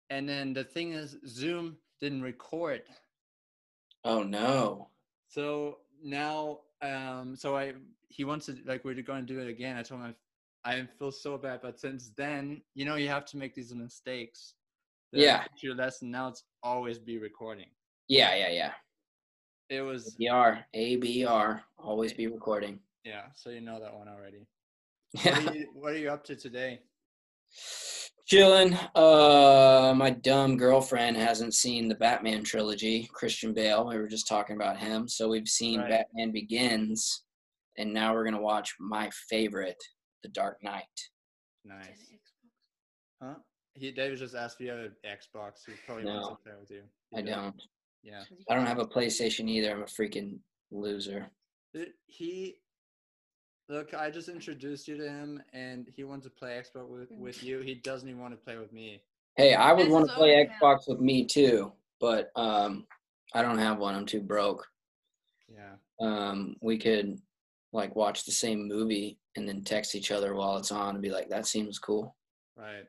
and 0.10 0.28
then 0.28 0.54
the 0.54 0.64
thing 0.64 0.92
is, 0.94 1.18
Zoom 1.26 1.78
didn't 2.02 2.22
record, 2.22 2.84
Oh 4.04 4.24
no. 4.24 4.90
so 5.28 5.80
now, 6.04 6.62
um, 6.82 7.36
so 7.36 7.56
I 7.56 7.74
he 8.10 8.24
wants 8.26 8.48
to 8.48 8.58
like 8.66 8.84
we're 8.84 9.00
going 9.02 9.26
to 9.26 9.34
do 9.34 9.40
it 9.40 9.48
again. 9.48 9.78
I 9.78 9.84
told 9.84 10.02
him 10.02 10.16
I, 10.66 10.74
I 10.74 10.86
feel 10.98 11.12
so 11.12 11.38
bad, 11.38 11.62
but 11.62 11.80
since 11.80 12.10
then, 12.10 12.62
you 12.74 12.84
know, 12.86 12.96
you 12.96 13.08
have 13.08 13.26
to 13.28 13.38
make 13.38 13.56
these 13.56 13.74
mistakes. 13.74 14.56
Yeah. 15.14 15.46
Your 15.62 15.76
lesson 15.76 16.10
now 16.12 16.28
it's 16.30 16.44
always 16.64 16.98
be 17.00 17.18
recording. 17.18 17.70
Yeah, 18.08 18.36
yeah, 18.36 18.50
yeah. 18.50 18.72
It 19.72 19.80
was 19.80 20.18
ABR, 20.20 20.66
ABR, 20.76 21.62
always 21.80 22.12
be 22.12 22.28
recording. 22.28 22.78
yeah. 23.06 23.28
So 23.36 23.50
you 23.52 23.62
know 23.62 23.80
that 23.80 23.94
one 23.94 24.10
already. 24.10 24.46
What 25.24 25.48
are 25.48 25.56
you, 25.56 25.68
what 25.74 25.94
are 25.94 25.98
you 25.98 26.10
up 26.12 26.26
to 26.26 26.36
today? 26.36 26.80
Chilling. 28.26 28.74
Uh, 28.96 29.94
my 29.96 30.10
dumb 30.10 30.58
girlfriend 30.58 31.16
hasn't 31.16 31.54
seen 31.54 31.88
the 31.88 31.96
Batman 31.96 32.44
trilogy, 32.44 33.10
Christian 33.14 33.54
Bale. 33.54 33.88
We 33.88 33.98
were 33.98 34.08
just 34.10 34.28
talking 34.28 34.58
about 34.58 34.78
him. 34.78 35.08
So 35.08 35.30
we've 35.30 35.48
seen 35.48 35.80
Right. 35.80 35.90
Batman 35.90 36.32
Begins, 36.32 37.24
and 37.78 37.94
now 37.94 38.14
we're 38.14 38.26
gonna 38.26 38.42
watch 38.42 38.76
my 38.78 39.10
favorite, 39.30 39.82
The 40.24 40.30
Dark 40.30 40.62
Knight. 40.62 40.84
Nice. 41.64 42.12
Huh? 43.24 43.36
He 43.74 43.92
David 43.92 44.18
just 44.18 44.36
asked 44.36 44.58
if 44.60 44.66
you 44.66 44.72
have 44.72 44.80
an 44.80 44.96
Xbox. 45.06 45.66
He 45.66 45.74
probably 45.86 46.06
wants 46.06 46.28
No, 46.28 46.36
to 46.36 46.42
play 46.44 46.54
with 46.60 46.72
you. 46.72 46.82
I 47.16 47.20
You 47.20 47.26
don't. 47.26 47.62
Yeah. 48.04 48.24
I 48.50 48.56
don't 48.56 48.66
have 48.66 48.80
a 48.80 48.86
PlayStation 48.86 49.50
either. 49.50 49.72
I'm 49.72 49.84
a 49.84 49.86
freaking 49.86 50.40
loser. 50.72 51.30
He 52.08 52.58
look, 53.70 53.94
I 53.94 54.10
just 54.10 54.28
introduced 54.28 54.88
you 54.88 54.98
to 54.98 55.08
him 55.10 55.42
and 55.54 55.88
he 55.96 56.04
wants 56.04 56.26
to 56.26 56.30
play 56.30 56.62
Xbox 56.62 56.90
with, 56.90 57.10
with 57.12 57.44
you. 57.44 57.60
He 57.60 57.76
doesn't 57.76 58.08
even 58.08 58.20
want 58.22 58.34
to 58.34 58.38
play 58.38 58.58
with 58.58 58.74
me. 58.74 59.02
Hey, 59.38 59.54
I 59.54 59.72
would 59.72 59.86
This 59.86 59.94
want 59.94 60.06
is 60.06 60.12
to 60.12 60.18
play 60.18 60.34
over 60.34 60.50
now. 60.50 60.56
Xbox 60.60 60.90
with 60.90 61.00
me 61.00 61.26
too, 61.26 61.72
but 62.00 62.32
um, 62.36 62.86
I 63.34 63.42
don't 63.42 63.58
have 63.60 63.78
one. 63.78 63.96
I'm 63.96 64.06
too 64.06 64.20
broke. 64.22 64.68
Yeah. 65.48 65.76
Um, 66.02 66.56
we 66.62 66.78
could 66.78 67.18
like 67.72 67.96
watch 67.96 68.26
the 68.26 68.32
same 68.32 68.68
movie 68.68 69.20
and 69.38 69.48
then 69.48 69.64
text 69.64 69.96
each 69.96 70.12
other 70.12 70.36
while 70.36 70.58
it's 70.58 70.72
on 70.72 70.96
and 70.96 71.02
be 71.02 71.12
like, 71.12 71.30
"That 71.30 71.48
seems 71.48 71.80
cool." 71.80 72.16
Right. 72.58 72.84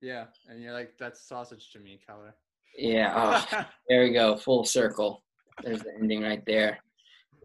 Yeah. 0.00 0.26
And 0.48 0.62
you're 0.62 0.72
like, 0.72 0.94
that's 0.98 1.28
sausage 1.28 1.70
to 1.72 1.78
me, 1.80 2.00
Keller. 2.06 2.34
Yeah. 2.76 3.12
Oh, 3.16 3.64
there 3.88 4.02
we 4.02 4.12
go. 4.12 4.36
Full 4.36 4.64
circle. 4.64 5.22
There's 5.62 5.82
the 5.82 5.92
ending 6.00 6.22
right 6.22 6.42
there. 6.46 6.78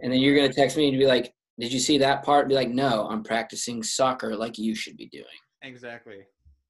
And 0.01 0.11
then 0.11 0.19
you're 0.19 0.35
gonna 0.35 0.51
text 0.53 0.77
me 0.77 0.89
and 0.89 0.99
be 0.99 1.05
like, 1.07 1.33
"Did 1.59 1.71
you 1.71 1.79
see 1.79 1.97
that 1.99 2.23
part?" 2.23 2.47
Be 2.47 2.55
like, 2.55 2.69
"No, 2.69 3.07
I'm 3.09 3.23
practicing 3.23 3.81
soccer 3.83 4.35
like 4.35 4.57
you 4.57 4.75
should 4.75 4.97
be 4.97 5.07
doing." 5.07 5.25
exactly. 5.61 6.17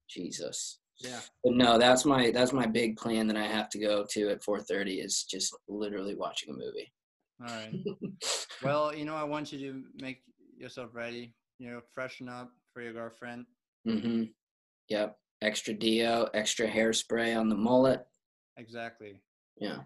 Jesus. 0.08 0.78
Yeah. 1.00 1.18
But 1.42 1.54
no, 1.54 1.76
that's 1.78 2.04
my 2.04 2.30
that's 2.30 2.52
my 2.52 2.66
big 2.66 2.96
plan 2.96 3.26
that 3.26 3.36
I 3.36 3.46
have 3.46 3.68
to 3.70 3.78
go 3.78 4.04
to 4.10 4.30
at 4.30 4.42
4:30 4.42 5.04
is 5.04 5.24
just 5.24 5.54
literally 5.68 6.14
watching 6.14 6.50
a 6.50 6.52
movie. 6.52 6.92
All 7.40 7.46
right. 7.48 7.74
Well, 8.62 8.94
you 8.94 9.04
know, 9.04 9.16
I 9.16 9.24
want 9.24 9.52
you 9.52 9.58
to 9.58 9.82
make 10.00 10.22
yourself 10.56 10.90
ready. 10.94 11.34
You 11.58 11.70
know, 11.70 11.80
freshen 11.94 12.28
up 12.28 12.50
for 12.72 12.80
your 12.82 12.92
girlfriend. 12.92 13.44
mm-hmm. 13.86 14.24
Yep. 14.88 15.16
Extra 15.42 15.74
Dio, 15.74 16.28
extra 16.32 16.66
hairspray 16.66 17.38
on 17.38 17.48
the 17.48 17.54
mullet. 17.56 18.06
Exactly. 18.56 19.20
Yeah. 19.56 19.78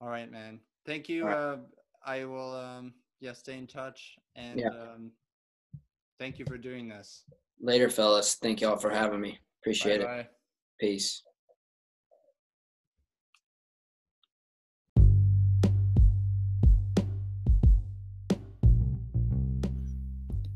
All 0.00 0.08
right, 0.08 0.30
man. 0.30 0.60
Thank 0.86 1.08
you. 1.08 1.22
All 1.22 1.28
right. 1.28 1.36
Uh, 1.36 1.56
I 2.04 2.24
will, 2.24 2.54
um, 2.54 2.92
yeah, 3.20 3.32
stay 3.32 3.56
in 3.56 3.66
touch. 3.66 4.16
And 4.34 4.58
Yeah. 4.60 4.68
um, 4.68 5.12
thank 6.18 6.38
you 6.38 6.44
for 6.44 6.58
doing 6.58 6.88
this. 6.88 7.24
Later, 7.60 7.88
fellas. 7.88 8.34
Thank 8.34 8.60
y'all 8.60 8.76
for 8.76 8.90
having 8.90 9.20
me. 9.20 9.38
Appreciate 9.60 10.00
it. 10.00 10.06
Bye-bye. 10.06 10.28
Peace. 10.80 11.22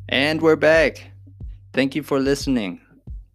And 0.08 0.40
we're 0.40 0.56
back. 0.56 1.10
Thank 1.72 1.94
you 1.94 2.02
for 2.02 2.18
listening. 2.18 2.80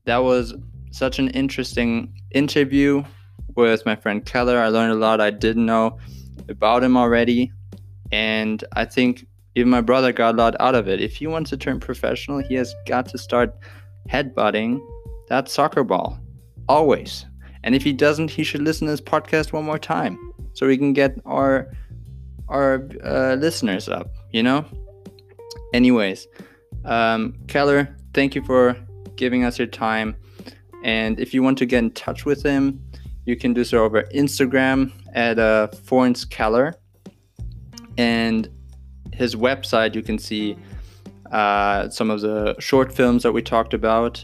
That 0.05 0.23
was 0.23 0.53
such 0.91 1.19
an 1.19 1.29
interesting 1.29 2.13
interview 2.31 3.03
with 3.69 3.85
my 3.85 3.95
friend 3.95 4.25
Keller. 4.25 4.59
I 4.59 4.67
learned 4.67 4.93
a 4.93 4.95
lot 4.95 5.21
I 5.21 5.31
didn't 5.31 5.65
know 5.65 5.97
about 6.49 6.83
him 6.83 6.97
already. 6.97 7.51
And 8.11 8.63
I 8.75 8.85
think 8.85 9.25
even 9.55 9.69
my 9.69 9.81
brother 9.81 10.11
got 10.11 10.35
a 10.35 10.37
lot 10.37 10.55
out 10.59 10.75
of 10.75 10.87
it. 10.87 11.01
If 11.01 11.15
he 11.15 11.27
wants 11.27 11.49
to 11.51 11.57
turn 11.57 11.79
professional, 11.79 12.39
he 12.39 12.55
has 12.55 12.73
got 12.85 13.07
to 13.09 13.17
start 13.17 13.55
headbutting 14.09 14.79
that 15.29 15.49
soccer 15.49 15.83
ball. 15.83 16.19
Always. 16.67 17.25
And 17.63 17.75
if 17.75 17.83
he 17.83 17.93
doesn't, 17.93 18.31
he 18.31 18.43
should 18.43 18.61
listen 18.61 18.87
to 18.87 18.91
this 18.91 19.01
podcast 19.01 19.53
one 19.53 19.65
more 19.65 19.79
time 19.79 20.17
so 20.53 20.67
we 20.67 20.77
can 20.77 20.93
get 20.93 21.19
our 21.25 21.71
our 22.49 22.87
uh, 23.03 23.35
listeners 23.35 23.87
up, 23.87 24.13
you 24.31 24.43
know? 24.43 24.65
Anyways, 25.73 26.27
um, 26.83 27.33
Keller, 27.47 27.95
thank 28.13 28.35
you 28.35 28.43
for 28.43 28.75
giving 29.15 29.45
us 29.45 29.57
your 29.57 29.67
time. 29.67 30.17
And 30.83 31.17
if 31.19 31.33
you 31.33 31.43
want 31.43 31.57
to 31.59 31.65
get 31.65 31.79
in 31.79 31.91
touch 31.91 32.25
with 32.25 32.43
him, 32.43 32.83
you 33.25 33.35
can 33.35 33.53
do 33.53 33.63
so 33.63 33.83
over 33.83 34.03
Instagram 34.13 34.91
at 35.13 35.39
uh, 35.39 35.67
Forns 35.67 36.25
Keller. 36.25 36.75
And 37.97 38.49
his 39.13 39.35
website, 39.35 39.95
you 39.95 40.01
can 40.01 40.17
see 40.17 40.57
uh, 41.31 41.89
some 41.89 42.09
of 42.09 42.21
the 42.21 42.55
short 42.59 42.93
films 42.93 43.23
that 43.23 43.31
we 43.31 43.41
talked 43.41 43.73
about. 43.73 44.23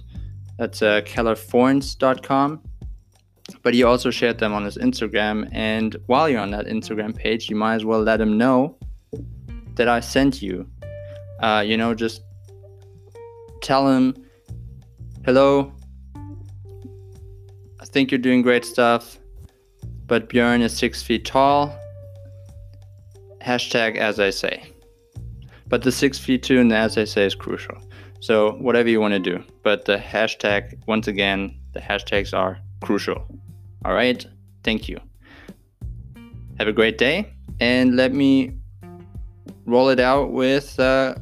That's 0.58 0.82
uh, 0.82 1.02
kellerforns.com. 1.02 2.62
But 3.62 3.74
he 3.74 3.84
also 3.84 4.12
shared 4.12 4.40
them 4.40 4.54
on 4.54 4.66
his 4.66 4.78
Instagram. 4.78 5.48
And 5.52 5.96
while 6.08 6.28
you're 6.28 6.42
on 6.42 6.52
that 6.52 6.66
Instagram 6.66 7.16
page, 7.16 7.50
you 7.50 7.56
might 7.56 7.76
as 7.76 7.86
well 7.86 8.02
let 8.02 8.20
him 8.20 8.38
know 8.38 8.78
that 9.76 9.88
I 9.88 10.00
sent 10.00 10.42
you. 10.42 10.68
Uh, 11.40 11.64
you 11.66 11.78
know, 11.78 11.94
just 11.94 12.24
tell 13.62 13.88
him, 13.88 14.16
hello, 15.24 15.72
think 17.90 18.12
you're 18.12 18.20
doing 18.20 18.42
great 18.42 18.66
stuff, 18.66 19.18
but 20.08 20.30
Björn 20.30 20.62
is 20.62 20.76
six 20.76 21.02
feet 21.02 21.26
tall. 21.26 21.76
Hashtag 23.42 23.96
as 23.96 24.20
I 24.20 24.30
say. 24.30 24.72
But 25.68 25.84
the 25.84 25.92
six 25.92 26.18
feet 26.18 26.44
two 26.44 26.60
and 26.60 26.72
the 26.72 26.76
as 26.76 26.98
I 26.98 27.04
say 27.04 27.26
is 27.26 27.36
crucial. 27.36 27.78
So 28.20 28.54
whatever 28.54 28.90
you 28.90 29.00
want 29.00 29.14
to 29.14 29.20
do. 29.20 29.44
But 29.64 29.86
the 29.86 29.98
hashtag, 29.98 30.80
once 30.88 31.08
again, 31.08 31.58
the 31.74 31.80
hashtags 31.80 32.34
are 32.34 32.58
crucial. 32.82 33.26
All 33.86 33.94
right. 33.94 34.26
Thank 34.64 34.90
you. 34.90 35.00
Have 36.58 36.68
a 36.68 36.74
great 36.74 36.98
day. 36.98 37.34
And 37.60 37.96
let 37.96 38.14
me 38.14 38.54
roll 39.66 39.90
it 39.90 40.00
out 40.00 40.32
with 40.32 40.80
uh, 40.80 41.16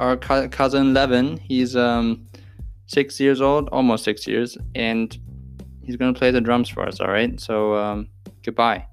our 0.00 0.16
co- 0.16 0.48
cousin 0.48 0.94
Levin. 0.94 1.38
He's 1.38 1.76
um, 1.76 2.26
six 2.86 3.18
years 3.20 3.40
old, 3.40 3.68
almost 3.70 4.04
six 4.04 4.26
years, 4.26 4.58
and 4.74 5.16
he's 5.88 5.96
gonna 5.96 6.12
play 6.12 6.30
the 6.30 6.40
drums 6.42 6.68
for 6.68 6.86
us. 6.86 7.00
All 7.00 7.08
right. 7.08 7.40
So 7.40 7.74
um, 7.74 8.08
goodbye. 8.44 8.86